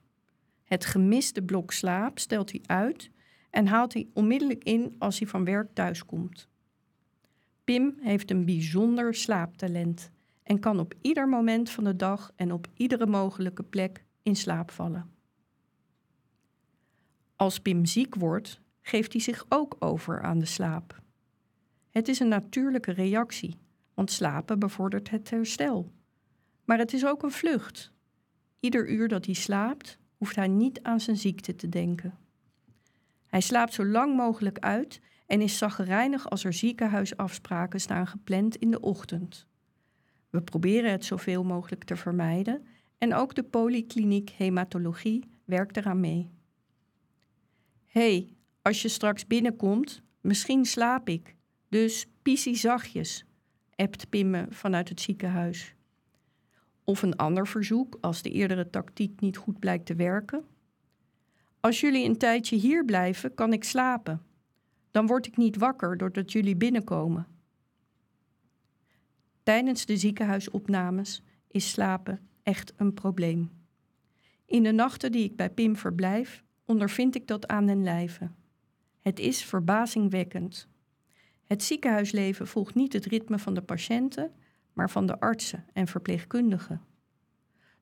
Het 0.64 0.86
gemiste 0.86 1.42
blok 1.42 1.72
slaap 1.72 2.20
stelt 2.20 2.52
hij 2.52 2.62
uit 2.66 3.12
en 3.50 3.68
haalt 3.68 3.94
hij 3.94 4.08
onmiddellijk 4.14 4.64
in 4.64 4.96
als 4.98 5.20
hij 5.20 5.28
van 5.28 5.46
werk 5.46 5.74
thuiskomt. 5.74 6.48
Pim 7.64 7.96
heeft 8.02 8.32
een 8.32 8.46
bijzonder 8.46 9.16
slaaptalent 9.16 10.12
en 10.44 10.60
kan 10.60 10.80
op 10.80 10.94
ieder 11.02 11.30
moment 11.30 11.70
van 11.70 11.84
de 11.84 11.96
dag 11.96 12.32
en 12.36 12.52
op 12.54 12.68
iedere 12.74 13.06
mogelijke 13.06 13.64
plek 13.64 14.04
in 14.24 14.36
slaap 14.36 14.72
vallen. 14.72 15.10
Als 17.36 17.60
Pim 17.60 17.86
ziek 17.86 18.16
wordt, 18.16 18.62
geeft 18.82 19.14
hij 19.14 19.22
zich 19.22 19.46
ook 19.50 19.76
over 19.80 20.22
aan 20.22 20.40
de 20.40 20.46
slaap. 20.46 21.02
Het 21.90 22.08
is 22.08 22.20
een 22.20 22.28
natuurlijke 22.28 22.92
reactie, 22.92 23.60
want 23.94 24.12
slapen 24.12 24.60
bevordert 24.60 25.10
het 25.10 25.30
herstel. 25.30 25.92
Maar 26.66 26.78
het 26.78 26.94
is 26.94 27.06
ook 27.06 27.24
een 27.24 27.32
vlucht. 27.32 27.92
Ieder 28.60 28.90
uur 28.90 29.08
dat 29.08 29.26
hij 29.26 29.36
slaapt, 29.36 29.98
hoeft 30.18 30.36
hij 30.36 30.48
niet 30.48 30.84
aan 30.84 31.00
zijn 31.00 31.18
ziekte 31.18 31.56
te 31.56 31.70
denken. 31.70 32.18
Hij 33.28 33.42
slaapt 33.42 33.74
zo 33.74 33.86
lang 33.86 34.16
mogelijk 34.16 34.60
uit 34.60 35.02
en 35.26 35.42
is 35.42 35.58
zaggerijnig 35.58 36.30
als 36.30 36.44
er 36.44 36.54
ziekenhuisafspraken 36.54 37.82
staan 37.82 38.08
gepland 38.08 38.56
in 38.56 38.72
de 38.72 38.80
ochtend. 38.80 39.48
We 40.30 40.42
proberen 40.42 40.92
het 40.92 41.06
zoveel 41.06 41.44
mogelijk 41.44 41.84
te 41.84 41.96
vermijden 41.96 42.66
en 42.98 43.14
ook 43.14 43.36
de 43.36 43.44
polykliniek 43.44 44.30
hematologie 44.30 45.32
werkt 45.46 45.78
eraan 45.78 46.00
mee. 46.00 46.30
hey, 47.86 48.36
als 48.62 48.82
je 48.82 48.88
straks 48.88 49.28
binnenkomt, 49.28 50.02
misschien 50.22 50.66
slaap 50.66 51.10
ik, 51.10 51.36
dus 51.70 52.08
pissie 52.22 52.56
zachtjes, 52.56 53.26
ebt 53.76 54.10
Pimme 54.10 54.46
vanuit 54.50 54.90
het 54.90 55.02
ziekenhuis. 55.02 55.76
Of 56.84 57.02
een 57.02 57.16
ander 57.16 57.48
verzoek 57.48 57.98
als 58.02 58.22
de 58.22 58.30
eerdere 58.30 58.70
tactiek 58.70 59.20
niet 59.20 59.38
goed 59.38 59.60
blijkt 59.60 59.86
te 59.86 59.96
werken. 59.96 60.46
Als 61.60 61.80
jullie 61.80 62.06
een 62.06 62.18
tijdje 62.18 62.56
hier 62.56 62.86
blijven, 62.86 63.34
kan 63.34 63.54
ik 63.54 63.64
slapen. 63.64 64.22
Dan 64.92 65.08
word 65.08 65.28
ik 65.28 65.38
niet 65.38 65.58
wakker 65.58 65.98
doordat 65.98 66.32
jullie 66.32 66.56
binnenkomen. 66.56 67.28
Tijdens 69.44 69.86
de 69.86 69.98
ziekenhuisopnames 69.98 71.22
is 71.48 71.70
slapen 71.70 72.20
echt 72.44 72.74
een 72.76 72.94
probleem. 72.94 73.52
In 74.46 74.64
de 74.64 74.72
nachten 74.72 75.12
die 75.12 75.24
ik 75.24 75.36
bij 75.36 75.50
Pim 75.50 75.76
verblijf, 75.76 76.44
ondervind 76.66 77.16
ik 77.16 77.28
dat 77.28 77.48
aan 77.48 77.66
den 77.66 77.84
lijve. 77.84 78.32
Het 79.02 79.20
is 79.20 79.44
verbazingwekkend. 79.44 80.68
Het 81.44 81.64
ziekenhuisleven 81.64 82.48
volgt 82.48 82.76
niet 82.76 82.94
het 82.94 83.06
ritme 83.06 83.40
van 83.40 83.54
de 83.54 83.62
patiënten, 83.62 84.32
maar 84.74 84.90
van 84.90 85.06
de 85.06 85.20
artsen 85.20 85.66
en 85.74 85.88
verpleegkundigen. 85.88 86.82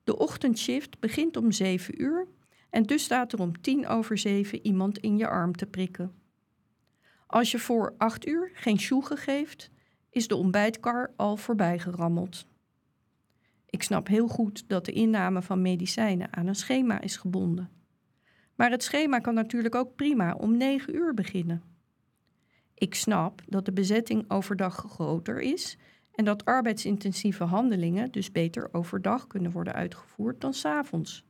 De 0.04 0.18
ochtendshift 0.18 1.00
begint 1.00 1.36
om 1.36 1.52
7 1.52 2.02
uur 2.02 2.26
en 2.70 2.82
dus 2.82 3.04
staat 3.04 3.32
er 3.32 3.40
om 3.40 3.60
tien 3.60 3.86
over 3.86 4.18
zeven 4.18 4.66
iemand 4.66 4.98
in 4.98 5.16
je 5.16 5.28
arm 5.28 5.56
te 5.56 5.66
prikken. 5.66 6.14
Als 7.26 7.50
je 7.50 7.58
voor 7.58 7.94
8 7.98 8.26
uur 8.26 8.50
geen 8.54 8.78
sjoegen 8.78 9.16
geeft, 9.16 9.70
is 10.10 10.28
de 10.28 10.36
ontbijtkar 10.36 11.12
al 11.16 11.36
voorbij 11.36 11.78
gerammeld. 11.78 12.46
Ik 13.66 13.82
snap 13.82 14.06
heel 14.06 14.28
goed 14.28 14.68
dat 14.68 14.84
de 14.84 14.92
inname 14.92 15.42
van 15.42 15.62
medicijnen 15.62 16.32
aan 16.32 16.46
een 16.46 16.54
schema 16.54 17.00
is 17.00 17.16
gebonden. 17.16 17.79
Maar 18.60 18.70
het 18.70 18.82
schema 18.82 19.18
kan 19.18 19.34
natuurlijk 19.34 19.74
ook 19.74 19.94
prima 19.94 20.34
om 20.34 20.56
9 20.56 20.94
uur 20.94 21.14
beginnen. 21.14 21.62
Ik 22.74 22.94
snap 22.94 23.42
dat 23.46 23.64
de 23.64 23.72
bezetting 23.72 24.30
overdag 24.30 24.74
groter 24.74 25.40
is 25.40 25.78
en 26.14 26.24
dat 26.24 26.44
arbeidsintensieve 26.44 27.44
handelingen 27.44 28.10
dus 28.10 28.32
beter 28.32 28.68
overdag 28.72 29.26
kunnen 29.26 29.50
worden 29.50 29.72
uitgevoerd 29.72 30.40
dan 30.40 30.54
s'avonds. 30.54 31.24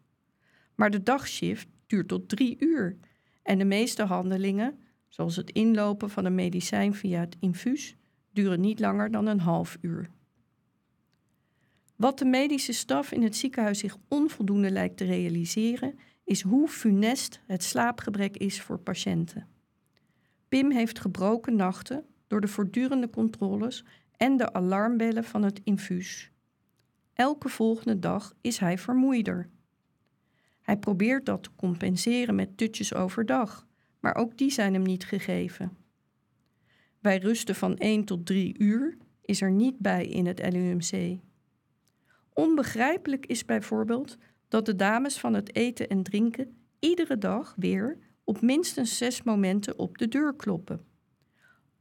Maar 0.75 0.91
de 0.91 1.03
dagshift 1.03 1.69
duurt 1.87 2.09
tot 2.09 2.29
drie 2.29 2.57
uur 2.59 2.97
en 3.43 3.59
de 3.59 3.65
meeste 3.65 4.05
handelingen, 4.05 4.79
zoals 5.09 5.37
het 5.37 5.51
inlopen 5.51 6.11
van 6.11 6.25
een 6.25 6.35
medicijn 6.35 6.95
via 6.95 7.21
het 7.21 7.37
infuus, 7.41 7.97
duren 8.33 8.61
niet 8.61 8.81
langer 8.81 9.11
dan 9.11 9.27
een 9.27 9.41
half 9.41 9.79
uur. 9.81 10.11
Wat 11.97 12.19
de 12.19 12.25
medische 12.25 12.73
staf 12.73 13.13
in 13.13 13.23
het 13.23 13.37
ziekenhuis 13.37 13.79
zich 13.79 13.97
onvoldoende 14.09 14.71
lijkt 14.71 14.97
te 14.97 15.05
realiseren, 15.05 15.99
is 16.31 16.43
hoe 16.43 16.69
funest 16.69 17.41
het 17.47 17.63
slaapgebrek 17.63 18.37
is 18.37 18.61
voor 18.61 18.79
patiënten. 18.79 19.47
Pim 20.49 20.71
heeft 20.71 20.99
gebroken 20.99 21.57
nachten 21.57 22.05
door 22.27 22.41
de 22.41 22.49
voortdurende 22.49 23.11
controles 23.11 23.85
en 24.17 24.37
de 24.37 24.53
alarmbellen 24.53 25.25
van 25.25 25.43
het 25.43 25.61
infuus. 25.65 26.31
Elke 27.13 27.49
volgende 27.49 27.99
dag 27.99 28.35
is 28.41 28.59
hij 28.59 28.79
vermoeider. 28.79 29.49
Hij 30.63 30.77
probeert 30.77 31.27
dat 31.27 31.43
te 31.43 31.51
compenseren 31.57 32.35
met 32.35 32.57
tutjes 32.57 32.95
overdag, 32.95 33.67
maar 34.01 34.15
ook 34.15 34.37
die 34.37 34.51
zijn 34.51 34.75
hem 34.75 34.83
niet 34.83 35.05
gegeven. 35.05 35.77
Bij 37.01 37.19
rusten 37.19 37.55
van 37.55 37.77
1 37.77 38.05
tot 38.05 38.27
3 38.27 38.59
uur 38.59 38.97
is 39.21 39.41
er 39.41 39.51
niet 39.51 39.79
bij 39.79 40.07
in 40.07 40.27
het 40.27 40.53
LUMC. 40.53 41.19
Onbegrijpelijk 42.33 43.27
is 43.27 43.45
bijvoorbeeld 43.45 44.19
dat 44.51 44.67
de 44.67 44.77
dames 44.77 45.19
van 45.19 45.35
het 45.35 45.55
eten 45.55 45.89
en 45.89 46.03
drinken 46.03 46.57
iedere 46.79 47.19
dag 47.19 47.55
weer 47.57 47.99
op 48.25 48.41
minstens 48.41 48.97
zes 48.97 49.23
momenten 49.23 49.79
op 49.79 49.99
de 49.99 50.09
deur 50.09 50.35
kloppen. 50.35 50.85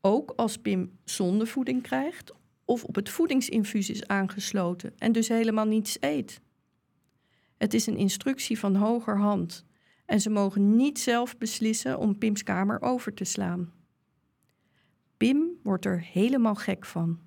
Ook 0.01 0.34
als 0.36 0.57
Pim 0.57 0.99
zondevoeding 1.03 1.82
krijgt 1.82 2.34
of 2.65 2.84
op 2.84 2.95
het 2.95 3.09
voedingsinfuus 3.09 3.89
is 3.89 4.07
aangesloten 4.07 4.93
en 4.97 5.11
dus 5.11 5.28
helemaal 5.28 5.65
niets 5.65 5.97
eet. 5.99 6.41
Het 7.57 7.74
is 7.74 7.88
een 7.88 7.97
instructie 7.97 8.59
van 8.59 8.76
hoger 8.76 9.17
hand 9.17 9.65
en 10.05 10.22
ze 10.22 10.30
mogen 10.30 10.76
niet 10.76 10.99
zelf 10.99 11.38
beslissen 11.38 11.99
om 11.99 12.17
Pims 12.17 12.43
kamer 12.43 12.82
over 12.82 13.13
te 13.13 13.24
slaan. 13.24 13.72
Pim 15.17 15.59
wordt 15.63 15.86
er 15.86 16.01
helemaal 16.01 16.55
gek 16.55 16.86
van. 16.86 17.20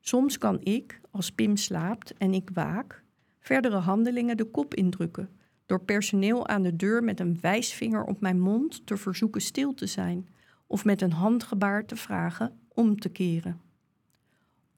Soms 0.00 0.38
kan 0.38 0.60
ik, 0.60 1.00
als 1.10 1.30
Pim 1.30 1.56
slaapt 1.56 2.12
en 2.12 2.34
ik 2.34 2.50
waak, 2.52 3.01
verdere 3.42 3.76
handelingen 3.76 4.36
de 4.36 4.44
kop 4.44 4.74
indrukken 4.74 5.28
door 5.66 5.84
personeel 5.84 6.46
aan 6.46 6.62
de 6.62 6.76
deur 6.76 7.04
met 7.04 7.20
een 7.20 7.38
wijsvinger 7.40 8.04
op 8.04 8.20
mijn 8.20 8.40
mond 8.40 8.86
te 8.86 8.96
verzoeken 8.96 9.40
stil 9.40 9.74
te 9.74 9.86
zijn 9.86 10.28
of 10.66 10.84
met 10.84 11.02
een 11.02 11.12
handgebaar 11.12 11.86
te 11.86 11.96
vragen 11.96 12.58
om 12.68 13.00
te 13.00 13.08
keren. 13.08 13.60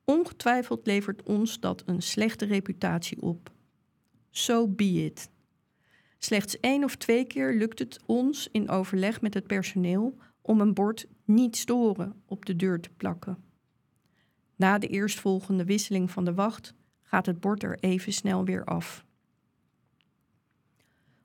Ongetwijfeld 0.05 0.87
levert 0.87 1.23
ons 1.23 1.61
dat 1.61 1.83
een 1.87 2.03
slechte 2.03 2.45
reputatie 2.45 3.23
op. 3.23 3.53
So 4.31 4.69
be 4.69 5.05
it. 5.05 5.31
Slechts 6.19 6.61
één 6.61 6.85
of 6.85 6.97
twee 6.97 7.25
keer 7.25 7.55
lukt 7.55 7.79
het 7.79 8.01
ons 8.07 8.49
in 8.53 8.69
overleg 8.69 9.21
met 9.21 9.35
het 9.35 9.47
personeel 9.47 10.17
om 10.41 10.61
een 10.61 10.75
bord 10.75 11.07
niet 11.25 11.57
storen 11.57 12.23
op 12.27 12.47
de 12.47 12.57
deur 12.57 12.81
te 12.81 12.91
plakken. 12.97 13.45
Na 14.57 14.79
de 14.79 14.87
eerstvolgende 14.87 15.65
wisseling 15.65 16.11
van 16.11 16.25
de 16.25 16.35
wacht 16.35 16.75
gaat 17.15 17.27
het 17.27 17.41
bord 17.41 17.63
er 17.63 17.79
even 17.81 18.13
snel 18.13 18.45
weer 18.45 18.65
af. 18.65 19.05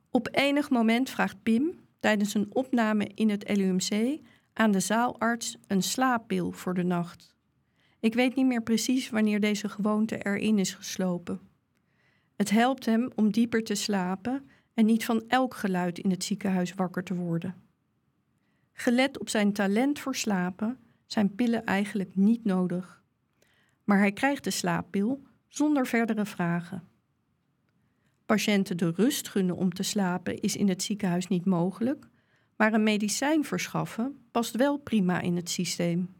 Op 0.09 0.27
enig 0.31 0.69
moment 0.69 1.09
vraagt 1.09 1.43
Pim 1.43 1.79
tijdens 1.99 2.33
een 2.33 2.55
opname 2.55 3.11
in 3.13 3.29
het 3.29 3.57
LUMC 3.57 4.19
aan 4.53 4.71
de 4.71 4.79
zaalarts 4.79 5.57
een 5.67 5.83
slaappil 5.83 6.51
voor 6.51 6.73
de 6.73 6.83
nacht. 6.83 7.35
Ik 7.99 8.13
weet 8.13 8.35
niet 8.35 8.45
meer 8.45 8.63
precies 8.63 9.09
wanneer 9.09 9.39
deze 9.39 9.69
gewoonte 9.69 10.17
erin 10.17 10.59
is 10.59 10.73
geslopen. 10.73 11.39
Het 12.35 12.49
helpt 12.49 12.85
hem 12.85 13.09
om 13.15 13.31
dieper 13.31 13.63
te 13.63 13.75
slapen 13.75 14.49
en 14.73 14.85
niet 14.85 15.05
van 15.05 15.23
elk 15.27 15.53
geluid 15.53 15.99
in 15.99 16.11
het 16.11 16.23
ziekenhuis 16.23 16.73
wakker 16.73 17.03
te 17.03 17.15
worden. 17.15 17.55
Gelet 18.73 19.19
op 19.19 19.29
zijn 19.29 19.53
talent 19.53 19.99
voor 19.99 20.15
slapen 20.15 20.77
zijn 21.05 21.35
pillen 21.35 21.65
eigenlijk 21.65 22.15
niet 22.15 22.45
nodig. 22.45 23.03
Maar 23.83 23.97
hij 23.97 24.11
krijgt 24.11 24.43
de 24.43 24.51
slaappil 24.51 25.27
zonder 25.49 25.87
verdere 25.87 26.25
vragen. 26.25 26.87
Patiënten 28.25 28.77
de 28.77 28.91
rust 28.91 29.27
gunnen 29.27 29.55
om 29.55 29.73
te 29.73 29.83
slapen 29.83 30.39
is 30.39 30.55
in 30.55 30.69
het 30.69 30.83
ziekenhuis 30.83 31.27
niet 31.27 31.45
mogelijk, 31.45 32.07
maar 32.55 32.73
een 32.73 32.83
medicijn 32.83 33.43
verschaffen 33.43 34.27
past 34.31 34.55
wel 34.55 34.77
prima 34.77 35.21
in 35.21 35.35
het 35.35 35.49
systeem. 35.49 36.13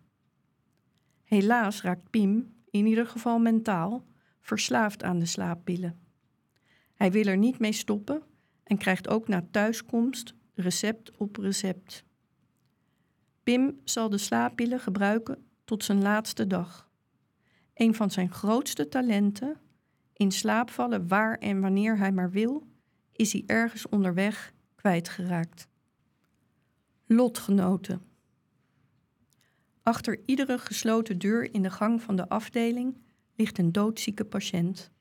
Helaas 1.24 1.82
raakt 1.82 2.10
Piem, 2.10 2.54
in 2.70 2.86
ieder 2.86 3.08
geval 3.08 3.40
mentaal, 3.40 4.06
verslaafd 4.42 5.04
aan 5.04 5.20
de 5.20 5.26
slaappillen. 5.26 6.00
Hij 6.94 7.12
wil 7.12 7.26
er 7.26 7.38
niet 7.38 7.60
mee 7.60 7.72
stoppen 7.72 8.24
en 8.64 8.78
krijgt 8.78 9.08
ook 9.08 9.28
na 9.28 9.48
thuiskomst 9.52 10.36
recept 10.54 11.18
op 11.18 11.36
recept. 11.36 12.04
Pim 13.44 13.80
zal 13.84 14.10
de 14.10 14.18
slaappillen 14.18 14.80
gebruiken 14.80 15.50
tot 15.66 15.84
zijn 15.84 16.02
laatste 16.02 16.48
dag. 16.48 16.89
Een 17.80 17.96
van 17.96 18.12
zijn 18.12 18.32
grootste 18.32 18.88
talenten, 18.88 19.58
in 20.14 20.32
slaap 20.32 20.70
vallen 20.70 21.08
waar 21.08 21.38
en 21.38 21.62
wanneer 21.62 21.98
hij 21.98 22.12
maar 22.12 22.32
wil, 22.32 22.68
is 23.12 23.34
hij 23.34 23.44
ergens 23.46 23.90
onderweg 23.90 24.54
kwijtgeraakt. 24.76 25.68
Lotgenoten. 27.06 28.02
Achter 29.84 30.20
iedere 30.26 30.58
gesloten 30.58 31.18
deur 31.18 31.54
in 31.54 31.62
de 31.62 31.70
gang 31.70 32.02
van 32.02 32.16
de 32.16 32.30
afdeling 32.30 32.98
ligt 33.36 33.58
een 33.58 33.72
doodzieke 33.72 34.26
patiënt. 34.26 34.92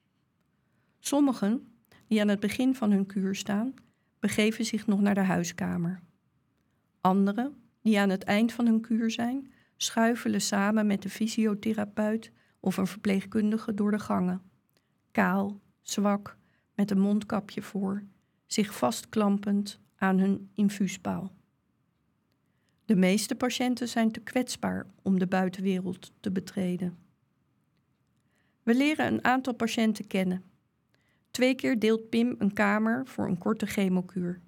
Sommigen, 0.99 1.67
die 2.07 2.21
aan 2.21 2.29
het 2.29 2.41
begin 2.41 2.75
van 2.75 2.91
hun 2.91 3.07
kuur 3.07 3.35
staan, 3.35 3.75
begeven 4.19 4.65
zich 4.65 4.87
nog 4.87 5.01
naar 5.01 5.15
de 5.15 5.21
huiskamer. 5.21 6.01
Anderen, 7.01 7.55
die 7.83 7.99
aan 7.99 8.11
het 8.11 8.25
eind 8.25 8.53
van 8.53 8.67
hun 8.67 8.81
kuur 8.81 9.11
zijn, 9.11 9.53
schuifelen 9.77 10.41
samen 10.41 10.87
met 10.87 11.03
de 11.03 11.11
fysiotherapeut 11.11 12.33
of 12.61 12.77
een 12.77 12.87
verpleegkundige 12.87 13.75
door 13.75 13.91
de 13.91 13.99
gangen. 13.99 14.43
Kaal, 15.11 15.61
zwak, 15.83 16.37
met 16.75 16.91
een 16.91 17.01
mondkapje 17.01 17.63
voor, 17.63 18.03
zich 18.47 18.75
vastklampend 18.75 19.81
aan 19.97 20.19
hun 20.19 20.51
infuuspaal. 20.55 21.33
De 22.85 22.97
meeste 22.97 23.35
patiënten 23.35 23.89
zijn 23.89 24.13
te 24.13 24.21
kwetsbaar 24.21 24.87
om 25.03 25.19
de 25.19 25.27
buitenwereld 25.27 26.13
te 26.21 26.31
betreden. 26.31 26.99
We 28.63 28.75
leren 28.75 29.07
een 29.07 29.25
aantal 29.25 29.55
patiënten 29.55 30.07
kennen. 30.07 30.45
Twee 31.31 31.55
keer 31.55 31.79
deelt 31.79 32.09
Pim 32.09 32.35
een 32.39 32.53
kamer 32.53 33.07
voor 33.07 33.27
een 33.27 33.39
korte 33.39 33.67
chemokuur. 33.67 34.41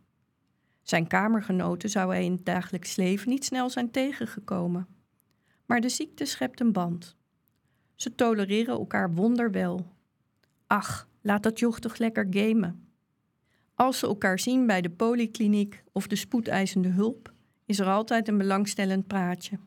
Zijn 0.82 1.06
kamergenoten 1.06 1.90
zou 1.90 2.11
hij 2.11 2.24
in 2.24 2.32
het 2.32 2.44
dagelijks 2.44 2.96
leven 2.96 3.28
niet 3.28 3.44
snel 3.44 3.70
zijn 3.70 3.90
tegengekomen. 3.90 4.86
Maar 5.66 5.80
de 5.80 5.88
ziekte 5.88 6.24
schept 6.24 6.61
een 6.61 6.72
band. 6.72 7.16
Ze 8.01 8.14
tolereren 8.14 8.74
elkaar 8.74 9.14
wonderwel. 9.14 9.86
Ach, 10.66 11.09
laat 11.20 11.42
dat 11.42 11.59
joch 11.59 11.78
toch 11.78 11.96
lekker 11.96 12.26
gamen. 12.30 12.88
Als 13.74 13.98
ze 13.98 14.07
elkaar 14.07 14.38
zien 14.38 14.66
bij 14.66 14.80
de 14.80 14.90
polykliniek 14.90 15.82
of 15.92 16.07
de 16.07 16.16
spoedeisende 16.16 16.88
hulp, 16.88 17.32
is 17.64 17.78
er 17.78 17.86
altijd 17.86 18.28
een 18.28 18.38
belangstellend 18.38 19.07
praatje. 19.07 19.59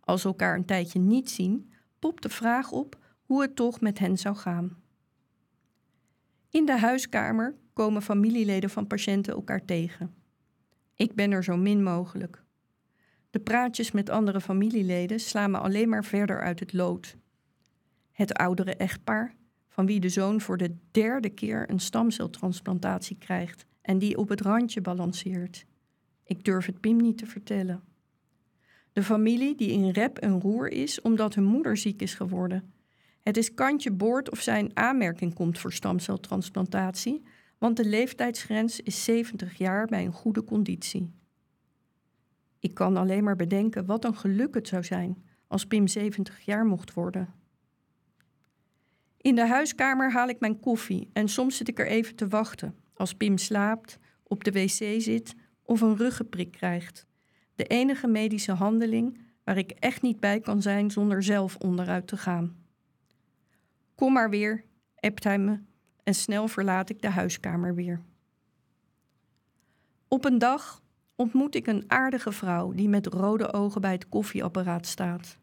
Als 0.00 0.20
ze 0.20 0.26
elkaar 0.28 0.56
een 0.56 0.64
tijdje 0.64 0.98
niet 0.98 1.30
zien, 1.30 1.72
popt 1.98 2.22
de 2.22 2.28
vraag 2.28 2.72
op 2.72 2.98
hoe 3.22 3.42
het 3.42 3.56
toch 3.56 3.80
met 3.80 3.98
hen 3.98 4.18
zou 4.18 4.36
gaan. 4.36 4.76
In 6.50 6.64
de 6.64 6.78
huiskamer 6.78 7.54
komen 7.72 8.02
familieleden 8.02 8.70
van 8.70 8.86
patiënten 8.86 9.34
elkaar 9.34 9.64
tegen. 9.64 10.14
Ik 10.94 11.14
ben 11.14 11.30
er 11.30 11.44
zo 11.44 11.56
min 11.56 11.82
mogelijk. 11.82 12.42
De 13.30 13.40
praatjes 13.40 13.92
met 13.92 14.10
andere 14.10 14.40
familieleden 14.40 15.20
slaan 15.20 15.50
me 15.50 15.58
alleen 15.58 15.88
maar 15.88 16.04
verder 16.04 16.40
uit 16.40 16.60
het 16.60 16.72
lood. 16.72 17.16
Het 18.16 18.34
oudere 18.34 18.74
echtpaar, 18.76 19.34
van 19.68 19.86
wie 19.86 20.00
de 20.00 20.08
zoon 20.08 20.40
voor 20.40 20.56
de 20.56 20.76
derde 20.90 21.30
keer 21.30 21.70
een 21.70 21.80
stamceltransplantatie 21.80 23.16
krijgt 23.18 23.66
en 23.82 23.98
die 23.98 24.16
op 24.18 24.28
het 24.28 24.40
randje 24.40 24.80
balanceert. 24.80 25.66
Ik 26.24 26.44
durf 26.44 26.66
het 26.66 26.80
Pim 26.80 26.96
niet 26.96 27.18
te 27.18 27.26
vertellen. 27.26 27.82
De 28.92 29.02
familie 29.02 29.56
die 29.56 29.70
in 29.70 29.90
rep 29.90 30.18
en 30.18 30.40
roer 30.40 30.70
is 30.70 31.00
omdat 31.00 31.34
hun 31.34 31.44
moeder 31.44 31.76
ziek 31.76 32.02
is 32.02 32.14
geworden. 32.14 32.72
Het 33.20 33.36
is 33.36 33.54
kantje 33.54 33.90
boord 33.90 34.30
of 34.30 34.40
zij 34.40 34.58
in 34.58 34.70
aanmerking 34.74 35.34
komt 35.34 35.58
voor 35.58 35.72
stamceltransplantatie, 35.72 37.22
want 37.58 37.76
de 37.76 37.84
leeftijdsgrens 37.84 38.80
is 38.80 39.04
70 39.04 39.58
jaar 39.58 39.86
bij 39.86 40.04
een 40.04 40.12
goede 40.12 40.44
conditie. 40.44 41.10
Ik 42.58 42.74
kan 42.74 42.96
alleen 42.96 43.24
maar 43.24 43.36
bedenken 43.36 43.86
wat 43.86 44.04
een 44.04 44.16
geluk 44.16 44.54
het 44.54 44.68
zou 44.68 44.84
zijn 44.84 45.24
als 45.46 45.66
Pim 45.66 45.86
70 45.86 46.40
jaar 46.40 46.66
mocht 46.66 46.94
worden. 46.94 47.44
In 49.26 49.34
de 49.34 49.46
huiskamer 49.46 50.12
haal 50.12 50.28
ik 50.28 50.40
mijn 50.40 50.60
koffie 50.60 51.10
en 51.12 51.28
soms 51.28 51.56
zit 51.56 51.68
ik 51.68 51.78
er 51.78 51.86
even 51.86 52.14
te 52.14 52.28
wachten 52.28 52.76
als 52.94 53.14
Pim 53.14 53.38
slaapt, 53.38 53.98
op 54.22 54.44
de 54.44 54.52
wc 54.52 55.00
zit 55.02 55.34
of 55.62 55.80
een 55.80 55.96
ruggenprik 55.96 56.50
krijgt. 56.50 57.06
De 57.54 57.64
enige 57.64 58.06
medische 58.06 58.52
handeling 58.52 59.18
waar 59.44 59.56
ik 59.56 59.70
echt 59.70 60.02
niet 60.02 60.20
bij 60.20 60.40
kan 60.40 60.62
zijn 60.62 60.90
zonder 60.90 61.22
zelf 61.22 61.56
onderuit 61.56 62.06
te 62.06 62.16
gaan. 62.16 62.56
Kom 63.94 64.12
maar 64.12 64.30
weer, 64.30 64.64
appt 64.96 65.24
hij 65.24 65.38
me 65.38 65.60
en 66.02 66.14
snel 66.14 66.48
verlaat 66.48 66.90
ik 66.90 67.02
de 67.02 67.10
huiskamer 67.10 67.74
weer. 67.74 68.02
Op 70.08 70.24
een 70.24 70.38
dag 70.38 70.82
ontmoet 71.16 71.54
ik 71.54 71.66
een 71.66 71.84
aardige 71.86 72.32
vrouw 72.32 72.72
die 72.72 72.88
met 72.88 73.06
rode 73.06 73.52
ogen 73.52 73.80
bij 73.80 73.92
het 73.92 74.08
koffieapparaat 74.08 74.86
staat. 74.86 75.38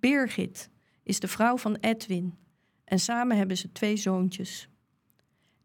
Birgit 0.00 0.70
is 1.02 1.20
de 1.20 1.28
vrouw 1.28 1.56
van 1.56 1.76
Edwin 1.80 2.46
en 2.88 2.98
samen 3.00 3.36
hebben 3.36 3.56
ze 3.56 3.72
twee 3.72 3.96
zoontjes. 3.96 4.68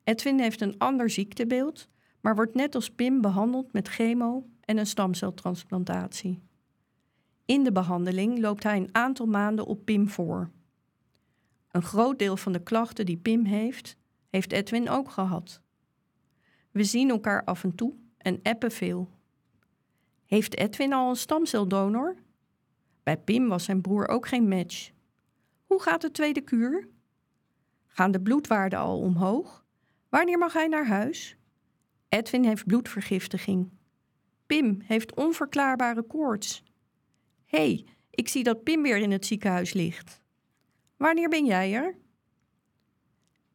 Edwin 0.03 0.39
heeft 0.39 0.61
een 0.61 0.77
ander 0.77 1.09
ziektebeeld, 1.09 1.89
maar 2.21 2.35
wordt 2.35 2.55
net 2.55 2.75
als 2.75 2.89
Pim 2.89 3.21
behandeld 3.21 3.73
met 3.73 3.87
chemo 3.87 4.45
en 4.61 4.77
een 4.77 4.87
stamceltransplantatie. 4.87 6.41
In 7.45 7.63
de 7.63 7.71
behandeling 7.71 8.39
loopt 8.39 8.63
hij 8.63 8.77
een 8.77 8.89
aantal 8.91 9.25
maanden 9.25 9.65
op 9.65 9.85
Pim 9.85 10.09
voor. 10.09 10.49
Een 11.71 11.81
groot 11.81 12.19
deel 12.19 12.37
van 12.37 12.51
de 12.51 12.63
klachten 12.63 13.05
die 13.05 13.17
Pim 13.17 13.45
heeft, 13.45 13.95
heeft 14.29 14.51
Edwin 14.51 14.89
ook 14.89 15.09
gehad. 15.11 15.61
We 16.71 16.83
zien 16.83 17.09
elkaar 17.09 17.43
af 17.43 17.63
en 17.63 17.75
toe 17.75 17.93
en 18.17 18.39
appen 18.43 18.71
veel. 18.71 19.09
Heeft 20.25 20.57
Edwin 20.57 20.93
al 20.93 21.09
een 21.09 21.15
stamceldonor? 21.15 22.15
Bij 23.03 23.17
Pim 23.17 23.47
was 23.47 23.63
zijn 23.63 23.81
broer 23.81 24.07
ook 24.07 24.27
geen 24.27 24.47
match. 24.47 24.91
Hoe 25.65 25.81
gaat 25.81 26.01
de 26.01 26.11
tweede 26.11 26.41
kuur? 26.41 26.87
Gaan 27.93 28.11
de 28.11 28.21
bloedwaarden 28.21 28.79
al 28.79 28.99
omhoog? 28.99 29.65
Wanneer 30.09 30.37
mag 30.37 30.53
hij 30.53 30.67
naar 30.67 30.87
huis? 30.87 31.37
Edwin 32.09 32.43
heeft 32.43 32.65
bloedvergiftiging. 32.65 33.69
Pim 34.45 34.81
heeft 34.83 35.15
onverklaarbare 35.15 36.03
koorts. 36.03 36.63
Hé, 37.45 37.57
hey, 37.57 37.85
ik 38.09 38.27
zie 38.27 38.43
dat 38.43 38.63
Pim 38.63 38.81
weer 38.81 38.97
in 38.97 39.11
het 39.11 39.25
ziekenhuis 39.25 39.73
ligt. 39.73 40.21
Wanneer 40.97 41.29
ben 41.29 41.45
jij 41.45 41.73
er? 41.73 41.97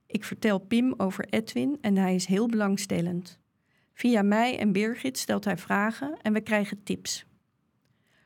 Ik 0.06 0.24
vertel 0.24 0.58
Pim 0.58 0.94
over 0.96 1.24
Edwin 1.28 1.78
en 1.80 1.96
hij 1.96 2.14
is 2.14 2.26
heel 2.26 2.46
belangstellend. 2.46 3.38
Via 3.92 4.22
mij 4.22 4.58
en 4.58 4.72
Birgit 4.72 5.18
stelt 5.18 5.44
hij 5.44 5.56
vragen 5.56 6.18
en 6.22 6.32
we 6.32 6.40
krijgen 6.40 6.82
tips. 6.82 7.24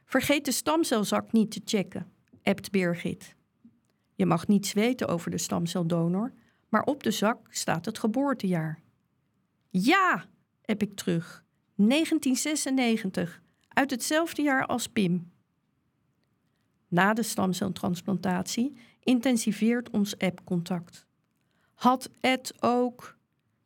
Vergeet 0.05 0.45
de 0.45 0.53
stamcelzak 0.53 1.33
niet 1.33 1.51
te 1.51 1.61
checken, 1.65 2.13
appt 2.43 2.71
Birgit. 2.71 3.35
Je 4.23 4.29
mag 4.29 4.47
niets 4.47 4.73
weten 4.73 5.09
over 5.09 5.31
de 5.31 5.39
stamceldonor, 5.39 6.33
maar 6.69 6.83
op 6.83 7.03
de 7.03 7.11
zak 7.11 7.47
staat 7.51 7.85
het 7.85 7.99
geboortejaar. 7.99 8.81
Ja, 9.71 10.25
heb 10.61 10.83
ik 10.83 10.95
terug. 10.95 11.45
1996, 11.75 13.43
uit 13.69 13.91
hetzelfde 13.91 14.43
jaar 14.43 14.67
als 14.67 14.87
Pim. 14.87 15.33
Na 16.89 17.13
de 17.13 17.23
stamceltransplantatie 17.23 18.77
intensiveert 19.01 19.91
ons 19.91 20.19
app-contact. 20.19 21.07
Had 21.75 22.11
Ed 22.21 22.55
ook 22.61 23.19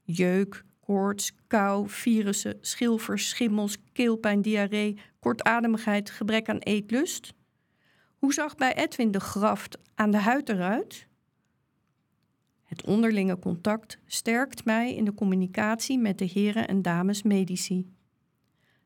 jeuk, 0.03 0.65
koorts, 0.81 1.33
kou, 1.47 1.89
virussen, 1.89 2.59
schilfers, 2.61 3.29
schimmels, 3.29 3.77
keelpijn, 3.93 4.43
diarree, 4.43 4.99
kortademigheid, 5.19 6.11
gebrek 6.11 6.49
aan 6.49 6.59
eetlust? 6.59 7.35
Hoe 8.27 8.35
zag 8.35 8.57
bij 8.57 8.75
Edwin 8.75 9.11
de 9.11 9.21
graft 9.21 9.79
aan 9.95 10.11
de 10.11 10.19
huid 10.19 10.49
eruit? 10.49 11.07
Het 12.63 12.87
onderlinge 12.87 13.39
contact 13.39 13.99
sterkt 14.07 14.65
mij 14.65 14.95
in 14.95 15.05
de 15.05 15.15
communicatie 15.15 15.99
met 15.99 16.19
de 16.19 16.25
heren 16.25 16.69
en 16.69 16.83
dames 16.83 17.23
medici. 17.23 17.93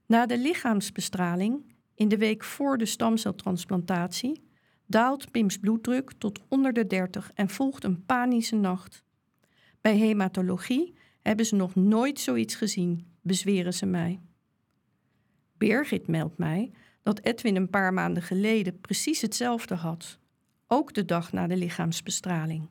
Na 0.07 0.27
de 0.27 0.39
lichaamsbestraling, 0.39 1.75
in 1.95 2.09
de 2.09 2.17
week 2.17 2.45
voor 2.45 2.79
de 2.79 2.87
stamceltransplantatie, 2.87 4.43
daalt 4.87 5.31
Pims 5.31 5.59
bloeddruk 5.59 6.13
tot 6.19 6.41
onder 6.49 6.73
de 6.73 6.87
30 6.87 7.31
en 7.35 7.49
volgt 7.49 7.85
een 7.85 8.05
panische 8.05 8.57
nacht. 8.57 9.05
Bij 9.81 9.97
hematologie 9.97 10.95
hebben 11.23 11.47
ze 11.47 11.55
nog 11.55 11.75
nooit 11.75 12.21
zoiets 12.21 12.55
gezien, 12.55 13.07
bezweren 13.21 13.75
ze 13.75 13.87
mij. 13.87 14.21
Birgit 15.57 16.07
meldt 16.07 16.39
mij 16.39 16.73
dat 17.03 17.21
Edwin 17.21 17.57
een 17.57 17.71
paar 17.71 17.93
maanden 17.93 18.23
geleden 18.23 18.81
precies 18.81 19.21
hetzelfde 19.21 19.75
had, 19.75 20.19
ook 20.67 20.95
de 20.95 21.05
dag 21.05 21.33
na 21.33 21.47
de 21.47 21.57
lichaamsbestraling. 21.57 22.69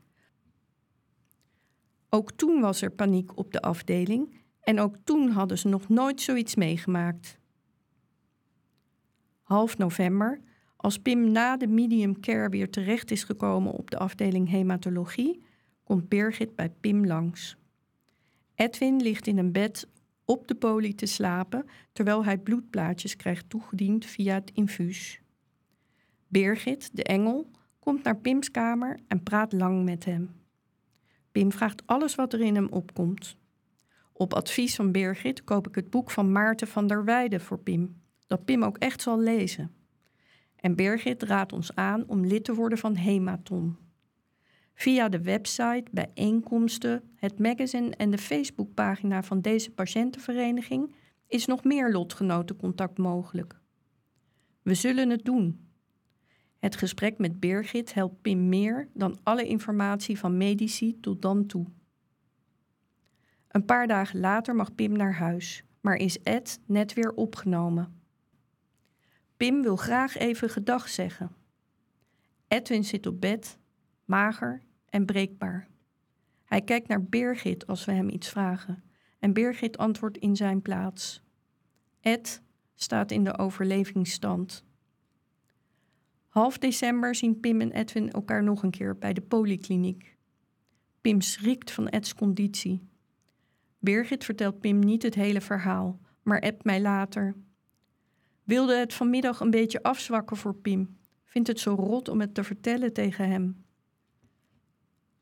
Ook 2.09 2.31
toen 2.31 2.61
was 2.61 2.81
er 2.81 2.91
paniek 2.91 3.37
op 3.37 3.51
de 3.51 3.61
afdeling 3.61 4.37
en 4.61 4.79
ook 4.79 4.95
toen 5.03 5.29
hadden 5.29 5.57
ze 5.57 5.67
nog 5.67 5.89
nooit 5.89 6.21
zoiets 6.21 6.55
meegemaakt. 6.55 7.37
Half 9.41 9.77
november, 9.77 10.41
als 10.75 10.97
Pim 10.97 11.31
na 11.31 11.57
de 11.57 11.67
medium 11.67 12.19
care 12.19 12.49
weer 12.49 12.69
terecht 12.69 13.11
is 13.11 13.23
gekomen 13.23 13.71
op 13.71 13.91
de 13.91 13.97
afdeling 13.97 14.49
hematologie, 14.49 15.43
komt 15.83 16.09
Birgit 16.09 16.55
bij 16.55 16.69
Pim 16.69 17.05
langs. 17.05 17.57
Edwin 18.55 19.01
ligt 19.01 19.27
in 19.27 19.37
een 19.37 19.51
bed 19.51 19.87
op 20.29 20.47
de 20.47 20.55
poli 20.55 20.95
te 20.95 21.05
slapen 21.05 21.65
terwijl 21.91 22.25
hij 22.25 22.37
bloedplaatjes 22.37 23.15
krijgt 23.15 23.49
toegediend 23.49 24.05
via 24.05 24.33
het 24.33 24.51
infuus. 24.53 25.21
Birgit, 26.27 26.89
de 26.93 27.03
engel, 27.03 27.51
komt 27.79 28.03
naar 28.03 28.17
Pims 28.17 28.51
kamer 28.51 28.99
en 29.07 29.23
praat 29.23 29.53
lang 29.53 29.83
met 29.83 30.05
hem. 30.05 30.35
Pim 31.31 31.51
vraagt 31.51 31.83
alles 31.85 32.15
wat 32.15 32.33
er 32.33 32.41
in 32.41 32.55
hem 32.55 32.67
opkomt. 32.67 33.37
Op 34.13 34.33
advies 34.33 34.75
van 34.75 34.91
Birgit 34.91 35.43
koop 35.43 35.67
ik 35.67 35.75
het 35.75 35.89
boek 35.89 36.11
van 36.11 36.31
Maarten 36.31 36.67
van 36.67 36.87
der 36.87 37.05
Weijden 37.05 37.41
voor 37.41 37.59
Pim, 37.59 38.01
dat 38.27 38.45
Pim 38.45 38.63
ook 38.63 38.77
echt 38.77 39.01
zal 39.01 39.19
lezen. 39.19 39.71
En 40.55 40.75
Birgit 40.75 41.23
raadt 41.23 41.53
ons 41.53 41.75
aan 41.75 42.07
om 42.07 42.25
lid 42.25 42.43
te 42.43 42.53
worden 42.53 42.77
van 42.77 42.95
Hematon. 42.95 43.77
Via 44.79 45.09
de 45.09 45.21
website, 45.21 45.85
bijeenkomsten, 45.91 47.03
het 47.15 47.39
magazine 47.39 47.95
en 47.95 48.09
de 48.09 48.17
Facebookpagina 48.17 49.23
van 49.23 49.41
deze 49.41 49.71
patiëntenvereniging 49.71 50.95
is 51.27 51.45
nog 51.45 51.63
meer 51.63 51.91
lotgenotencontact 51.91 52.97
mogelijk. 52.97 53.59
We 54.61 54.73
zullen 54.73 55.09
het 55.09 55.25
doen. 55.25 55.69
Het 56.59 56.75
gesprek 56.75 57.17
met 57.17 57.39
Birgit 57.39 57.93
helpt 57.93 58.21
Pim 58.21 58.49
meer 58.49 58.89
dan 58.93 59.19
alle 59.23 59.47
informatie 59.47 60.19
van 60.19 60.37
medici 60.37 60.99
tot 60.99 61.21
dan 61.21 61.45
toe. 61.45 61.65
Een 63.47 63.65
paar 63.65 63.87
dagen 63.87 64.19
later 64.19 64.55
mag 64.55 64.75
Pim 64.75 64.91
naar 64.91 65.15
huis, 65.15 65.63
maar 65.81 65.95
is 65.95 66.19
Ed 66.23 66.59
net 66.65 66.93
weer 66.93 67.13
opgenomen. 67.13 68.01
Pim 69.37 69.61
wil 69.61 69.75
graag 69.75 70.17
even 70.17 70.49
gedag 70.49 70.89
zeggen. 70.89 71.31
Edwin 72.47 72.83
zit 72.83 73.07
op 73.07 73.21
bed, 73.21 73.57
mager 74.05 74.67
en 74.89 75.05
breekbaar. 75.05 75.67
Hij 76.45 76.61
kijkt 76.61 76.87
naar 76.87 77.03
Birgit 77.03 77.67
als 77.67 77.85
we 77.85 77.91
hem 77.91 78.09
iets 78.09 78.29
vragen 78.29 78.83
en 79.19 79.33
Birgit 79.33 79.77
antwoordt 79.77 80.17
in 80.17 80.35
zijn 80.35 80.61
plaats. 80.61 81.21
Ed 82.01 82.41
staat 82.75 83.11
in 83.11 83.23
de 83.23 83.37
overlevingsstand. 83.37 84.63
Half 86.27 86.57
december 86.57 87.15
zien 87.15 87.39
Pim 87.39 87.61
en 87.61 87.71
Edwin 87.71 88.11
elkaar 88.11 88.43
nog 88.43 88.63
een 88.63 88.71
keer 88.71 88.97
bij 88.97 89.13
de 89.13 89.21
polykliniek. 89.21 90.17
Pim 91.01 91.21
schrikt 91.21 91.71
van 91.71 91.87
Eds 91.87 92.15
conditie. 92.15 92.87
Birgit 93.79 94.23
vertelt 94.25 94.59
Pim 94.59 94.79
niet 94.79 95.03
het 95.03 95.15
hele 95.15 95.41
verhaal, 95.41 95.99
maar 96.23 96.41
appt 96.41 96.63
mij 96.63 96.81
later. 96.81 97.35
Wilde 98.43 98.75
het 98.77 98.93
vanmiddag 98.93 99.39
een 99.39 99.51
beetje 99.51 99.83
afzwakken 99.83 100.37
voor 100.37 100.55
Pim. 100.55 100.97
Vindt 101.25 101.47
het 101.47 101.59
zo 101.59 101.73
rot 101.73 102.09
om 102.09 102.19
het 102.19 102.33
te 102.33 102.43
vertellen 102.43 102.93
tegen 102.93 103.29
hem. 103.29 103.63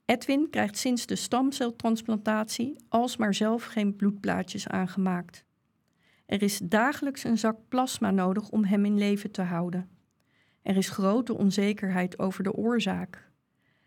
Edwin 0.08 0.50
krijgt 0.50 0.78
sinds 0.78 1.06
de 1.06 1.16
stamceltransplantatie 1.16 2.76
alsmaar 2.90 3.34
zelf 3.34 3.64
geen 3.64 3.96
bloedplaatjes 3.96 4.68
aangemaakt. 4.68 5.44
Er 6.26 6.42
is 6.42 6.60
dagelijks 6.64 7.24
een 7.24 7.38
zak 7.38 7.58
plasma 7.68 8.12
nodig 8.12 8.50
om 8.50 8.64
hem 8.64 8.86
in 8.86 8.98
leven 8.98 9.32
te 9.32 9.42
houden. 9.42 9.90
Er 10.62 10.78
is 10.78 10.90
grote 10.90 11.38
onzekerheid 11.38 12.20
over 12.20 12.44
de 12.44 12.54
oorzaak. 12.54 13.32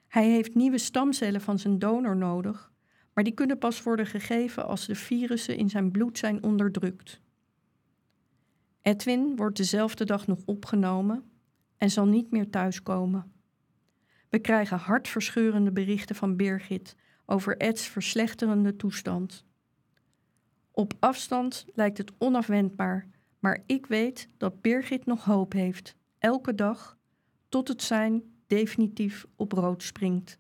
Hij 0.09 0.29
heeft 0.31 0.55
nieuwe 0.55 0.79
stamcellen 0.79 1.41
van 1.41 1.59
zijn 1.59 1.79
donor 1.79 2.17
nodig, 2.17 2.73
maar 3.15 3.25
die 3.25 3.35
kunnen 3.35 3.59
pas 3.59 3.83
worden 3.83 4.07
gegeven 4.07 4.67
als 4.67 4.87
de 4.87 4.95
virussen 4.95 5.57
in 5.57 5.71
zijn 5.71 5.91
bloed 5.91 6.19
zijn 6.19 6.43
onderdrukt. 6.43 7.21
Edwin 8.83 9.37
wordt 9.37 9.57
dezelfde 9.57 10.05
dag 10.05 10.27
nog 10.27 10.39
opgenomen 10.45 11.31
en 11.77 11.91
zal 11.91 12.07
niet 12.07 12.31
meer 12.31 12.51
thuiskomen. 12.51 13.33
We 14.31 14.39
krijgen 14.39 14.79
hartverscheurende 14.79 15.73
berichten 15.73 16.17
van 16.17 16.37
Birgit 16.37 16.97
over 17.27 17.57
Eds 17.57 17.87
verslechterende 17.87 18.77
toestand. 18.77 19.45
Op 20.71 20.93
afstand 20.99 21.65
lijkt 21.75 21.99
het 21.99 22.13
onafwendbaar, 22.19 23.09
maar 23.39 23.63
ik 23.67 23.87
weet 23.87 24.29
dat 24.37 24.61
Birgit 24.61 25.07
nog 25.07 25.25
hoop 25.25 25.53
heeft, 25.53 25.97
elke 26.19 26.55
dag, 26.55 26.99
tot 27.49 27.69
het 27.69 27.83
zijn 27.83 28.23
definitief 28.47 29.27
op 29.37 29.53
rood 29.53 29.83
springt. 29.83 30.39